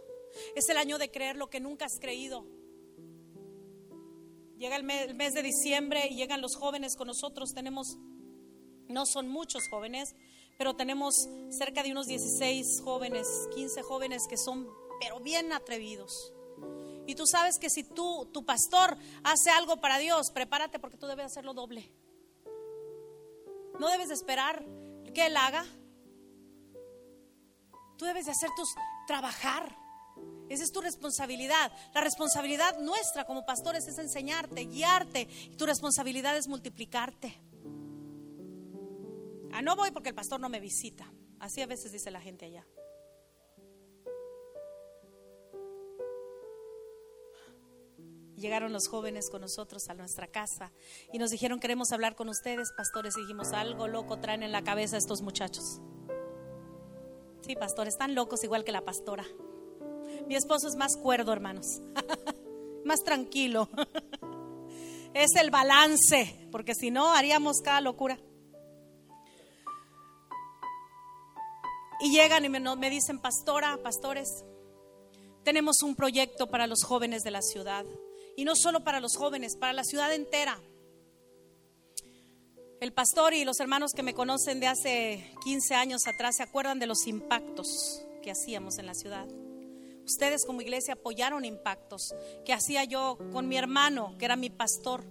Es 0.56 0.70
el 0.70 0.78
año 0.78 1.00
de 1.00 1.10
creer 1.10 1.36
lo 1.38 1.50
que 1.50 1.60
nunca 1.60 1.86
has 1.86 2.00
creído. 2.00 2.46
Llega 4.60 4.76
el 4.76 4.84
mes, 4.84 5.34
de 5.34 5.42
diciembre 5.42 6.08
y 6.08 6.18
llegan 6.18 6.42
los 6.42 6.56
jóvenes 6.56 6.96
con 6.96 7.08
nosotros. 7.08 7.56
Tenemos, 7.56 7.98
no 8.88 9.08
son 9.08 9.28
muchos 9.28 9.68
jóvenes, 9.72 10.14
pero 10.60 10.76
tenemos 10.76 11.16
cerca 11.50 11.82
de 11.82 11.92
unos 11.92 12.06
16 12.06 12.82
jóvenes, 12.84 13.28
15 13.56 13.82
jóvenes 13.82 14.28
que 14.30 14.38
son, 14.38 14.68
pero 15.02 15.20
bien 15.20 15.52
atrevidos. 15.52 16.32
Y 17.08 17.16
tú 17.16 17.26
sabes 17.26 17.58
que 17.58 17.72
si 17.72 17.84
tú, 17.84 18.30
tu 18.32 18.46
pastor, 18.46 18.98
hace 19.24 19.50
algo 19.50 19.82
para 19.82 19.98
Dios, 19.98 20.30
prepárate 20.32 20.78
porque 20.78 20.98
tú 20.98 21.08
debes 21.08 21.26
hacerlo 21.26 21.56
doble. 21.56 21.92
No 23.80 23.90
debes 23.90 24.08
de 24.10 24.14
esperar 24.14 24.64
que 25.14 25.26
Él 25.28 25.38
haga. 25.38 25.66
Tú 27.98 28.06
debes 28.06 28.26
de 28.26 28.32
hacer 28.32 28.50
tus 28.56 28.70
trabajar. 29.08 29.76
Esa 30.50 30.64
es 30.64 30.72
tu 30.72 30.82
responsabilidad. 30.82 31.72
La 31.94 32.02
responsabilidad 32.02 32.80
nuestra 32.80 33.26
como 33.26 33.46
pastores 33.46 33.88
es 33.88 33.98
enseñarte, 33.98 34.66
guiarte. 34.66 35.28
Y 35.52 35.56
tu 35.56 35.66
responsabilidad 35.66 36.38
es 36.38 36.48
multiplicarte. 36.48 37.42
Ah, 39.52 39.62
no 39.62 39.76
voy 39.76 39.92
porque 39.92 40.10
el 40.10 40.16
pastor 40.16 40.40
no 40.40 40.50
me 40.50 40.60
visita. 40.60 41.12
Así 41.40 41.62
a 41.62 41.68
veces 41.68 41.92
dice 41.92 42.12
la 42.12 42.22
gente 42.22 42.46
allá. 42.46 42.66
Llegaron 48.38 48.72
los 48.72 48.88
jóvenes 48.88 49.32
con 49.32 49.42
nosotros 49.42 49.90
a 49.90 49.96
nuestra 49.96 50.28
casa 50.28 50.72
y 51.12 51.18
nos 51.18 51.32
dijeron, 51.32 51.60
queremos 51.60 51.92
hablar 51.92 52.16
con 52.16 52.30
ustedes, 52.30 52.72
pastores. 52.78 53.18
Y 53.18 53.22
dijimos, 53.22 53.52
algo 53.52 53.88
loco 53.88 54.20
traen 54.20 54.44
en 54.44 54.52
la 54.52 54.64
cabeza 54.64 54.96
estos 54.96 55.24
muchachos. 55.24 55.82
Sí, 57.42 57.56
pastores, 57.56 57.96
están 57.96 58.14
locos 58.14 58.44
igual 58.44 58.64
que 58.64 58.72
la 58.72 58.86
pastora. 58.86 59.26
Mi 60.28 60.36
esposo 60.36 60.68
es 60.68 60.76
más 60.76 60.96
cuerdo, 60.98 61.34
hermanos. 61.34 61.82
más 62.86 63.04
tranquilo. 63.04 63.70
es 65.16 65.36
el 65.36 65.50
balance, 65.50 66.48
porque 66.52 66.76
si 66.76 66.92
no 66.92 67.14
haríamos 67.14 67.62
cada 67.64 67.82
locura. 67.82 68.20
Y 72.02 72.12
llegan 72.12 72.46
y 72.46 72.50
me, 72.50 72.60
me 72.60 72.90
dicen, 72.92 73.20
pastora, 73.20 73.80
pastores, 73.82 74.46
tenemos 75.44 75.82
un 75.82 75.96
proyecto 75.96 76.46
para 76.46 76.68
los 76.68 76.84
jóvenes 76.84 77.24
de 77.24 77.32
la 77.32 77.42
ciudad. 77.42 77.84
Y 78.38 78.46
no 78.46 78.56
solo 78.56 78.84
para 78.84 79.00
los 79.00 79.18
jóvenes, 79.18 79.58
para 79.58 79.74
la 79.74 79.84
ciudad 79.84 80.14
entera. 80.14 80.62
El 82.80 82.94
pastor 82.94 83.34
y 83.34 83.44
los 83.44 83.60
hermanos 83.60 83.94
que 83.96 84.04
me 84.04 84.14
conocen 84.14 84.60
de 84.60 84.68
hace 84.68 85.34
15 85.44 85.74
años 85.74 86.06
atrás 86.06 86.36
se 86.38 86.44
acuerdan 86.44 86.78
de 86.78 86.86
los 86.86 87.08
impactos 87.08 88.04
que 88.22 88.30
hacíamos 88.30 88.78
en 88.78 88.86
la 88.86 88.94
ciudad. 88.94 89.28
Ustedes 90.06 90.46
como 90.46 90.62
iglesia 90.62 90.94
apoyaron 90.94 91.46
impactos 91.46 92.14
que 92.46 92.54
hacía 92.54 92.84
yo 92.84 93.18
con 93.34 93.48
mi 93.48 93.58
hermano, 93.58 94.16
que 94.20 94.26
era 94.26 94.36
mi 94.36 94.52
pastor. 94.52 95.04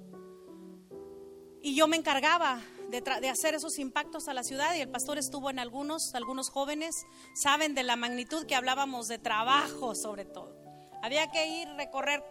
Y 1.60 1.74
yo 1.74 1.88
me 1.88 1.96
encargaba 1.96 2.62
de, 2.90 3.28
hacer 3.28 3.54
esos 3.54 3.80
impactos 3.80 4.28
a 4.28 4.34
la 4.34 4.44
ciudad 4.44 4.72
y 4.76 4.82
el 4.82 4.88
pastor 4.88 5.18
estuvo 5.18 5.50
en 5.50 5.58
algunos, 5.58 6.14
algunos 6.14 6.48
jóvenes, 6.48 6.94
saben 7.34 7.74
de 7.74 7.82
la 7.82 7.96
magnitud 7.96 8.46
que 8.46 8.54
hablábamos 8.54 9.08
de 9.08 9.18
trabajo 9.18 9.96
sobre 9.96 10.24
todo. 10.24 10.56
Había 11.02 11.28
que 11.32 11.44
ir, 11.48 11.68
recorrer 11.70 12.22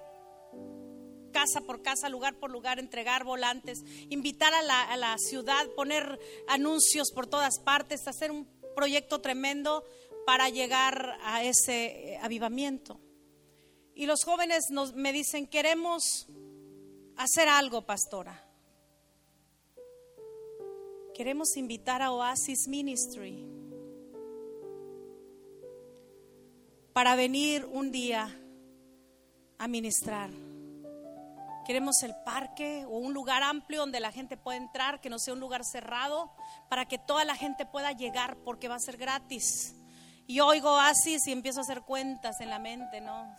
casa 1.35 1.59
por 1.59 1.81
casa, 1.81 2.07
lugar 2.07 2.35
por 2.35 2.49
lugar, 2.49 2.79
entregar 2.79 3.25
volantes, 3.25 3.83
invitar 4.09 4.53
a 4.53 4.61
la, 4.63 5.17
ciudad, 5.17 5.67
poner 5.75 6.17
anuncios 6.47 7.11
por 7.13 7.27
todas 7.27 7.59
partes, 7.59 8.07
hacer 8.07 8.31
un 8.31 8.47
proyecto 8.73 9.19
tremendo 9.19 9.83
para 10.25 10.47
llegar 10.47 11.17
a 11.21 11.43
ese 11.43 12.13
eh, 12.13 12.19
avivamiento. 12.21 13.01
Y 13.95 14.05
los 14.05 14.23
jóvenes 14.23 14.67
nos, 14.71 14.93
me 14.93 15.11
dicen, 15.11 15.45
queremos 15.45 16.27
hacer 17.17 17.49
algo, 17.49 17.85
pastora. 17.85 18.41
Queremos 21.13 21.57
invitar 21.57 22.01
a 22.01 22.13
Oasis 22.13 22.69
Ministry 22.69 23.45
para 26.93 27.17
venir 27.17 27.65
un 27.65 27.91
día 27.91 28.41
a 29.57 29.67
ministrar. 29.67 30.29
Queremos 31.65 32.03
el 32.03 32.15
parque 32.23 32.85
o 32.85 32.97
un 32.97 33.13
lugar 33.13 33.41
amplio 33.41 33.81
donde 33.81 33.99
la 33.99 34.11
gente 34.11 34.37
pueda 34.37 34.57
entrar, 34.57 35.01
que 35.01 35.09
no 35.09 35.17
sea 35.17 35.33
un 35.33 35.39
lugar 35.39 35.63
cerrado, 35.63 36.31
para 36.69 36.85
que 36.85 36.97
toda 36.97 37.25
la 37.25 37.35
gente 37.35 37.65
pueda 37.65 37.91
llegar 37.91 38.37
porque 38.37 38.67
va 38.67 38.75
a 38.75 38.79
ser 38.79 38.97
gratis. 38.97 39.75
Y 40.27 40.39
oigo 40.39 40.77
así 40.77 41.17
y 41.25 41.31
empiezo 41.31 41.59
a 41.59 41.63
hacer 41.63 41.81
cuentas 41.81 42.39
en 42.39 42.49
la 42.49 42.59
mente, 42.59 43.01
¿no? 43.01 43.35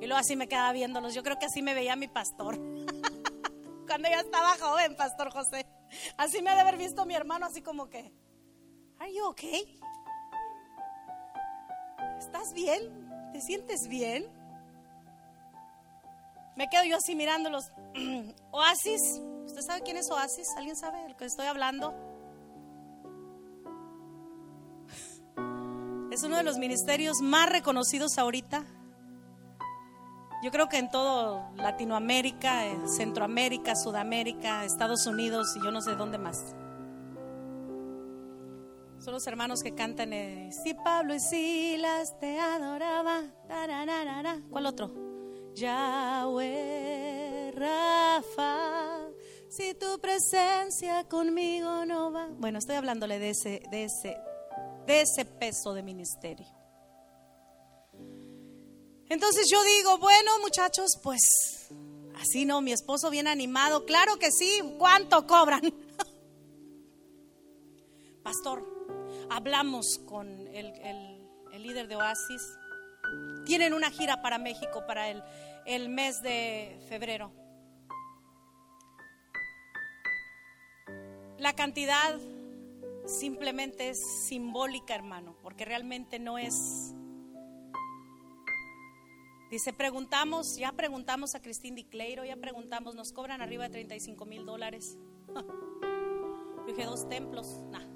Y 0.00 0.06
luego 0.06 0.16
así 0.16 0.36
me 0.36 0.48
quedaba 0.48 0.72
viéndolos. 0.72 1.14
Yo 1.14 1.22
creo 1.22 1.38
que 1.38 1.46
así 1.46 1.62
me 1.62 1.74
veía 1.74 1.96
mi 1.96 2.08
pastor. 2.08 2.56
Cuando 3.86 4.08
ya 4.08 4.20
estaba 4.20 4.56
joven, 4.58 4.96
Pastor 4.96 5.30
José. 5.30 5.66
Así 6.18 6.42
me 6.42 6.50
ha 6.50 6.54
de 6.54 6.60
haber 6.60 6.76
visto 6.76 7.06
mi 7.06 7.14
hermano, 7.14 7.46
así 7.46 7.62
como 7.62 7.88
que, 7.88 8.12
¿Are 8.98 9.12
you 9.14 9.24
okay? 9.26 9.80
¿Estás 12.18 12.52
bien? 12.52 13.08
¿Te 13.32 13.40
sientes 13.40 13.88
bien? 13.88 14.37
Me 16.58 16.68
quedo 16.68 16.82
yo 16.82 16.96
así 16.96 17.14
mirándolos. 17.14 17.70
Oasis, 18.50 19.22
¿usted 19.46 19.62
sabe 19.62 19.82
quién 19.82 19.96
es 19.96 20.10
Oasis? 20.10 20.48
¿Alguien 20.56 20.74
sabe 20.74 21.02
de 21.02 21.10
lo 21.10 21.16
que 21.16 21.24
estoy 21.24 21.46
hablando? 21.46 21.94
Es 26.10 26.24
uno 26.24 26.36
de 26.36 26.42
los 26.42 26.58
ministerios 26.58 27.20
más 27.22 27.48
reconocidos 27.48 28.18
ahorita. 28.18 28.64
Yo 30.42 30.50
creo 30.50 30.68
que 30.68 30.78
en 30.78 30.90
todo 30.90 31.48
Latinoamérica, 31.54 32.64
Centroamérica, 32.88 33.76
Sudamérica, 33.76 34.64
Estados 34.64 35.06
Unidos 35.06 35.54
y 35.54 35.62
yo 35.62 35.70
no 35.70 35.80
sé 35.80 35.94
dónde 35.94 36.18
más. 36.18 36.56
Son 38.98 39.12
los 39.12 39.24
hermanos 39.28 39.62
que 39.62 39.76
cantan, 39.76 40.12
eh, 40.12 40.50
si 40.64 40.74
Pablo 40.74 41.14
y 41.14 41.20
Silas 41.20 42.18
te 42.18 42.40
adoraba. 42.40 43.22
¿Cuál 44.50 44.66
otro? 44.66 45.07
Yahweh 45.60 47.52
Rafa, 47.54 49.08
si 49.48 49.74
tu 49.74 49.98
presencia 50.00 51.04
conmigo 51.08 51.84
no 51.84 52.12
va. 52.12 52.28
Bueno, 52.38 52.58
estoy 52.58 52.76
hablándole 52.76 53.18
de 53.18 53.30
ese, 53.30 53.62
de 53.70 53.84
ese, 53.84 54.16
de 54.86 55.00
ese 55.00 55.24
peso 55.24 55.74
de 55.74 55.82
ministerio. 55.82 56.46
Entonces 59.08 59.48
yo 59.50 59.62
digo, 59.64 59.98
bueno 59.98 60.38
muchachos, 60.40 60.92
pues 61.02 61.68
así 62.16 62.44
no, 62.44 62.60
mi 62.60 62.72
esposo 62.72 63.10
bien 63.10 63.26
animado, 63.26 63.84
claro 63.84 64.18
que 64.18 64.30
sí, 64.30 64.60
¿cuánto 64.78 65.26
cobran? 65.26 65.62
Pastor, 68.22 68.64
hablamos 69.30 69.98
con 70.06 70.28
el, 70.48 70.72
líder 71.58 71.88
de 71.88 71.96
Oasis, 71.96 72.42
tienen 73.46 73.72
una 73.72 73.90
gira 73.90 74.22
para 74.22 74.38
México 74.38 74.84
para 74.86 75.10
el, 75.10 75.22
el 75.68 75.90
mes 75.90 76.22
de 76.22 76.80
febrero. 76.88 77.30
La 81.38 81.52
cantidad 81.52 82.18
simplemente 83.04 83.90
es 83.90 84.00
simbólica, 84.26 84.94
hermano, 84.94 85.36
porque 85.42 85.66
realmente 85.66 86.18
no 86.18 86.38
es 86.38 86.94
Dice, 89.50 89.72
preguntamos, 89.72 90.56
ya 90.56 90.72
preguntamos 90.72 91.34
a 91.34 91.40
Cristín 91.40 91.74
Dicleiro, 91.74 92.22
ya 92.22 92.36
preguntamos, 92.36 92.94
nos 92.94 93.12
cobran 93.12 93.40
arriba 93.40 93.64
de 93.64 93.70
35 93.70 94.26
mil 94.26 94.44
dólares. 94.44 94.98
dije, 96.66 96.84
dos 96.84 97.08
templos, 97.08 97.62
nah. 97.70 97.86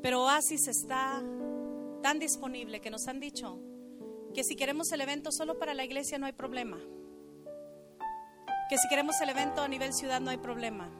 Pero 0.00 0.24
Oasis 0.24 0.66
está 0.68 1.22
tan 2.02 2.18
disponible 2.18 2.80
que 2.80 2.90
nos 2.90 3.08
han 3.08 3.20
dicho 3.20 3.58
que 4.34 4.44
si 4.44 4.56
queremos 4.56 4.92
el 4.92 5.00
evento 5.00 5.32
solo 5.32 5.58
para 5.58 5.74
la 5.74 5.84
iglesia 5.84 6.18
no 6.18 6.26
hay 6.26 6.32
problema. 6.32 6.78
Que 8.68 8.78
si 8.78 8.88
queremos 8.88 9.20
el 9.20 9.28
evento 9.30 9.62
a 9.62 9.68
nivel 9.68 9.92
ciudad 9.92 10.20
no 10.20 10.30
hay 10.30 10.38
problema. 10.38 10.90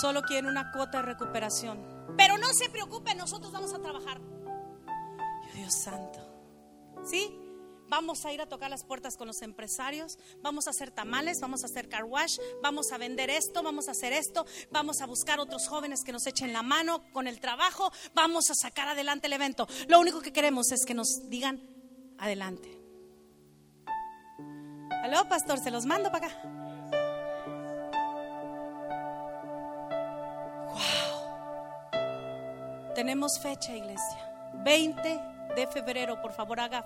Solo 0.00 0.22
quieren 0.22 0.46
una 0.46 0.72
cuota 0.72 0.98
de 0.98 1.04
recuperación. 1.04 2.14
Pero 2.16 2.38
no 2.38 2.52
se 2.54 2.70
preocupen, 2.70 3.18
nosotros 3.18 3.52
vamos 3.52 3.74
a 3.74 3.80
trabajar. 3.80 4.20
Dios 5.54 5.74
santo. 5.74 6.20
¿Sí? 7.04 7.41
Vamos 7.92 8.24
a 8.24 8.32
ir 8.32 8.40
a 8.40 8.46
tocar 8.46 8.70
las 8.70 8.84
puertas 8.84 9.18
con 9.18 9.26
los 9.26 9.42
empresarios, 9.42 10.16
vamos 10.40 10.66
a 10.66 10.70
hacer 10.70 10.90
tamales, 10.90 11.40
vamos 11.42 11.62
a 11.62 11.66
hacer 11.66 11.90
car 11.90 12.04
wash, 12.04 12.38
vamos 12.62 12.90
a 12.90 12.96
vender 12.96 13.28
esto, 13.28 13.62
vamos 13.62 13.86
a 13.86 13.90
hacer 13.90 14.14
esto, 14.14 14.46
vamos 14.70 15.02
a 15.02 15.06
buscar 15.06 15.38
otros 15.40 15.68
jóvenes 15.68 16.02
que 16.02 16.10
nos 16.10 16.26
echen 16.26 16.54
la 16.54 16.62
mano 16.62 17.02
con 17.12 17.26
el 17.26 17.38
trabajo, 17.38 17.92
vamos 18.14 18.48
a 18.48 18.54
sacar 18.54 18.88
adelante 18.88 19.26
el 19.26 19.34
evento. 19.34 19.68
Lo 19.88 20.00
único 20.00 20.22
que 20.22 20.32
queremos 20.32 20.72
es 20.72 20.86
que 20.86 20.94
nos 20.94 21.28
digan 21.28 21.60
adelante. 22.16 22.80
Aló, 25.02 25.28
pastor, 25.28 25.58
se 25.58 25.70
los 25.70 25.84
mando 25.84 26.10
para 26.10 26.28
acá. 26.28 26.42
Wow. 30.72 32.94
Tenemos 32.94 33.38
fecha, 33.38 33.76
iglesia. 33.76 34.32
20 34.64 35.31
de 35.54 35.66
febrero, 35.66 36.20
por 36.20 36.32
favor 36.32 36.60
haga 36.60 36.84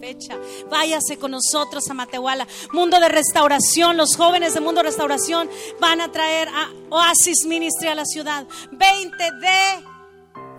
fecha. 0.00 0.36
Váyase 0.68 1.18
con 1.18 1.30
nosotros 1.30 1.88
a 1.88 1.94
Matehuala. 1.94 2.46
Mundo 2.72 3.00
de 3.00 3.08
Restauración, 3.08 3.96
los 3.96 4.16
jóvenes 4.16 4.54
de 4.54 4.60
Mundo 4.60 4.80
de 4.80 4.88
Restauración 4.88 5.48
van 5.80 6.00
a 6.00 6.12
traer 6.12 6.48
a 6.48 6.70
Oasis 6.90 7.46
Ministry 7.46 7.88
a 7.88 7.94
la 7.94 8.04
ciudad. 8.04 8.46
20 8.72 9.16
de 9.16 9.84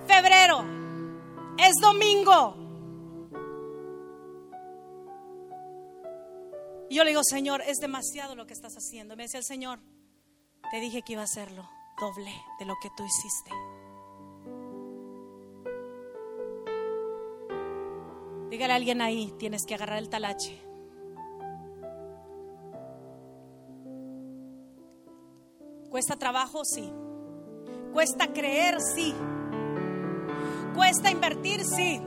febrero. 0.08 0.66
Es 1.58 1.76
domingo. 1.82 2.56
Y 6.90 6.96
yo 6.96 7.04
le 7.04 7.12
digo, 7.12 7.24
Señor, 7.24 7.62
es 7.66 7.78
demasiado 7.78 8.36
lo 8.36 8.46
que 8.46 8.54
estás 8.54 8.74
haciendo. 8.76 9.16
Me 9.16 9.24
decía 9.24 9.40
el 9.40 9.46
Señor, 9.46 9.80
te 10.72 10.80
dije 10.80 11.02
que 11.02 11.14
iba 11.14 11.22
a 11.22 11.26
hacerlo 11.26 11.68
doble 12.00 12.34
de 12.60 12.66
lo 12.66 12.76
que 12.82 12.90
tú 12.96 13.04
hiciste. 13.06 13.52
Dígale 18.56 18.72
a 18.72 18.78
alguien 18.78 19.02
ahí, 19.02 19.34
tienes 19.38 19.66
que 19.66 19.76
agarrar 19.76 19.98
el 19.98 20.08
talache. 20.08 20.58
¿Cuesta 25.90 26.16
trabajo? 26.16 26.64
Sí. 26.64 26.90
¿Cuesta 27.92 28.32
creer? 28.32 28.80
Sí. 28.80 29.14
¿Cuesta 30.74 31.12
invertir? 31.12 31.66
Sí. 31.66 32.00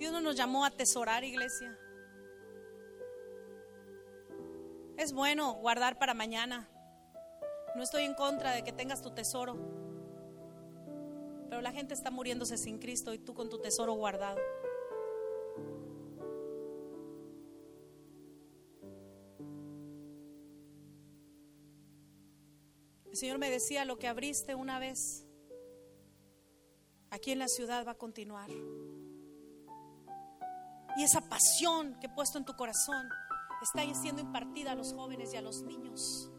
Dios 0.00 0.10
no 0.10 0.20
nos 0.20 0.34
llamó 0.34 0.64
a 0.64 0.68
atesorar, 0.70 1.22
iglesia. 1.22 1.78
Es 4.96 5.12
bueno 5.12 5.52
guardar 5.52 6.00
para 6.00 6.14
mañana. 6.14 6.68
No 7.76 7.84
estoy 7.84 8.02
en 8.02 8.14
contra 8.14 8.50
de 8.50 8.64
que 8.64 8.72
tengas 8.72 9.02
tu 9.02 9.12
tesoro. 9.14 9.85
Pero 11.48 11.60
la 11.60 11.72
gente 11.72 11.94
está 11.94 12.10
muriéndose 12.10 12.58
sin 12.58 12.78
Cristo 12.78 13.14
y 13.14 13.18
tú 13.18 13.34
con 13.34 13.48
tu 13.48 13.58
tesoro 13.60 13.94
guardado. 13.94 14.38
El 23.06 23.16
Señor 23.16 23.38
me 23.38 23.50
decía, 23.50 23.84
lo 23.86 23.96
que 23.96 24.08
abriste 24.08 24.54
una 24.54 24.78
vez 24.78 25.26
aquí 27.10 27.32
en 27.32 27.38
la 27.38 27.48
ciudad 27.48 27.86
va 27.86 27.92
a 27.92 27.98
continuar. 27.98 28.50
Y 30.98 31.02
esa 31.02 31.20
pasión 31.28 31.98
que 32.00 32.06
he 32.06 32.10
puesto 32.10 32.38
en 32.38 32.44
tu 32.44 32.54
corazón 32.56 33.08
está 33.62 33.82
siendo 33.94 34.20
impartida 34.20 34.72
a 34.72 34.74
los 34.74 34.92
jóvenes 34.92 35.32
y 35.32 35.36
a 35.36 35.42
los 35.42 35.62
niños. 35.62 36.30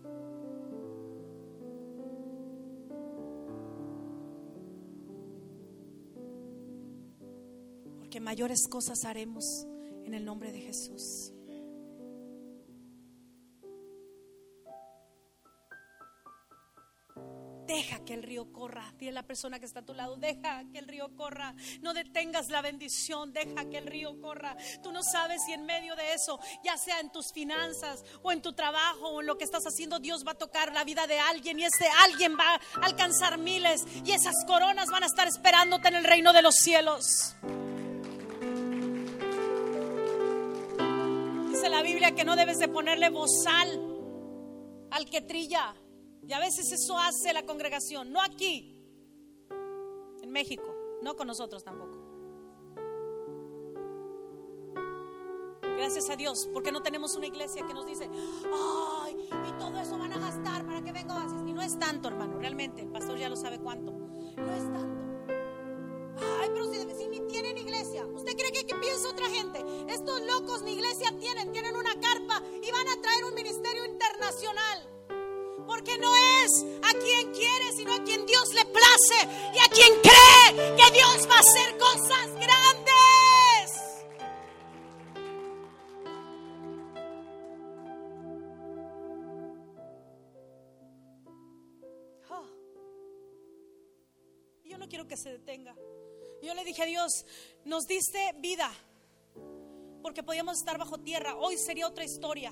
Mayores 8.28 8.68
cosas 8.68 9.06
haremos 9.06 9.66
en 10.04 10.14
el 10.14 10.26
nombre 10.26 10.52
de 10.52 10.60
Jesús. 10.60 11.32
Deja 17.66 18.04
que 18.04 18.14
el 18.14 18.24
río 18.24 18.52
corra. 18.52 18.94
Dile 18.98 19.14
la 19.14 19.24
persona 19.24 19.60
que 19.60 19.66
está 19.66 19.80
a 19.80 19.86
tu 19.86 19.94
lado, 19.94 20.18
deja 20.18 20.66
que 20.74 20.80
el 20.80 20.90
río 20.90 21.16
corra. 21.16 21.56
No 21.80 21.94
detengas 21.94 22.50
la 22.50 22.62
bendición, 22.62 23.32
deja 23.32 23.70
que 23.70 23.78
el 23.78 23.88
río 23.88 24.20
corra. 24.20 24.58
Tú 24.84 24.92
no 24.92 25.04
sabes 25.04 25.46
si 25.46 25.54
en 25.54 25.66
medio 25.66 25.96
de 25.96 26.14
eso, 26.14 26.38
ya 26.66 26.76
sea 26.76 27.00
en 27.00 27.14
tus 27.14 27.32
finanzas 27.32 28.04
o 28.24 28.34
en 28.34 28.42
tu 28.42 28.52
trabajo 28.52 29.08
o 29.08 29.22
en 29.22 29.28
lo 29.28 29.38
que 29.38 29.46
estás 29.46 29.64
haciendo, 29.66 30.00
Dios 30.00 30.28
va 30.28 30.34
a 30.34 30.38
tocar 30.38 30.74
la 30.74 30.84
vida 30.84 31.08
de 31.08 31.18
alguien 31.18 31.60
y 31.60 31.64
ese 31.64 31.88
alguien 32.04 32.36
va 32.38 32.56
a 32.56 32.86
alcanzar 32.86 33.38
miles 33.38 33.86
y 34.04 34.12
esas 34.12 34.36
coronas 34.46 34.90
van 34.90 35.04
a 35.04 35.06
estar 35.06 35.30
esperándote 35.30 35.88
en 35.88 35.96
el 35.96 36.04
reino 36.04 36.34
de 36.34 36.42
los 36.42 36.56
cielos. 36.56 37.38
La 41.70 41.82
Biblia 41.82 42.14
que 42.16 42.24
no 42.24 42.36
debes 42.36 42.60
de 42.60 42.68
ponerle 42.68 43.10
bozal 43.10 43.70
al 44.92 45.10
que 45.10 45.22
trilla. 45.22 45.76
Y 46.28 46.34
a 46.34 46.40
veces 46.40 46.72
eso 46.72 46.98
hace 46.98 47.34
la 47.34 47.46
congregación, 47.46 48.12
no 48.12 48.22
aquí, 48.22 48.78
en 50.22 50.32
México, 50.32 50.76
no 51.02 51.16
con 51.16 51.28
nosotros 51.28 51.64
tampoco. 51.64 51.98
Gracias 55.62 56.10
a 56.10 56.16
Dios, 56.16 56.50
porque 56.54 56.72
no 56.72 56.82
tenemos 56.82 57.16
una 57.16 57.28
iglesia 57.28 57.66
que 57.66 57.74
nos 57.74 57.86
dice, 57.86 58.10
ay, 59.04 59.30
y 59.48 59.52
todo 59.60 59.80
eso 59.80 59.98
van 59.98 60.12
a 60.12 60.18
gastar 60.18 60.66
para 60.66 60.82
que 60.82 60.92
venga 60.92 61.16
Oasis. 61.16 61.48
Y 61.48 61.54
no 61.54 61.62
es 61.62 61.78
tanto, 61.78 62.08
hermano, 62.08 62.40
realmente, 62.40 62.82
el 62.82 62.90
pastor 62.90 63.18
ya 63.18 63.30
lo 63.30 63.36
sabe 63.36 63.60
cuánto. 63.60 63.92
No 63.92 64.56
es 64.56 64.64
tanto. 64.64 64.97
Ay, 66.20 66.50
pero 66.54 66.66
si, 66.98 67.08
ni 67.08 67.20
tienen 67.28 67.58
iglesia, 67.58 68.06
¿usted 68.06 68.36
cree 68.36 68.52
que, 68.52 68.66
que 68.66 68.76
piensa 68.76 69.10
otra 69.10 69.30
gente? 69.30 69.64
Estos 69.88 70.22
locos 70.22 70.62
ni 70.62 70.74
iglesia 70.74 71.14
tienen, 71.20 71.52
tienen 71.52 71.76
una 71.76 71.94
carpa 72.00 72.42
y 72.62 72.72
van 72.72 72.88
a 72.88 73.02
traer 73.02 73.26
un 73.26 73.34
ministerio 73.34 73.86
internacional. 73.86 74.88
Porque 75.66 75.98
no 75.98 76.16
es 76.16 76.66
a 76.84 76.94
quien 76.94 77.32
quiere, 77.34 77.72
sino 77.76 77.94
a 77.94 78.04
quien 78.04 78.26
Dios 78.26 78.54
le 78.54 78.66
place 78.66 79.30
y 79.54 79.60
a 79.60 79.70
quien 79.70 80.00
cree 80.02 80.76
que 80.76 80.92
Dios 80.92 81.28
va 81.30 81.36
a 81.36 81.40
hacer 81.40 81.78
cosas 81.78 82.34
grandes. 82.36 83.27
Que 95.08 95.18
se 95.18 95.32
detenga. 95.32 95.76
Yo 96.42 96.54
le 96.54 96.64
dije 96.64 96.84
a 96.84 96.86
Dios, 96.86 97.26
nos 97.66 97.88
diste 97.88 98.34
vida 98.38 98.72
porque 100.02 100.24
podíamos 100.24 100.58
estar 100.58 100.78
bajo 100.78 100.98
tierra. 101.00 101.36
Hoy 101.36 101.58
sería 101.58 101.88
otra 101.88 102.04
historia. 102.04 102.52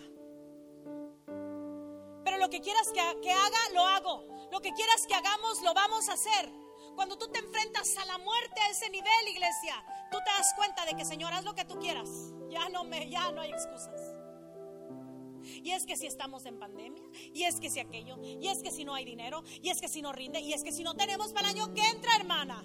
Pero 2.24 2.38
lo 2.38 2.50
que 2.50 2.60
quieras 2.62 2.88
que, 2.94 3.02
que 3.22 3.32
haga, 3.32 3.60
lo 3.74 3.86
hago. 3.86 4.50
Lo 4.52 4.60
que 4.62 4.74
quieras 4.74 5.06
que 5.08 5.14
hagamos, 5.14 5.62
lo 5.62 5.74
vamos 5.74 6.10
a 6.10 6.14
hacer. 6.14 6.50
Cuando 6.96 7.18
tú 7.18 7.28
te 7.28 7.40
enfrentas 7.40 7.96
a 7.98 8.06
la 8.06 8.18
muerte 8.18 8.62
a 8.62 8.70
ese 8.70 8.90
nivel, 8.90 9.28
iglesia, 9.28 9.76
tú 10.12 10.18
te 10.18 10.32
das 10.32 10.54
cuenta 10.56 10.86
de 10.86 10.96
que, 10.96 11.06
Señor, 11.06 11.34
haz 11.34 11.44
lo 11.44 11.54
que 11.54 11.66
tú 11.66 11.78
quieras. 11.80 12.10
Ya 12.50 12.70
no 12.70 12.84
me, 12.84 13.10
ya 13.10 13.32
no 13.32 13.42
hay 13.42 13.52
excusas. 13.52 14.15
Y 15.66 15.72
es 15.72 15.88
que 15.88 15.98
si 15.98 16.06
estamos 16.06 16.46
en 16.46 16.60
pandemia, 16.60 17.02
y 17.34 17.42
es 17.42 17.60
que 17.60 17.72
si 17.72 17.80
aquello, 17.80 18.20
y 18.22 18.50
es 18.50 18.62
que 18.62 18.70
si 18.70 18.86
no 18.86 18.94
hay 18.94 19.04
dinero, 19.04 19.44
y 19.64 19.72
es 19.72 19.82
que 19.82 19.88
si 19.88 20.00
no 20.00 20.14
rinde, 20.14 20.40
y 20.40 20.54
es 20.54 20.64
que 20.64 20.72
si 20.72 20.84
no 20.84 20.94
tenemos 20.94 21.34
para 21.34 21.50
el 21.50 21.56
año 21.56 21.74
que 21.74 21.82
entra, 21.82 22.16
hermana. 22.18 22.64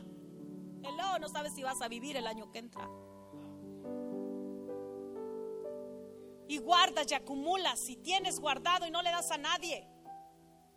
Hello, 0.84 1.18
no 1.18 1.26
sabes 1.30 1.55
si 1.55 1.62
vas 1.62 1.80
a 1.80 1.88
vivir 1.88 2.18
el 2.18 2.26
año 2.26 2.53
que 2.53 2.59
entra. 2.59 2.90
Y 6.46 6.59
guardas 6.59 7.11
y 7.11 7.14
acumulas, 7.14 7.88
y 7.88 7.96
tienes 7.96 8.38
guardado 8.38 8.86
y 8.86 8.90
no 8.90 9.01
le 9.01 9.09
das 9.09 9.30
a 9.30 9.38
nadie. 9.38 9.88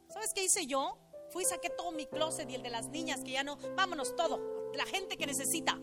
¿Sabes 0.07 0.33
qué 0.33 0.45
hice 0.45 0.65
yo? 0.65 0.97
Fui 1.29 1.43
y 1.43 1.45
saqué 1.45 1.71
todo 1.71 1.91
mi 1.91 2.05
closet 2.05 2.49
y 2.49 2.55
el 2.55 2.63
de 2.63 2.69
las 2.69 2.87
niñas 2.87 3.21
que 3.25 3.31
ya 3.31 3.43
no, 3.43 3.57
vámonos 3.75 4.15
todo, 4.15 4.71
la 4.75 4.85
gente 4.85 5.17
que 5.17 5.27
necesita. 5.27 5.77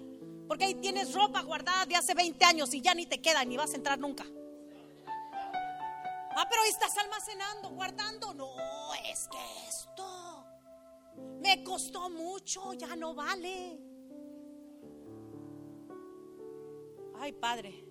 Porque 0.48 0.64
ahí 0.64 0.74
tienes 0.76 1.12
ropa 1.12 1.42
guardada 1.42 1.84
de 1.84 1.96
hace 1.96 2.14
20 2.14 2.42
años 2.46 2.72
y 2.72 2.80
ya 2.80 2.94
ni 2.94 3.04
te 3.04 3.20
queda 3.20 3.44
ni 3.44 3.58
vas 3.58 3.74
a 3.74 3.76
entrar 3.76 3.98
nunca. 3.98 4.24
Ah, 6.30 6.46
pero 6.48 6.62
ahí 6.62 6.70
estás 6.70 6.96
almacenando, 6.98 7.70
guardando. 7.70 8.34
No, 8.34 8.94
es 9.06 9.28
que 9.28 9.68
esto 9.68 10.46
me 11.40 11.62
costó 11.64 12.08
mucho, 12.08 12.72
ya 12.74 12.94
no 12.96 13.14
vale. 13.14 13.78
Ay, 17.18 17.32
Padre. 17.32 17.84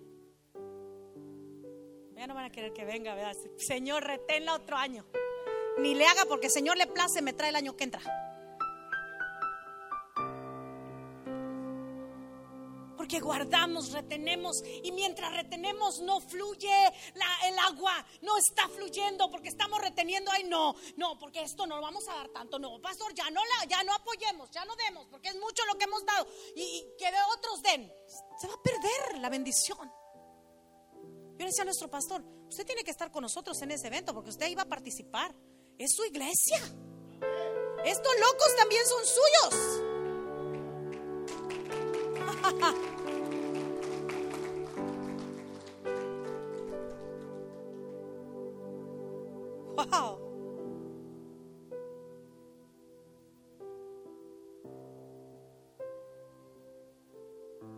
Ya 2.16 2.26
no 2.26 2.34
van 2.34 2.46
a 2.46 2.50
querer 2.50 2.72
que 2.72 2.84
venga, 2.84 3.14
¿verdad? 3.14 3.34
Señor, 3.56 4.04
reténla 4.04 4.54
otro 4.54 4.76
año. 4.76 5.06
Ni 5.78 5.94
le 5.94 6.06
haga 6.06 6.24
porque 6.26 6.50
Señor 6.50 6.76
le 6.76 6.86
place, 6.86 7.22
me 7.22 7.32
trae 7.32 7.50
el 7.50 7.56
año 7.56 7.76
que 7.76 7.84
entra. 7.84 8.02
Porque 13.10 13.24
guardamos, 13.24 13.90
retenemos 13.90 14.62
y 14.84 14.92
mientras 14.92 15.34
retenemos 15.34 15.98
no 15.98 16.20
fluye 16.20 16.70
el 17.42 17.58
agua, 17.58 18.06
no 18.22 18.36
está 18.36 18.68
fluyendo 18.68 19.28
porque 19.32 19.48
estamos 19.48 19.80
reteniendo. 19.80 20.30
Ay, 20.30 20.44
no, 20.44 20.76
no, 20.96 21.18
porque 21.18 21.42
esto 21.42 21.66
no 21.66 21.74
lo 21.74 21.82
vamos 21.82 22.08
a 22.08 22.14
dar 22.14 22.28
tanto. 22.28 22.60
No, 22.60 22.80
pastor, 22.80 23.12
ya 23.12 23.28
no, 23.30 23.40
ya 23.68 23.82
no 23.82 23.94
apoyemos, 23.94 24.48
ya 24.52 24.64
no 24.64 24.76
demos 24.76 25.08
porque 25.08 25.30
es 25.30 25.34
mucho 25.34 25.64
lo 25.66 25.76
que 25.76 25.86
hemos 25.86 26.06
dado 26.06 26.28
y, 26.54 26.86
que 26.96 27.10
otros 27.36 27.60
den. 27.62 27.92
Se 28.40 28.46
va 28.46 28.54
a 28.54 28.62
perder 28.62 29.18
la 29.18 29.28
bendición. 29.28 29.92
Yo 31.32 31.38
le 31.38 31.46
decía 31.46 31.62
a 31.62 31.64
nuestro 31.64 31.90
pastor, 31.90 32.22
usted 32.48 32.64
tiene 32.64 32.84
que 32.84 32.92
estar 32.92 33.10
con 33.10 33.22
nosotros 33.22 33.60
en 33.62 33.72
ese 33.72 33.88
evento 33.88 34.14
porque 34.14 34.30
usted 34.30 34.46
iba 34.46 34.62
a 34.62 34.68
participar. 34.68 35.34
Es 35.76 35.96
su 35.96 36.04
iglesia. 36.04 36.58
Estos 37.84 38.12
locos 38.20 38.56
también 38.56 38.84
son 38.86 39.04
suyos. 39.04 39.82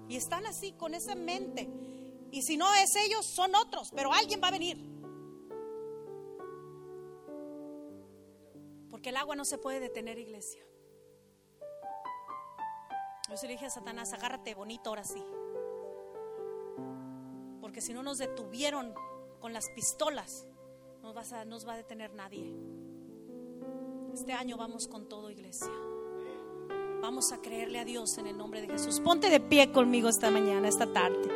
Y 0.09 0.17
están 0.17 0.45
así, 0.47 0.73
con 0.73 0.95
esa 0.95 1.15
mente. 1.15 1.69
Y 2.31 2.43
si 2.43 2.57
no 2.57 2.73
es 2.75 2.95
ellos, 2.97 3.25
son 3.25 3.55
otros, 3.55 3.91
pero 3.95 4.13
alguien 4.13 4.41
va 4.43 4.49
a 4.49 4.51
venir. 4.51 4.77
Porque 8.91 9.09
el 9.09 9.17
agua 9.17 9.37
no 9.37 9.45
se 9.45 9.57
puede 9.57 9.81
detener, 9.81 10.19
iglesia. 10.19 10.63
Yo 13.31 13.37
se 13.39 13.47
le 13.47 13.55
dije 13.55 13.65
a 13.65 13.71
Satanás, 13.71 14.13
agárrate 14.13 14.55
bonito 14.55 14.91
ahora 14.91 15.05
sí. 15.05 15.25
Porque 17.63 17.81
si 17.81 17.95
no 17.95 18.03
nos 18.03 18.19
detuvieron 18.19 18.95
con 19.41 19.55
las 19.55 19.71
pistolas, 19.71 20.47
no 21.03 21.13
vas 21.13 21.33
a, 21.33 21.45
nos 21.45 21.67
va 21.67 21.75
a 21.75 21.77
detener 21.77 22.15
nadie. 22.15 22.55
Este 24.15 24.33
año 24.33 24.57
vamos 24.57 24.87
con 24.87 25.09
todo, 25.09 25.31
iglesia. 25.31 25.73
Vamos 27.01 27.33
a 27.33 27.43
creerle 27.43 27.81
a 27.81 27.85
Dios 27.85 28.17
en 28.19 28.29
el 28.29 28.39
nombre 28.39 28.61
de 28.61 28.69
Jesús. 28.69 29.01
Ponte 29.01 29.29
de 29.29 29.41
pie 29.41 29.73
conmigo 29.73 30.09
esta 30.09 30.31
mañana, 30.31 30.69
esta 30.69 30.93
tarde. 30.93 31.29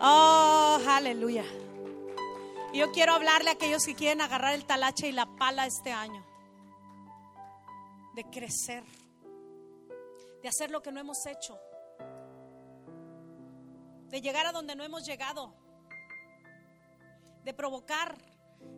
Oh, 0.00 0.78
aleluya. 0.88 1.44
Yo 2.72 2.90
quiero 2.92 3.12
hablarle 3.12 3.50
a 3.50 3.52
aquellos 3.52 3.84
que 3.84 3.94
quieren 3.94 4.22
agarrar 4.22 4.54
el 4.54 4.64
talache 4.64 5.08
y 5.08 5.12
la 5.12 5.26
pala 5.36 5.66
este 5.66 5.92
año. 5.92 6.24
De 8.14 8.24
crecer. 8.24 8.84
De 10.42 10.48
hacer 10.48 10.70
lo 10.70 10.82
que 10.82 10.90
no 10.90 11.00
hemos 11.00 11.26
hecho. 11.26 11.58
De 14.08 14.20
llegar 14.22 14.46
a 14.46 14.52
donde 14.52 14.74
no 14.74 14.82
hemos 14.82 15.04
llegado. 15.04 15.54
De 17.44 17.52
provocar 17.52 18.16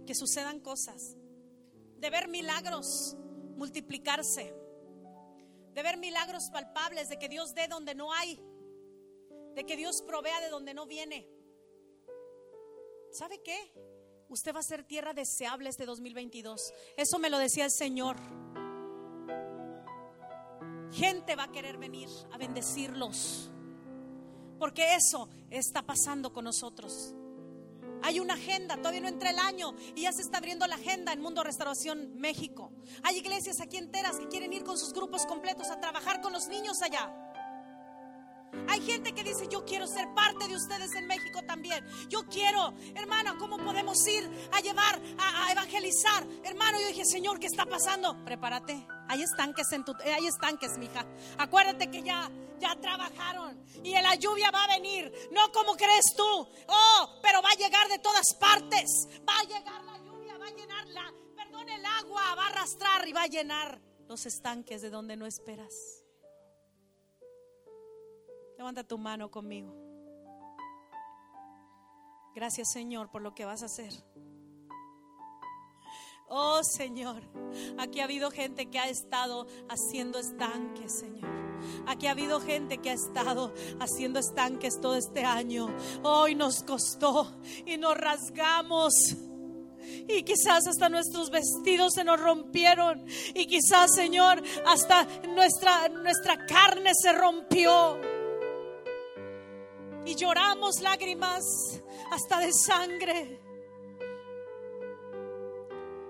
que 0.07 0.15
sucedan 0.15 0.61
cosas. 0.61 1.17
De 1.99 2.11
ver 2.11 2.29
milagros 2.29 3.17
multiplicarse. 3.57 4.55
De 5.75 5.83
ver 5.83 5.97
milagros 5.97 6.51
palpables. 6.51 7.09
De 7.09 7.19
que 7.19 7.29
Dios 7.29 7.55
dé 7.55 7.69
donde 7.69 7.95
no 7.95 8.13
hay. 8.13 8.41
De 9.55 9.65
que 9.65 9.77
Dios 9.77 10.03
provea 10.03 10.41
de 10.41 10.49
donde 10.49 10.75
no 10.75 10.87
viene. 10.87 11.29
¿Sabe 13.11 13.43
qué? 13.43 13.73
Usted 14.29 14.55
va 14.55 14.61
a 14.61 14.63
ser 14.63 14.85
tierra 14.85 15.15
deseable 15.15 15.69
este 15.69 15.87
2022. 15.87 16.73
Eso 16.97 17.19
me 17.19 17.31
lo 17.31 17.39
decía 17.39 17.65
el 17.65 17.71
Señor. 17.71 18.17
Gente 20.93 21.37
va 21.37 21.45
a 21.45 21.53
querer 21.53 21.79
venir 21.79 22.09
a 22.33 22.39
bendecirlos. 22.39 23.51
Porque 24.59 24.95
eso 24.95 25.29
está 25.51 25.83
pasando 25.83 26.33
con 26.33 26.45
nosotros. 26.45 27.15
Hay 28.03 28.21
una 28.21 28.35
agenda, 28.35 28.77
todavía 28.77 29.01
no 29.01 29.09
entra 29.09 29.31
el 29.31 29.39
año 29.39 29.75
y 29.95 30.03
ya 30.03 30.13
se 30.13 30.23
está 30.23 30.39
abriendo 30.39 30.67
la 30.67 30.77
agenda 30.77 31.13
en 31.13 31.21
Mundo 31.21 31.43
Restauración 31.43 32.19
México. 32.19 32.73
Hay 33.03 33.17
iglesias 33.19 33.61
aquí 33.61 33.77
enteras 33.77 34.19
que 34.19 34.29
quieren 34.29 34.53
ir 34.53 34.65
con 34.65 34.79
sus 34.79 34.93
grupos 34.93 35.27
completos 35.27 35.69
a 35.71 35.81
trabajar 35.81 36.21
con 36.21 36.33
los 36.33 36.49
niños 36.49 36.83
allá. 36.83 37.13
Hay 38.69 38.81
gente 38.81 39.13
que 39.13 39.23
dice, 39.23 39.49
yo 39.49 39.65
quiero 39.65 39.87
ser 39.87 40.07
parte 40.15 40.49
de 40.49 40.57
ustedes 40.57 40.95
en 40.95 41.07
México 41.07 41.43
también. 41.47 41.85
Yo 42.09 42.27
quiero, 42.27 42.75
hermano, 42.95 43.37
¿cómo 43.39 43.59
podemos 43.59 44.07
ir 44.07 44.29
a 44.53 44.61
llevar, 44.61 45.01
a, 45.19 45.47
a 45.47 45.53
evangelizar? 45.53 46.27
Hermano, 46.45 46.81
yo 46.81 46.89
dije, 46.89 47.05
Señor, 47.05 47.39
¿qué 47.39 47.47
está 47.47 47.67
pasando? 47.67 48.25
Prepárate. 48.25 48.87
Hay 49.09 49.23
estanques 49.23 49.71
en 49.73 49.85
tu, 49.85 49.93
eh, 50.05 50.13
hay 50.13 50.27
estanques, 50.27 50.77
mija. 50.79 51.05
Acuérdate 51.39 51.91
que 51.91 52.03
ya, 52.03 52.31
ya 52.59 52.75
trabajaron 52.81 53.61
y 53.83 53.93
la 53.93 54.15
lluvia 54.17 54.51
va 54.51 54.65
a 54.65 54.69
venir. 54.69 55.13
No 55.31 55.53
como 55.53 55.77
crees 55.77 56.15
tú. 56.17 56.49
Oh, 56.69 57.19
pero 57.23 57.43
va 57.43 57.51
a 57.51 57.55
llegar 57.55 57.89
de 57.89 57.99
todas 57.99 58.35
partes. 58.35 59.09
Va 59.29 59.39
a 59.39 59.45
llegar 59.45 59.85
la 59.85 59.99
lluvia, 59.99 60.37
va 60.39 60.47
a 60.47 60.51
llenar 60.51 60.87
la, 60.89 61.13
perdón, 61.37 61.69
el 61.69 61.85
agua, 61.85 62.35
va 62.35 62.47
a 62.47 62.49
arrastrar 62.49 63.07
y 63.07 63.13
va 63.13 63.23
a 63.23 63.27
llenar 63.27 63.81
los 64.09 64.27
estanques 64.27 64.83
de 64.83 64.91
donde 64.91 65.17
no 65.17 65.27
esperas. 65.27 65.73
Levanta 68.57 68.85
tu 68.85 68.99
mano 68.99 69.31
conmigo. 69.31 69.75
Gracias 72.35 72.71
Señor 72.71 73.11
por 73.11 73.23
lo 73.23 73.35
que 73.35 73.45
vas 73.45 73.63
a 73.63 73.67
hacer. 73.67 73.93
Oh 76.29 76.61
Señor, 76.65 77.23
aquí 77.79 78.01
ha 78.01 78.05
habido 78.05 78.31
gente 78.33 78.67
que 78.67 78.79
ha 78.79 78.89
estado 78.89 79.47
haciendo 79.69 80.19
estanques, 80.19 80.99
Señor. 80.99 81.31
Aquí 81.87 82.09
ha 82.09 82.11
habido 82.11 82.41
gente 82.41 82.79
que 82.79 82.91
ha 82.91 82.95
estado 82.95 83.55
haciendo 83.79 84.19
estanques 84.19 84.81
todo 84.81 84.97
este 84.97 85.25
año. 85.25 85.69
Hoy 86.03 86.35
nos 86.35 86.65
costó 86.65 87.33
y 87.65 87.77
nos 87.77 87.97
rasgamos. 87.97 88.93
Y 90.09 90.25
quizás 90.25 90.67
hasta 90.67 90.89
nuestros 90.89 91.31
vestidos 91.31 91.95
se 91.95 92.03
nos 92.03 92.21
rompieron. 92.21 93.07
Y 93.35 93.47
quizás, 93.47 93.95
Señor, 93.95 94.43
hasta 94.67 95.07
nuestra, 95.29 95.89
nuestra 95.89 96.45
carne 96.47 96.91
se 96.95 97.13
rompió. 97.13 98.01
y 100.05 100.15
lloramos 100.15 100.81
lágrimas 100.83 101.45
hasta 102.13 102.39
de 102.39 102.53
sangre. 102.53 103.46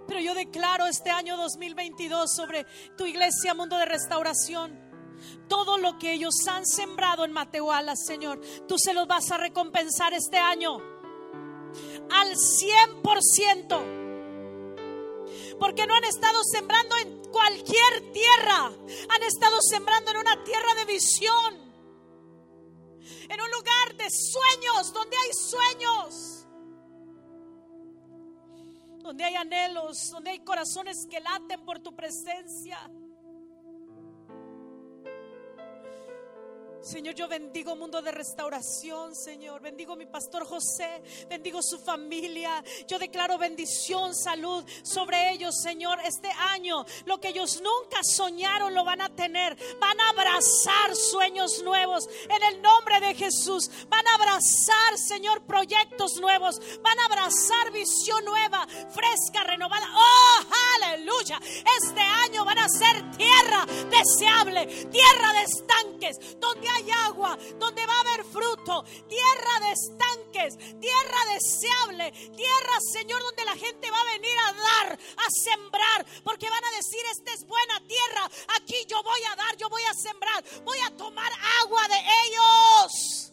Pero 0.07 0.21
yo 0.21 0.35
declaro 0.35 0.87
este 0.87 1.11
año 1.11 1.37
2022 1.37 2.33
sobre 2.35 2.67
tu 2.97 3.07
iglesia, 3.07 3.55
mundo 3.55 3.77
de 3.77 3.87
restauración. 3.87 4.85
Todo 5.49 5.79
lo 5.79 5.99
que 5.99 6.13
ellos 6.13 6.35
han 6.49 6.67
sembrado 6.67 7.25
en 7.25 7.33
Matehuala, 7.33 7.97
Señor, 7.97 8.41
tú 8.69 8.79
se 8.79 8.95
los 8.95 9.07
vas 9.07 9.31
a 9.31 9.39
recompensar 9.39 10.13
este 10.13 10.39
año. 10.39 10.77
Al 12.11 12.35
100% 12.35 14.07
porque 15.59 15.87
no 15.87 15.95
han 15.95 16.05
estado 16.05 16.39
sembrando 16.45 16.97
en 16.99 17.25
cualquier 17.31 18.13
tierra, 18.13 18.73
han 19.09 19.23
estado 19.23 19.57
sembrando 19.61 20.11
en 20.11 20.19
una 20.19 20.45
tierra 20.45 20.75
de 20.75 20.85
visión, 20.85 21.55
en 23.29 23.41
un 23.41 23.51
lugar 23.51 23.97
de 23.97 24.09
sueños, 24.11 24.93
donde 24.93 25.17
hay 25.17 25.31
sueños, 25.33 26.36
donde 29.07 29.25
hay 29.25 29.37
anhelos, 29.37 30.11
donde 30.11 30.31
hay 30.31 30.41
corazones 30.41 31.07
que 31.07 31.21
laten 31.21 31.61
por 31.65 31.79
tu 31.79 31.95
presencia. 31.95 32.79
Señor, 36.87 37.17
yo 37.17 37.27
bendigo 37.27 37.75
mundo 37.75 38.01
de 38.01 38.13
restauración, 38.13 39.17
Señor. 39.17 39.61
Bendigo 39.61 39.97
mi 39.97 40.07
pastor 40.07 40.47
José, 40.47 41.03
bendigo 41.29 41.61
su 41.61 41.81
familia. 41.81 42.63
Yo 42.87 42.97
declaro 43.01 43.39
bendición, 43.39 44.15
salud 44.15 44.65
sobre 44.85 45.33
ellos, 45.33 45.61
Señor. 45.61 45.99
Este 46.05 46.31
año, 46.31 46.87
lo 47.05 47.19
que 47.19 47.31
ellos 47.31 47.61
nunca 47.61 48.05
soñaron 48.05 48.73
lo 48.73 48.85
van 48.85 49.01
a 49.01 49.09
tener. 49.09 49.57
Van 49.81 50.01
a 50.01 50.11
abrazar 50.11 50.95
sueños 50.95 51.61
nuevos 51.65 52.09
en 52.31 52.55
el 52.55 52.63
nombre 52.63 53.01
de 53.01 53.17
Jesús. 53.17 53.69
Van 53.89 54.07
a 54.07 54.15
abrazar, 54.15 54.97
Señor, 54.97 55.43
proyectos 55.45 56.21
nuevos. 56.21 56.61
Van 56.83 56.99
a 57.01 57.07
abrazar 57.07 57.73
visión 57.73 58.25
nueva, 58.25 58.65
fresca, 58.91 59.43
renovada. 59.43 59.89
Oh, 59.93 60.45
aleluya. 60.77 61.41
Este 61.83 62.01
año 62.01 62.45
van 62.45 62.61
a 62.61 62.69
ser 62.69 63.11
tierra 63.17 63.67
deseable, 63.91 64.67
tierra 64.67 65.33
de 65.33 65.43
estanques, 65.43 66.39
donde 66.39 66.69
hay 66.69 66.76
agua, 67.07 67.39
donde 67.59 67.87
va 67.87 67.95
a 67.95 68.01
haber 68.01 68.25
fruto, 68.25 68.85
tierra 69.09 69.61
de 69.61 69.73
estanques, 69.73 70.57
tierra 70.81 71.21
deseable, 71.33 72.13
tierra, 72.37 72.79
Señor, 72.93 73.23
donde 73.23 73.45
la 73.45 73.57
gente 73.57 73.91
va 73.91 74.01
a 74.01 74.13
venir 74.13 74.39
a 74.39 74.53
dar, 74.53 74.99
a 74.99 75.31
sembrar, 75.31 76.07
porque 76.23 76.49
van 76.51 76.65
a 76.65 76.77
decir, 76.77 77.01
esta 77.13 77.33
es 77.33 77.47
buena 77.47 77.81
tierra, 77.87 78.31
aquí 78.57 78.77
yo 78.89 79.03
voy 79.03 79.21
a 79.33 79.37
dar, 79.37 79.57
yo 79.57 79.69
voy 79.69 79.83
a 79.83 79.95
sembrar, 79.95 80.45
voy 80.65 80.79
a 80.81 80.97
tomar 80.97 81.31
agua 81.63 81.83
de 81.89 82.01
ellos. 82.27 83.33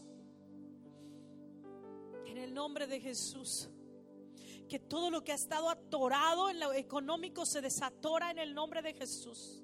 En 2.25 2.37
el 2.37 2.53
nombre 2.53 2.87
de 2.87 2.99
Jesús 2.99 3.69
que 4.69 4.79
todo 4.79 5.11
lo 5.11 5.23
que 5.23 5.31
ha 5.31 5.35
estado 5.35 5.69
atorado 5.69 6.49
en 6.49 6.59
lo 6.59 6.73
económico 6.73 7.45
se 7.45 7.61
desatora 7.61 8.31
en 8.31 8.39
el 8.39 8.55
nombre 8.55 8.81
de 8.81 8.93
Jesús 8.93 9.63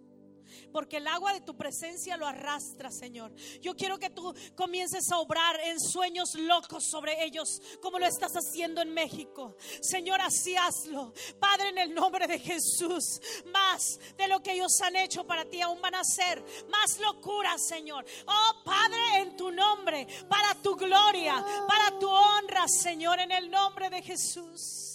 porque 0.72 0.97
el 0.97 1.08
agua 1.08 1.34
de 1.34 1.41
tu 1.41 1.56
presencia 1.56 2.18
lo 2.18 2.28
arrastra, 2.28 2.91
Señor. 2.91 3.34
Yo 3.62 3.76
quiero 3.76 3.97
que 3.97 4.10
tú 4.10 4.34
comiences 4.56 5.12
a 5.12 5.20
obrar 5.20 5.60
en 5.62 5.80
sueños 5.80 6.36
locos 6.36 6.86
sobre 6.89 7.24
ellos, 7.24 7.62
como 7.82 8.00
lo 8.00 8.06
estás 8.06 8.34
haciendo 8.34 8.82
en 8.82 8.93
México. 8.93 9.56
Señor, 9.82 10.22
así 10.22 10.56
hazlo. 10.56 11.14
Padre, 11.39 11.70
en 11.70 11.78
el 11.78 11.93
nombre 11.93 12.28
de 12.28 12.39
Jesús, 12.39 13.22
más 13.52 14.00
de 14.18 14.28
lo 14.28 14.41
que 14.41 14.54
ellos 14.54 14.72
han 14.82 14.95
hecho 14.95 15.26
para 15.26 15.45
ti 15.45 15.62
aún 15.62 15.82
van 15.82 15.95
a 15.95 16.02
hacer, 16.02 16.43
más 16.70 17.00
locura, 17.00 17.58
Señor. 17.58 18.06
Oh, 18.28 18.64
Padre, 18.64 19.20
en 19.22 19.36
tu 19.36 19.52
nombre, 19.52 20.08
para 20.28 20.56
tu 20.56 20.76
gloria, 20.76 21.43
para 21.68 21.97
tu 22.00 22.10
honra, 22.10 22.68
Señor, 22.68 23.20
en 23.20 23.32
el 23.32 23.50
nombre 23.50 23.89
de 23.89 24.02
Jesús. 24.02 24.89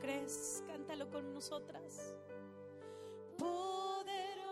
crees, 0.00 0.64
cántalo 0.66 1.08
con 1.10 1.32
nosotras. 1.32 2.14
Poderoso. 3.38 4.49